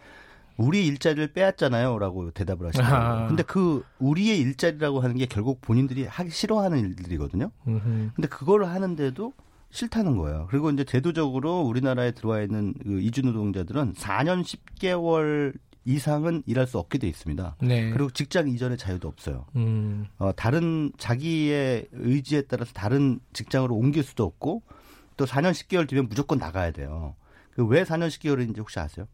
우리 0.57 0.87
일자리를 0.87 1.33
빼앗잖아요.라고 1.33 2.31
대답을 2.31 2.69
하시더라고요. 2.69 2.99
아하. 2.99 3.27
근데 3.27 3.43
그 3.43 3.85
우리의 3.99 4.39
일자리라고 4.39 5.01
하는 5.01 5.17
게 5.17 5.27
결국 5.27 5.61
본인들이 5.61 6.05
하기 6.05 6.31
싫어하는 6.31 6.79
일들이거든요. 6.79 7.51
음흠. 7.67 8.11
근데 8.15 8.29
그걸 8.29 8.65
하는데도 8.65 9.33
싫다는 9.71 10.17
거예요. 10.17 10.47
그리고 10.51 10.71
이제 10.71 10.85
제도적으로 10.85 11.63
우리나라에 11.63 12.13
들어와 12.13 12.43
있는 12.43 12.75
그 12.85 13.01
이주 13.01 13.23
노동자들은 13.23 13.95
4년 13.95 14.45
10개월 14.45 15.53
이상은 15.85 16.43
일할 16.47 16.67
수 16.67 16.79
없게 16.79 16.99
돼 16.99 17.09
있습니다. 17.09 17.57
네. 17.61 17.91
그리고 17.91 18.09
직장 18.11 18.49
이전의 18.49 18.79
자유도 18.79 19.09
없어요. 19.09 19.47
음. 19.57 20.07
어, 20.19 20.31
다른 20.35 20.93
자기의 20.97 21.89
의지에 21.93 22.43
따라서 22.43 22.73
다른 22.73 23.19
직장으로 23.33 23.75
옮길 23.75 24.03
수도 24.03 24.25
없고 24.25 24.63
또 25.17 25.27
4년 25.27 25.51
10개월 25.53 25.89
뒤면 25.89 26.09
무조건 26.09 26.39
나가야 26.39 26.71
돼요. 26.71 27.17
그 27.55 27.65
왜 27.67 27.85
4년 27.85 28.09
10개월인지 28.09 28.59
혹시 28.59 28.79
아세요? 28.81 29.07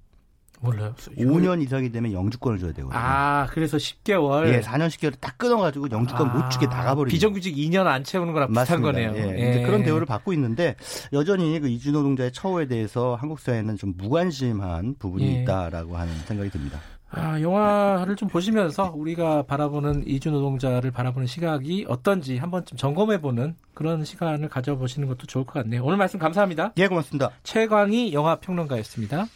몰라요. 0.63 0.95
5년 1.17 1.63
이상이 1.63 1.91
되면 1.91 2.13
영주권을 2.13 2.59
줘야 2.59 2.73
되거든요. 2.73 2.93
아, 3.01 3.47
그래서 3.51 3.79
10개월. 3.79 4.47
예, 4.53 4.61
4년 4.61 4.89
10개월 4.89 5.15
딱 5.19 5.39
끊어가지고 5.39 5.91
영주권 5.91 6.29
아, 6.29 6.35
못 6.35 6.51
주게 6.51 6.67
나가버리는 6.67 7.11
비정규직 7.11 7.57
2년 7.57 7.87
안 7.87 8.05
채우는 8.05 8.35
거랑 8.35 8.53
비슷한. 8.53 8.83
거네요. 8.83 9.15
예, 9.17 9.51
이제 9.51 9.63
그런 9.65 9.83
대우를 9.83 10.05
받고 10.05 10.35
있는데 10.35 10.77
여전히 11.15 11.59
그 11.61 11.69
이주 11.69 11.93
노동자의 11.93 12.33
처우에 12.33 12.67
대해서 12.67 13.15
한국 13.15 13.41
사회는 13.41 13.77
좀 13.79 13.95
무관심한 13.97 14.97
부분이 14.99 15.25
예. 15.39 15.43
있다라고 15.43 15.97
하는 15.97 16.13
생각이 16.27 16.51
듭니다. 16.51 16.79
아, 17.13 17.41
영화를 17.41 18.15
좀 18.15 18.29
보시면서 18.29 18.93
우리가 18.95 19.43
바라보는 19.43 20.05
이주 20.07 20.31
노동자를 20.31 20.91
바라보는 20.93 21.27
시각이 21.27 21.87
어떤지 21.89 22.39
한 22.39 22.51
번쯤 22.51 22.77
점검해보는 22.77 23.57
그런 23.75 24.05
시간을 24.05 24.49
가져보시는 24.49 25.09
것도 25.09 25.27
좋을 25.27 25.45
것 25.45 25.55
같네요. 25.55 25.85
오늘 25.85 25.97
말씀 25.97 26.21
감사합니다. 26.21 26.73
예, 26.77 26.87
고맙습니다. 26.87 27.31
최광희 27.43 28.13
영화평론가였습니다. 28.13 29.27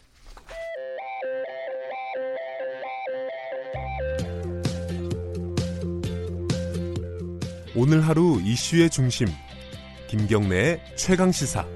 오늘 7.76 8.02
하루 8.02 8.40
이슈의 8.40 8.88
중심 8.88 9.26
김경래의 10.06 10.80
최강 10.94 11.32
시사 11.32 11.66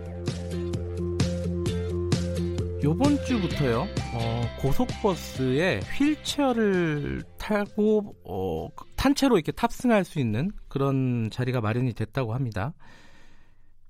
요번 2.84 3.16
주부터요, 3.24 3.80
어, 4.14 4.42
고속버스에 4.60 5.80
휠체어를 5.98 7.24
타고, 7.36 8.14
어, 8.24 8.68
탄체로 8.94 9.36
이렇게 9.36 9.50
탑승할 9.50 10.04
수 10.04 10.20
있는 10.20 10.52
그런 10.68 11.28
자리가 11.32 11.60
마련이 11.60 11.92
됐다고 11.94 12.34
합니다. 12.34 12.74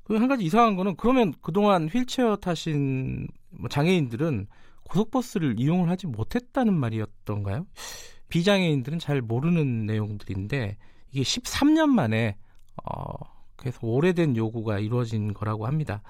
그한 0.04 0.26
가지 0.26 0.44
이상한 0.44 0.74
거는 0.74 0.96
그러면 0.96 1.34
그동안 1.42 1.86
휠체어 1.88 2.36
타신 2.36 3.28
뭐 3.50 3.68
장애인들은 3.68 4.46
고속버스를 4.84 5.60
이용을 5.60 5.90
하지 5.90 6.06
못했다는 6.06 6.72
말이었던가요? 6.72 7.66
비장애인들은 8.30 9.00
잘 9.00 9.20
모르는 9.20 9.84
내용들인데 9.84 10.78
이게 11.10 11.22
13년 11.22 11.88
만에 11.88 12.38
어, 12.84 13.02
그래서 13.56 13.78
오래된 13.82 14.34
요구가 14.34 14.78
이루어진 14.78 15.34
거라고 15.34 15.66
합니다. 15.66 16.00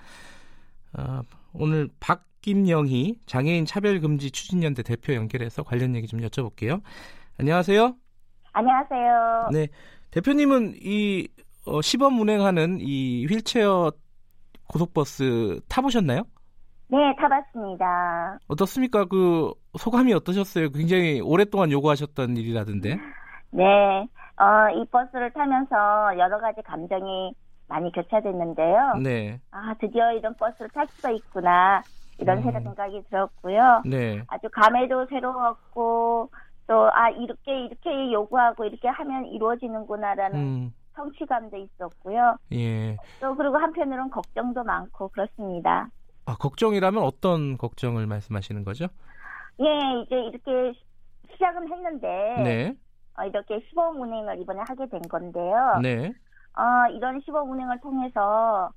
어, 0.93 1.23
오늘 1.53 1.89
박 1.99 2.29
김영희 2.49 3.21
장애인 3.27 3.67
차별금지 3.67 4.31
추진연대 4.31 4.83
대표 4.83 5.13
연결해서 5.13 5.63
관련 5.63 5.95
얘기 5.95 6.07
좀 6.07 6.21
여쭤볼게요. 6.21 6.81
안녕하세요. 7.39 7.95
안녕하세요. 8.55 9.49
네, 9.53 9.67
대표님은 10.11 10.77
이 10.83 11.29
어, 11.67 11.83
시범 11.83 12.19
운행하는 12.19 12.79
이 12.81 13.27
휠체어 13.27 13.93
고속버스 14.73 15.61
타보셨나요? 15.69 16.23
네, 16.89 16.97
타봤습니다. 17.21 18.39
어떻습니까? 18.49 19.05
그 19.05 19.53
소감이 19.79 20.15
어떠셨어요? 20.15 20.71
굉장히 20.71 21.21
오랫동안 21.21 21.71
요구하셨던 21.71 22.39
일이라던데. 22.39 22.97
네, 23.51 23.65
어, 23.65 24.71
이 24.75 24.87
버스를 24.91 25.31
타면서 25.35 26.19
여러 26.19 26.41
가지 26.41 26.63
감정이 26.63 27.35
많이 27.69 27.93
교차됐는데요. 27.93 28.95
네. 29.03 29.39
아, 29.51 29.75
드디어 29.79 30.13
이런 30.13 30.35
버스를 30.37 30.71
탈 30.71 30.87
수가 30.89 31.11
있구나. 31.11 31.83
이런 32.19 32.39
음. 32.39 32.43
생각이 32.43 33.03
들었고요. 33.09 33.83
네. 33.87 34.23
아주 34.29 34.49
감회도 34.53 35.07
새로웠고, 35.07 36.31
또, 36.67 36.91
아, 36.93 37.09
이렇게, 37.11 37.65
이렇게 37.67 38.13
요구하고, 38.13 38.65
이렇게 38.65 38.89
하면 38.89 39.27
이루어지는구나라는 39.27 40.39
음, 40.39 40.75
성취감도 40.95 41.57
있었고요. 41.57 42.37
예. 42.53 42.97
또, 43.21 43.35
그리고 43.37 43.57
한편으로는 43.57 44.11
걱정도 44.11 44.65
많고, 44.65 45.09
그렇습니다. 45.09 45.89
아, 46.27 46.35
걱정이라면 46.39 47.03
어떤 47.03 47.57
걱정을 47.57 48.07
말씀하시는 48.07 48.65
거죠? 48.65 48.87
예, 49.61 50.03
이제 50.03 50.17
이렇게 50.17 50.73
시- 50.79 51.33
시작은 51.33 51.73
했는데, 51.73 52.09
네. 52.43 52.75
어, 53.19 53.25
이렇게 53.25 53.61
시범 53.69 54.01
운행을 54.01 54.41
이번에 54.43 54.61
하게 54.69 54.87
된 54.89 55.01
건데요. 55.03 55.79
네. 55.83 56.13
어, 56.57 56.91
이런 56.93 57.21
시범 57.25 57.51
운행을 57.51 57.81
통해서 57.81 58.71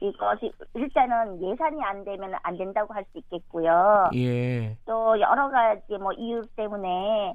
이것이 0.00 0.52
일단은 0.74 1.42
예산이 1.42 1.82
안 1.82 2.04
되면 2.04 2.32
안 2.42 2.56
된다고 2.56 2.92
할 2.92 3.04
수 3.12 3.18
있겠고요. 3.18 4.10
예. 4.14 4.76
또 4.84 5.18
여러 5.20 5.48
가지 5.50 5.96
뭐 5.98 6.12
이유 6.12 6.42
때문에 6.56 7.34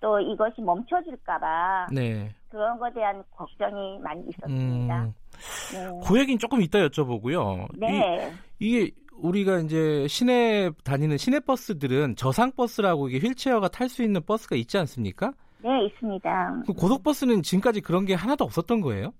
또 0.00 0.20
이것이 0.20 0.60
멈춰질까봐 0.60 1.86
네. 1.92 2.28
그런 2.50 2.78
것에 2.78 2.94
대한 2.94 3.22
걱정이 3.36 3.98
많이 4.00 4.22
있었습니다. 4.28 5.04
음, 5.04 5.14
네. 5.72 6.00
그 6.06 6.18
얘기는 6.18 6.38
조금 6.38 6.60
이따 6.60 6.78
여쭤보고요. 6.80 7.68
네. 7.78 8.30
이, 8.58 8.68
이게 8.68 8.90
우리가 9.16 9.58
이제 9.60 10.06
시내 10.08 10.70
다니는 10.84 11.16
시내 11.16 11.40
버스들은 11.40 12.16
저상 12.16 12.50
버스라고 12.52 13.08
이게 13.08 13.26
휠체어가 13.26 13.68
탈 13.68 13.88
수 13.88 14.02
있는 14.02 14.20
버스가 14.26 14.56
있지 14.56 14.76
않습니까? 14.78 15.32
네, 15.62 15.86
있습니다. 15.86 16.62
그 16.66 16.72
고속버스는 16.72 17.42
지금까지 17.42 17.80
그런 17.80 18.04
게 18.04 18.14
하나도 18.14 18.44
없었던 18.44 18.80
거예요? 18.80 19.12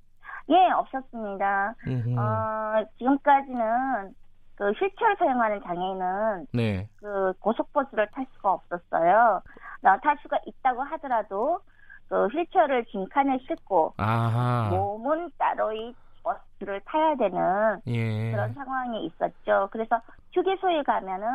예, 0.48 0.70
없었습니다. 0.70 1.74
음흠. 1.86 2.18
어, 2.18 2.84
지금까지는 2.98 4.14
그 4.56 4.70
휠체어 4.72 5.14
사용하는 5.18 5.62
장애인은 5.62 6.46
네. 6.52 6.88
그 7.00 7.32
고속버스를 7.40 8.08
탈 8.12 8.26
수가 8.36 8.52
없었어요. 8.52 9.42
나- 9.80 9.98
탈 9.98 10.16
수가 10.22 10.38
있다고 10.46 10.82
하더라도 10.82 11.60
그 12.08 12.26
휠체어를 12.26 12.84
빈칸에 12.84 13.38
싣고 13.48 13.94
아하. 13.96 14.68
몸은 14.70 15.30
따로 15.38 15.72
이 15.72 15.94
버스를 16.22 16.80
타야 16.84 17.16
되는 17.16 17.80
예. 17.86 18.30
그런 18.30 18.52
상황이 18.54 19.04
있었죠. 19.06 19.68
그래서 19.72 20.00
휴게소에 20.32 20.82
가면은 20.82 21.26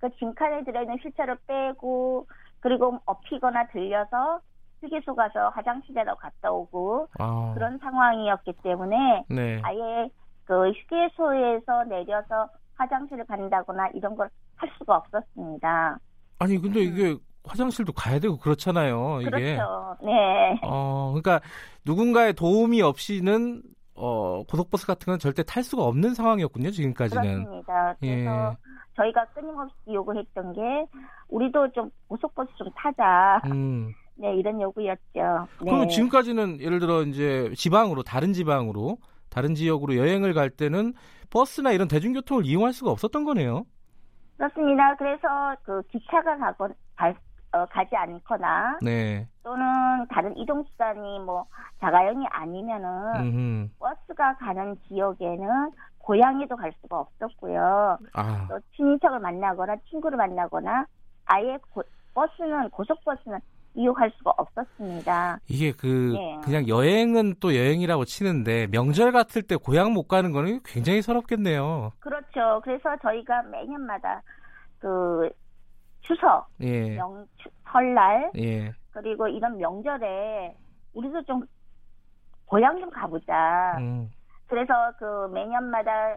그 0.00 0.08
빈칸에 0.10 0.64
들어있는 0.64 0.98
휠체어를 0.98 1.36
빼고 1.46 2.26
그리고 2.60 2.98
업히거나 3.06 3.68
들려서 3.68 4.40
휴게소 4.82 5.14
가서 5.14 5.50
화장실에도 5.50 6.14
갔다 6.16 6.50
오고 6.50 7.08
아. 7.18 7.52
그런 7.54 7.78
상황이었기 7.78 8.54
때문에 8.62 9.24
네. 9.28 9.60
아예 9.62 10.08
그 10.44 10.70
휴게소에서 10.70 11.84
내려서 11.84 12.48
화장실을 12.76 13.24
간다거나 13.26 13.88
이런 13.94 14.16
걸 14.16 14.28
할 14.60 14.70
수가 14.78 14.96
없었습니다. 14.96 15.98
아니 16.38 16.58
근데 16.58 16.80
이게 16.80 17.16
화장실도 17.44 17.92
가야 17.92 18.18
되고 18.18 18.36
그렇잖아요. 18.36 19.20
이게. 19.22 19.30
그렇죠. 19.30 19.96
네. 20.02 20.60
어, 20.62 21.12
그러니까 21.12 21.40
누군가의 21.86 22.34
도움이 22.34 22.82
없이는 22.82 23.62
어, 23.94 24.42
고속버스 24.44 24.86
같은 24.86 25.10
건 25.12 25.18
절대 25.18 25.42
탈 25.42 25.62
수가 25.62 25.84
없는 25.84 26.14
상황이었군요, 26.14 26.70
지금까지는. 26.70 27.44
그렇습니다. 27.44 27.94
그래서 28.00 28.50
예. 28.52 28.56
저희가 28.96 29.24
끊임없이 29.34 29.74
요구했던 29.88 30.52
게 30.52 30.60
우리도 31.28 31.72
좀 31.72 31.90
고속버스 32.08 32.50
좀 32.56 32.68
타자. 32.76 33.40
음. 33.46 33.92
네, 34.20 34.34
이런 34.36 34.60
요구였죠. 34.60 34.98
네. 35.14 35.46
그러면 35.60 35.88
지금까지는 35.88 36.60
예를 36.60 36.78
들어 36.78 37.02
이제 37.02 37.50
지방으로 37.56 38.02
다른 38.02 38.34
지방으로 38.34 38.98
다른 39.30 39.54
지역으로 39.54 39.96
여행을 39.96 40.34
갈 40.34 40.50
때는 40.50 40.92
버스나 41.30 41.70
이런 41.72 41.88
대중교통을 41.88 42.44
이용할 42.44 42.72
수가 42.74 42.90
없었던 42.90 43.24
거네요. 43.24 43.64
그렇습니다. 44.36 44.94
그래서 44.96 45.54
그 45.62 45.82
기차가 45.90 46.36
가건 46.36 46.74
갈- 46.96 47.14
어, 47.52 47.64
가지 47.66 47.96
않거나 47.96 48.78
네. 48.82 49.26
또는 49.42 49.64
다른 50.10 50.36
이동 50.36 50.62
수단이 50.64 51.18
뭐 51.20 51.46
자가용이 51.80 52.24
아니면은 52.30 52.88
음흠. 53.16 53.68
버스가 53.78 54.36
가는 54.36 54.76
지역에는 54.88 55.70
고향에도 55.98 56.56
갈 56.56 56.72
수가 56.82 57.00
없었고요. 57.00 57.98
아. 58.12 58.46
또 58.48 58.58
친인척을 58.76 59.18
만나거나 59.20 59.76
친구를 59.88 60.16
만나거나 60.18 60.84
아예 61.24 61.58
고- 61.72 61.82
버스는 62.14 62.70
고속버스는 62.70 63.38
이용할 63.74 64.10
수가 64.16 64.32
없었습니다. 64.36 65.38
이게 65.48 65.72
그 65.72 66.14
예. 66.16 66.40
그냥 66.42 66.66
여행은 66.68 67.34
또 67.40 67.54
여행이라고 67.54 68.04
치는데 68.04 68.66
명절 68.68 69.12
같을 69.12 69.42
때 69.42 69.56
고향 69.56 69.92
못 69.92 70.08
가는 70.08 70.32
거는 70.32 70.60
굉장히 70.64 71.02
서럽겠네요. 71.02 71.92
그렇죠. 72.00 72.60
그래서 72.64 72.96
저희가 73.02 73.42
매년마다 73.44 74.22
그 74.80 75.30
추석, 76.00 76.48
예. 76.60 76.96
명 76.96 77.24
추- 77.36 77.50
설날 77.70 78.30
예. 78.36 78.72
그리고 78.90 79.28
이런 79.28 79.56
명절에 79.58 80.56
우리도 80.94 81.22
좀 81.22 81.42
고향 82.46 82.80
좀 82.80 82.90
가보자. 82.90 83.76
음. 83.78 84.10
그래서 84.48 84.72
그 84.98 85.28
매년마다 85.32 86.16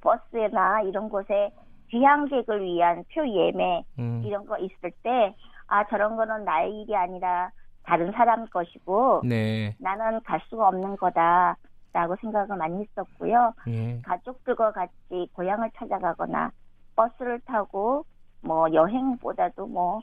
버스나 0.00 0.82
이런 0.82 1.08
곳에 1.08 1.50
귀향객을 1.90 2.62
위한 2.64 3.04
표 3.14 3.26
예매 3.28 3.84
음. 3.98 4.22
이런 4.24 4.44
거 4.46 4.58
있을 4.58 4.90
때 5.02 5.34
아 5.70 5.86
저런 5.88 6.16
거는 6.16 6.44
나의 6.44 6.82
일이 6.82 6.94
아니라 6.96 7.50
다른 7.84 8.10
사람 8.12 8.46
것이고 8.46 9.22
네. 9.24 9.74
나는 9.78 10.20
갈 10.24 10.40
수가 10.48 10.68
없는 10.68 10.96
거다라고 10.96 12.16
생각을 12.20 12.56
많이 12.56 12.82
했었고요. 12.84 13.54
예. 13.68 14.00
가족들과 14.02 14.72
같이 14.72 15.28
고향을 15.32 15.70
찾아가거나 15.76 16.50
버스를 16.96 17.40
타고 17.46 18.04
뭐 18.42 18.66
여행보다도 18.72 19.66
뭐 19.66 20.00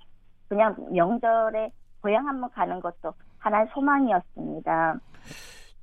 그냥 0.48 0.76
명절에 0.92 1.70
고향 2.02 2.28
한번 2.28 2.50
가는 2.52 2.80
것도 2.80 3.14
하나의 3.40 3.68
소망이었습니다. 3.74 5.00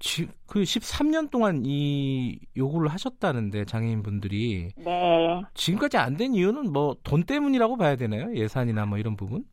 지, 0.01 0.29
그 0.47 0.61
13년 0.63 1.31
동안 1.31 1.63
이 1.65 2.39
요구를 2.57 2.89
하셨다는데 2.89 3.65
장애인분들이 3.67 4.71
네. 4.77 5.43
지금까지 5.55 5.97
안 5.99 6.17
된 6.17 6.35
이유는 6.35 6.73
뭐 6.73 6.95
돈 7.05 7.23
때문이라고 7.25 7.77
봐야 7.77 7.97
되나요? 7.97 8.35
예산이나 8.35 8.87
뭐 8.87 8.99
이런 8.99 9.17
부분? 9.17 9.45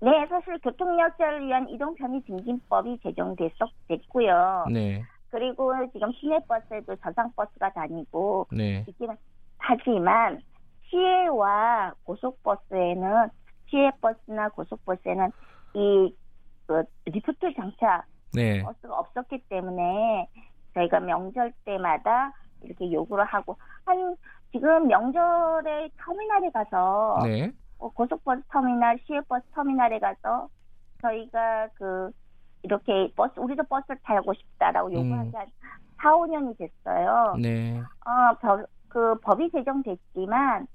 네, 0.00 0.26
사실 0.28 0.58
교통약자를 0.60 1.46
위한 1.46 1.68
이동 1.68 1.94
편의 1.94 2.22
증진법이 2.22 3.00
제정됐었고요. 3.02 4.66
네. 4.72 5.02
그리고 5.30 5.72
지금 5.92 6.10
시내버스에도 6.12 6.96
저상버스가 6.96 7.72
다니고 7.72 8.46
네. 8.52 8.84
있기는 8.88 9.16
하지만 9.58 10.40
시외와 10.88 11.92
고속버스에는 12.04 13.28
시외버스나 13.68 14.48
고속버스에는 14.50 15.30
이 15.74 16.14
그 16.70 16.84
리프트 17.06 17.52
장착 17.56 18.04
네. 18.32 18.62
버스가 18.62 18.96
없었기 18.96 19.42
때문에 19.48 20.28
저희가 20.74 21.00
명절 21.00 21.52
때마다 21.64 22.32
이렇게 22.62 22.92
요구를 22.92 23.24
하고 23.24 23.56
한 23.84 24.14
지금 24.52 24.86
명절에 24.86 25.88
터미널에 25.98 26.50
가서 26.50 27.18
네. 27.24 27.50
어, 27.80 27.88
고속버스 27.90 28.42
터미널, 28.50 28.98
시외버스 29.06 29.44
터미널에 29.54 29.98
가서 29.98 30.48
저희가 31.02 31.68
그 31.74 32.10
이렇게 32.62 33.10
버스 33.16 33.32
우리도 33.40 33.62
버스를 33.64 33.98
타고 34.02 34.34
싶다라고 34.34 34.92
요구한 34.92 35.26
음. 35.26 35.30
게한 35.30 35.46
4, 35.96 36.12
5년이 36.12 36.58
됐어요. 36.58 37.36
네. 37.40 37.78
어, 37.80 38.34
법- 38.40 38.66
그 38.88 39.14
법이 39.20 39.50
제정됐지만 39.50 40.66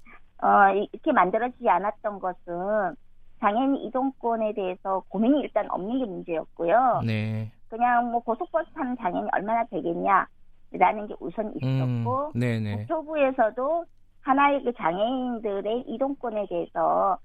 어, 0.42 0.70
이- 0.74 0.88
이렇게 0.92 1.12
만들어지지 1.12 1.68
않았던 1.68 2.18
것은 2.18 2.96
장애인 3.40 3.76
이동권에 3.76 4.52
대해서 4.54 5.02
고민이 5.08 5.40
일단 5.42 5.70
없는 5.70 5.98
게 5.98 6.04
문제였고요. 6.06 7.02
네. 7.06 7.52
그냥 7.68 8.10
뭐 8.10 8.20
고속버스 8.22 8.70
타는 8.72 8.96
장애인이 8.96 9.28
얼마나 9.32 9.64
되겠냐 9.66 10.26
라는 10.72 11.06
게 11.06 11.14
우선 11.20 11.52
있었고 11.54 12.32
음, 12.34 12.38
네네. 12.40 12.76
국토부에서도 12.78 13.84
하나의 14.26 14.64
그 14.64 14.72
장애인들의 14.72 15.84
이동권에 15.86 16.46
대해서 16.48 17.16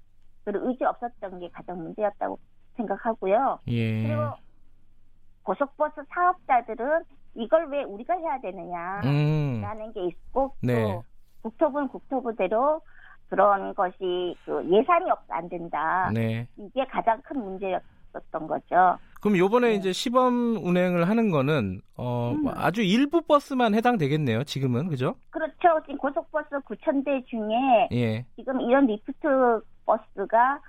그런 0.44 0.68
의지 0.68 0.84
없었던 0.84 1.40
게 1.40 1.48
가장 1.50 1.82
문제였다고 1.82 2.38
생각하고요. 2.76 3.58
예. 3.68 4.02
그리고 4.02 4.22
고속버스 5.42 6.02
사업자들은 6.08 7.02
이걸 7.34 7.68
왜 7.70 7.82
우리가 7.82 8.14
해야 8.14 8.40
되느냐라는 8.40 9.86
음, 9.86 9.92
게 9.92 10.06
있고 10.06 10.54
네. 10.62 10.74
또 10.80 11.04
국토부는 11.42 11.88
국토부대로 11.88 12.80
그런 13.28 13.74
것이 13.74 14.36
그 14.44 14.64
예산이 14.70 15.10
없 15.10 15.22
안 15.30 15.48
된다. 15.48 16.10
네. 16.14 16.46
이게 16.56 16.84
가장 16.86 17.20
큰 17.22 17.40
문제였었던 17.42 18.46
거죠. 18.46 18.98
그럼 19.22 19.38
요번에 19.38 19.74
이제 19.74 19.92
시범 19.92 20.56
운행을 20.56 21.08
하는 21.08 21.30
거는 21.30 21.80
어 21.96 22.34
음. 22.34 22.48
아주 22.56 22.82
일부 22.82 23.22
버스만 23.22 23.72
해당되겠네요. 23.72 24.42
지금은 24.42 24.88
그죠? 24.88 25.14
그렇죠. 25.30 25.80
지금 25.82 25.96
고속버스 25.98 26.48
9천 26.66 27.04
대 27.04 27.22
중에 27.26 27.88
예. 27.92 28.26
지금 28.34 28.60
이런 28.60 28.86
리프트 28.86 29.62
버스가 29.86 30.60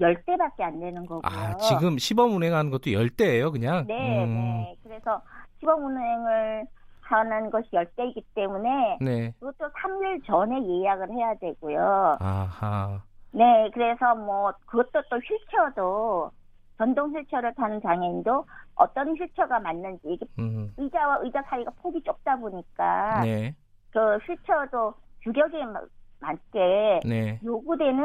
10대밖에 0.00 0.62
안 0.62 0.80
되는 0.80 1.06
거고요. 1.06 1.20
아, 1.22 1.56
지금 1.58 1.98
시범 1.98 2.34
운행하는 2.34 2.72
것도 2.72 2.92
열대예요, 2.92 3.52
그냥. 3.52 3.86
네, 3.86 4.24
음, 4.24 4.34
네. 4.34 4.76
그래서 4.82 5.22
시범 5.60 5.84
운행을 5.84 6.66
하는 7.02 7.50
것이 7.50 7.68
10대이기 7.70 8.24
때문에 8.34 8.98
네. 9.00 9.32
그것도 9.38 9.70
3일 9.72 10.26
전에 10.26 10.56
예약을 10.66 11.12
해야 11.12 11.34
되고요. 11.34 12.16
아하. 12.18 13.02
네, 13.30 13.70
그래서 13.72 14.16
뭐 14.16 14.52
그것도 14.66 15.02
또 15.08 15.16
휠체어도 15.16 16.32
전동 16.80 17.14
휠체어를 17.14 17.52
타는 17.56 17.82
장애인도 17.82 18.46
어떤 18.74 19.14
휠체어가 19.14 19.60
맞는지 19.60 20.00
이게 20.08 20.24
음. 20.38 20.72
의자와 20.78 21.18
의자 21.22 21.42
사이가 21.42 21.72
폭이 21.82 22.02
좁다 22.02 22.36
보니까 22.36 23.20
네. 23.22 23.54
그 23.90 24.16
휠체어도 24.16 24.94
규격에 25.22 25.62
마- 25.66 25.82
맞게 26.20 27.00
네. 27.04 27.38
요구되는 27.44 28.02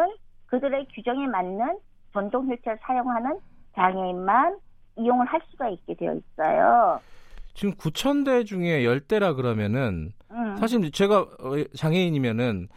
그들의 0.47 0.88
규정에 0.93 1.26
맞는 1.26 1.80
전동 2.11 2.52
휠체어를 2.52 2.77
사용하는 2.81 3.39
장애인만 3.76 4.60
이용을 4.97 5.26
할 5.26 5.39
수가 5.52 5.69
있게 5.69 5.95
되어 5.95 6.14
있어요. 6.14 6.99
지금 7.53 7.73
9,000대 7.76 8.45
중에 8.45 8.81
10대라 8.84 9.38
그러면은 9.38 10.11
음. 10.31 10.57
사실 10.57 10.91
제가 10.91 11.19
어, 11.22 11.64
장애인이면은 11.77 12.68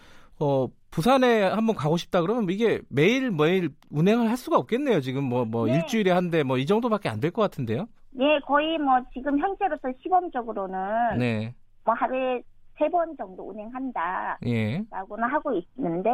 어 0.41 0.69
부산에 0.91 1.43
한번 1.43 1.75
가고 1.77 1.97
싶다 1.97 2.21
그러면 2.23 2.49
이게 2.51 2.81
매일 2.89 3.31
매일 3.31 3.71
운행을 3.91 4.29
할 4.31 4.37
수가 4.37 4.57
없겠네요. 4.59 5.01
지금 5.01 5.25
뭐뭐 5.25 5.67
네. 5.67 5.75
일주일에 5.77 6.11
한 6.11 6.31
대 6.31 6.43
뭐 6.45 6.59
이 6.59 6.67
정도밖에 6.67 7.09
안 7.09 7.21
될 7.21 7.31
것 7.33 7.43
같은데요. 7.43 7.87
예, 8.21 8.39
거의 8.47 8.79
뭐 8.79 8.99
지금 9.13 9.39
현재로서 9.39 9.89
시범적으로는 10.03 11.19
네. 11.19 11.55
뭐 11.85 11.95
하루에 11.95 12.43
세 12.79 12.89
번 12.91 13.17
정도 13.17 13.49
운행한다. 13.51 14.39
예. 14.47 14.83
라고는 14.91 15.25
하고 15.29 15.53
있는데 15.77 16.11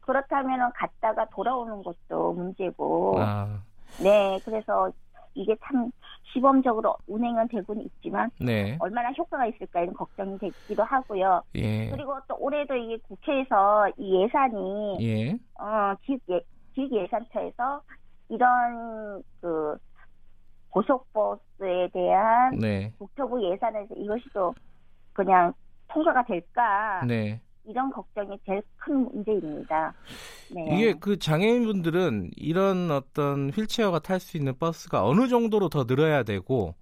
그렇다면 0.00 0.70
갔다가 0.74 1.26
돌아오는 1.30 1.82
것도 1.82 2.32
문제고 2.34 3.16
아. 3.18 3.60
네 4.02 4.38
그래서 4.44 4.90
이게 5.34 5.56
참 5.64 5.90
시범적으로 6.32 6.96
운행은 7.06 7.48
되고는 7.48 7.82
있지만 7.82 8.30
네. 8.40 8.76
얼마나 8.80 9.10
효과가 9.12 9.46
있을까 9.46 9.82
이런 9.82 9.94
걱정이 9.94 10.38
되기도 10.38 10.84
하고요. 10.84 11.42
예. 11.54 11.90
그리고 11.90 12.18
또 12.28 12.36
올해도 12.38 12.74
이게 12.76 12.98
국회에서 13.08 13.88
이 13.96 14.22
예산이 14.22 14.98
예. 15.00 15.32
어 15.58 15.94
기획 16.02 16.20
예, 16.30 16.40
기획 16.74 16.92
예산처에서 16.92 17.82
이런 18.28 19.22
그 19.40 19.76
고속버스에 20.70 21.88
대한 21.92 22.56
네. 22.58 22.92
국토부 22.98 23.42
예산에서 23.42 23.94
이것이 23.94 24.24
또 24.32 24.54
그냥 25.12 25.52
통과가 25.88 26.24
될까 26.24 27.02
네. 27.06 27.40
이런 27.68 27.90
걱정이 27.90 28.36
제일 28.46 28.62
큰 28.78 29.04
문제입니다. 29.12 29.92
네. 30.54 30.74
이게 30.74 30.94
그 30.98 31.18
장애인분들은 31.18 32.30
이런 32.36 32.90
어떤 32.90 33.50
휠체어가 33.50 33.98
탈 33.98 34.18
수 34.20 34.36
있는 34.38 34.56
버스가 34.58 35.04
어느 35.04 35.28
정도로 35.28 35.68
더 35.68 35.84
늘어야 35.84 36.22
되고 36.22 36.74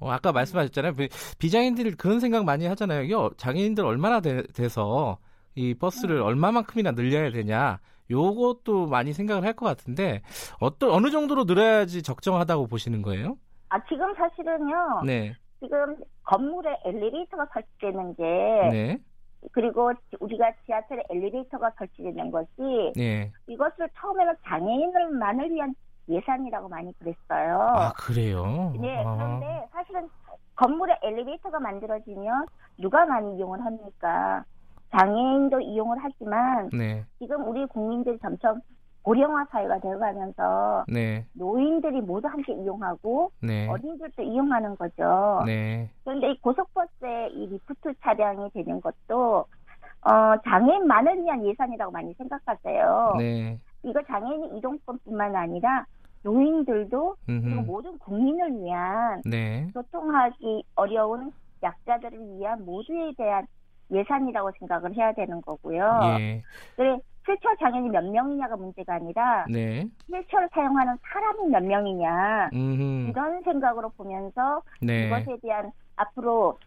어, 0.00 0.10
아까 0.10 0.32
말씀하셨잖아요. 0.32 0.94
비- 0.94 1.08
비장애인들이 1.38 1.92
그런 1.92 2.18
생각 2.18 2.44
많이 2.44 2.66
하잖아요. 2.66 3.02
이게 3.02 3.14
어- 3.14 3.30
장애인들 3.36 3.84
얼마나 3.84 4.20
돼, 4.20 4.42
돼서 4.52 5.18
이 5.54 5.74
버스를 5.74 6.16
음. 6.16 6.22
얼마만큼이나 6.24 6.90
늘려야 6.92 7.30
되냐. 7.30 7.78
요것도 8.10 8.88
많이 8.88 9.12
생각을 9.12 9.44
할 9.44 9.54
것 9.54 9.64
같은데 9.64 10.22
어떤 10.60 10.90
어느 10.90 11.10
정도로 11.10 11.44
늘어야지 11.44 12.02
적정하다고 12.02 12.66
보시는 12.66 13.00
거예요? 13.00 13.36
아 13.68 13.78
지금 13.84 14.12
사실은요. 14.16 15.02
네. 15.06 15.34
지금 15.60 15.96
건물에 16.24 16.68
엘리베이터가 16.84 17.46
설치되는 17.54 18.16
게 18.16 18.22
네. 18.72 18.98
그리고 19.50 19.92
우리가 20.20 20.52
지하철에 20.64 21.02
엘리베이터가 21.10 21.72
설치되는 21.76 22.30
것이 22.30 22.92
네. 22.94 23.32
이것을 23.46 23.88
처음에는 23.98 24.34
장애인을만을 24.44 25.50
위한 25.50 25.74
예산이라고 26.08 26.68
많이 26.68 26.92
그랬어요. 26.98 27.58
아, 27.60 27.92
그래요. 27.94 28.72
네, 28.78 29.02
아. 29.04 29.16
그런데 29.16 29.66
사실은 29.72 30.08
건물에 30.54 30.98
엘리베이터가 31.02 31.58
만들어지면 31.60 32.46
누가 32.78 33.04
많이 33.06 33.36
이용을 33.36 33.64
합니까? 33.64 34.44
장애인도 34.90 35.60
이용을 35.60 35.96
하지만 36.00 36.68
네. 36.70 37.04
지금 37.18 37.48
우리 37.48 37.64
국민들이 37.66 38.18
점점 38.18 38.60
고령화 39.02 39.46
사회가 39.50 39.80
되어가면서 39.80 40.84
네. 40.88 41.26
노인들이 41.32 42.00
모두 42.00 42.28
함께 42.28 42.52
이용하고 42.52 43.32
네. 43.42 43.68
어린이들도 43.68 44.22
이용하는 44.22 44.76
거죠. 44.76 45.42
네. 45.44 45.90
그런데 46.04 46.30
이 46.30 46.40
고속버스의 46.40 47.32
이 47.32 47.46
리프트 47.46 47.94
차량이 48.00 48.50
되는 48.50 48.80
것도 48.80 49.46
어, 50.04 50.36
장애인만을 50.44 51.22
위한 51.22 51.44
예산이라고 51.44 51.92
많이 51.92 52.12
생각하세요. 52.14 53.14
네. 53.18 53.58
이거 53.82 54.00
장애인 54.06 54.56
이동권뿐만 54.56 55.34
아니라 55.34 55.84
노인들도 56.22 57.16
그리고. 57.26 57.62
모든 57.62 57.98
국민을 57.98 58.56
위한 58.60 59.22
네. 59.24 59.68
교통하기 59.74 60.64
어려운 60.76 61.32
약자들을 61.62 62.38
위한 62.38 62.64
모두에 62.64 63.12
대한 63.16 63.46
예산이라고 63.90 64.52
생각을 64.58 64.94
해야 64.94 65.12
되는 65.12 65.40
거고요. 65.42 66.00
예. 66.18 66.42
그래 66.76 66.98
휠체어 67.26 67.54
장애인이 67.60 67.88
몇 67.90 68.04
명이냐가 68.04 68.56
문제가 68.56 68.94
아니라 68.94 69.46
네. 69.48 69.84
휠체어를 70.10 70.48
사용하는 70.52 70.96
사람이 71.02 71.48
몇 71.50 71.62
명이냐 71.62 72.50
음. 72.52 73.06
이런 73.10 73.42
생각으로 73.42 73.90
보면서 73.90 74.62
네. 74.80 75.06
이것에 75.06 75.36
대한 75.42 75.70
앞으로 75.96 76.58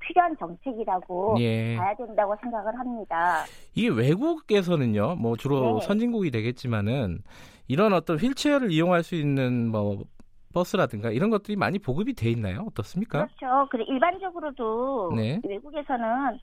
필요한 0.00 0.36
정책이라고 0.38 1.36
예. 1.40 1.76
봐야 1.76 1.94
된다고 1.96 2.36
생각을 2.40 2.78
합니다. 2.78 3.44
이게 3.74 3.88
외국에서는요, 3.88 5.16
뭐 5.16 5.36
주로 5.36 5.78
네. 5.80 5.86
선진국이 5.86 6.30
되겠지만은 6.30 7.18
이런 7.68 7.92
어떤 7.92 8.16
휠체어를 8.16 8.70
이용할 8.70 9.02
수 9.02 9.14
있는 9.16 9.68
뭐 9.68 10.04
버스라든가 10.54 11.10
이런 11.10 11.30
것들이 11.30 11.56
많이 11.56 11.78
보급이 11.80 12.14
돼 12.14 12.30
있나요? 12.30 12.64
어떻습니까? 12.68 13.26
그렇죠. 13.26 13.68
그래 13.70 13.84
일반적으로도 13.88 15.12
네. 15.16 15.40
외국에서는 15.44 16.06
여- 16.06 16.38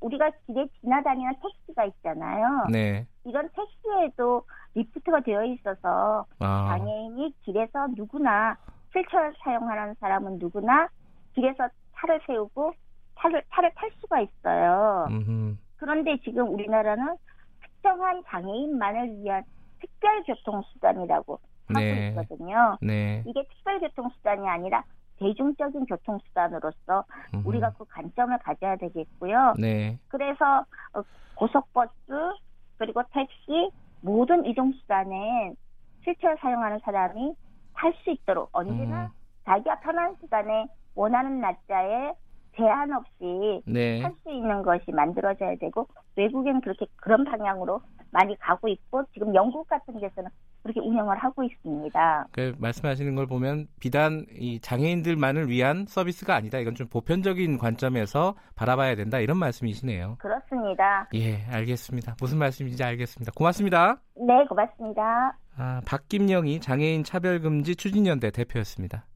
우리가 0.00 0.30
길에 0.46 0.66
지나다니는 0.80 1.34
택시가 1.42 1.84
있잖아요. 1.84 2.66
네. 2.70 3.06
이런 3.24 3.48
택시에도 3.50 4.44
리프트가 4.74 5.20
되어 5.20 5.44
있어서 5.44 6.26
아. 6.38 6.66
장애인이 6.68 7.34
길에서 7.42 7.88
누구나 7.96 8.56
휠체어를 8.94 9.34
사용하는 9.42 9.94
사람은 10.00 10.38
누구나 10.38 10.88
길에서 11.34 11.68
차를 11.96 12.20
세우고 12.26 12.72
차를 13.18 13.42
차를 13.52 13.70
탈 13.74 13.90
수가 14.00 14.20
있어요. 14.20 15.06
음흠. 15.10 15.56
그런데 15.76 16.16
지금 16.24 16.48
우리나라는 16.52 17.16
특정한 17.62 18.22
장애인만을 18.26 19.18
위한 19.18 19.42
특별 19.80 20.22
교통수단이라고 20.24 21.38
하고 21.68 21.80
네. 21.80 22.08
있거든요. 22.08 22.76
네. 22.80 23.22
이게 23.26 23.42
특별 23.48 23.80
교통수단이 23.80 24.48
아니라 24.48 24.84
대중적인 25.20 25.86
교통수단으로서. 25.86 27.04
우리가 27.44 27.72
그 27.78 27.84
관점을 27.84 28.36
가져야 28.38 28.76
되겠고요. 28.76 29.54
네. 29.58 29.98
그래서 30.08 30.64
어, 30.94 31.02
고속버스 31.36 31.92
그리고 32.78 33.02
택시 33.12 33.70
모든 34.00 34.44
이동수단에 34.44 35.54
휠체어 36.04 36.36
사용하는 36.40 36.80
사람이 36.82 37.34
탈 37.74 37.94
수 38.02 38.10
있도록 38.10 38.48
언제나 38.52 39.04
음. 39.04 39.08
자기가 39.44 39.80
편한 39.80 40.16
시간에 40.20 40.66
원하는 40.94 41.40
날짜에 41.40 42.12
제한 42.56 42.92
없이 42.92 43.62
네. 43.66 44.02
할수 44.02 44.30
있는 44.30 44.62
것이 44.62 44.90
만들어져야 44.90 45.56
되고 45.56 45.86
외국에는 46.16 46.60
그렇게 46.60 46.86
그런 46.96 47.24
방향으로 47.24 47.80
많이 48.10 48.36
가고 48.38 48.68
있고 48.68 49.04
지금 49.12 49.34
영국 49.34 49.66
같은 49.68 49.98
데서는 50.00 50.30
그렇게 50.62 50.80
운영을 50.80 51.16
하고 51.16 51.42
있습니다. 51.42 52.26
그 52.32 52.54
말씀하시는 52.58 53.14
걸 53.14 53.26
보면 53.26 53.66
비단 53.80 54.26
이 54.38 54.60
장애인들만을 54.60 55.48
위한 55.48 55.86
서비스가 55.88 56.34
아니다. 56.34 56.58
이건 56.58 56.74
좀 56.74 56.86
보편적인 56.88 57.58
관점에서 57.58 58.34
바라봐야 58.56 58.94
된다. 58.96 59.18
이런 59.20 59.38
말씀이시네요. 59.38 60.16
그렇습니다. 60.18 61.08
예, 61.14 61.44
알겠습니다. 61.50 62.16
무슨 62.20 62.38
말씀인지 62.38 62.82
알겠습니다. 62.82 63.32
고맙습니다. 63.34 64.00
네, 64.16 64.44
고맙습니다. 64.48 65.36
아, 65.56 65.80
박김영이 65.86 66.60
장애인 66.60 67.04
차별금지 67.04 67.76
추진연대 67.76 68.30
대표였습니다. 68.30 69.06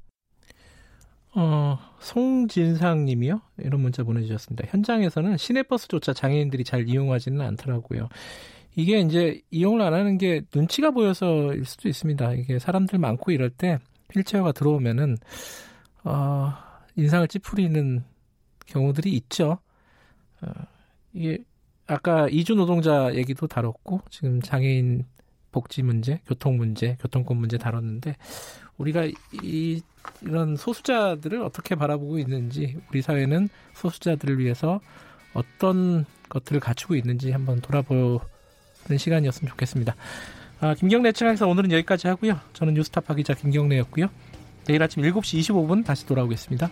어, 1.36 1.78
송진상 1.98 3.04
님이요? 3.06 3.40
이런 3.58 3.80
문자 3.80 4.04
보내주셨습니다. 4.04 4.68
현장에서는 4.68 5.36
시내버스조차 5.36 6.12
장애인들이 6.12 6.62
잘 6.64 6.88
이용하지는 6.88 7.40
않더라고요. 7.40 8.08
이게 8.76 9.01
이제 9.01 9.40
이용을 9.51 9.80
안 9.82 9.94
하는 9.94 10.18
게 10.18 10.42
눈치가 10.55 10.90
보여서일 10.90 11.64
수도 11.64 11.88
있습니다. 11.88 12.32
이게 12.34 12.59
사람들 12.59 12.98
많고 12.98 13.32
이럴 13.32 13.51
때 13.51 13.78
휠체어가 14.12 14.52
들어오면은 14.52 15.16
어, 16.05 16.52
인상을 16.96 17.26
찌푸리는 17.28 18.05
경우들이 18.66 19.12
있죠. 19.12 19.59
어, 20.42 20.48
이게 21.12 21.38
아까 21.86 22.28
이주 22.28 22.55
노동자 22.55 23.14
얘기도 23.14 23.46
다뤘고 23.46 24.01
지금 24.10 24.40
장애인 24.40 25.05
복지 25.52 25.82
문제, 25.82 26.20
교통 26.26 26.56
문제, 26.56 26.96
교통권 27.01 27.36
문제 27.36 27.59
다뤘는데 27.59 28.16
우리가 28.76 29.05
이 29.42 29.80
이런 30.20 30.56
소수자들을 30.56 31.40
어떻게 31.42 31.76
바라보고 31.76 32.18
있는지 32.18 32.76
우리 32.90 33.02
사회는 33.02 33.48
소수자들을 33.74 34.38
위해서 34.38 34.80
어떤 35.32 36.05
것들을 36.28 36.60
갖추고 36.60 36.96
있는지 36.96 37.30
한번 37.30 37.60
돌아보 37.60 38.20
시간이었으면 38.98 39.51
좋겠습니다. 39.51 39.94
아, 40.61 40.74
김경래 40.74 41.12
측에서 41.12 41.47
오늘은 41.48 41.73
여기까지 41.73 42.09
하고요. 42.09 42.40
저는 42.52 42.74
뉴스타파 42.74 43.15
기자 43.15 43.35
김경래였고요. 43.35 44.09
내일 44.66 44.82
아침 44.82 45.02
7시 45.02 45.40
25분 45.40 45.85
다시 45.85 46.06
돌아오겠습니다. 46.06 46.70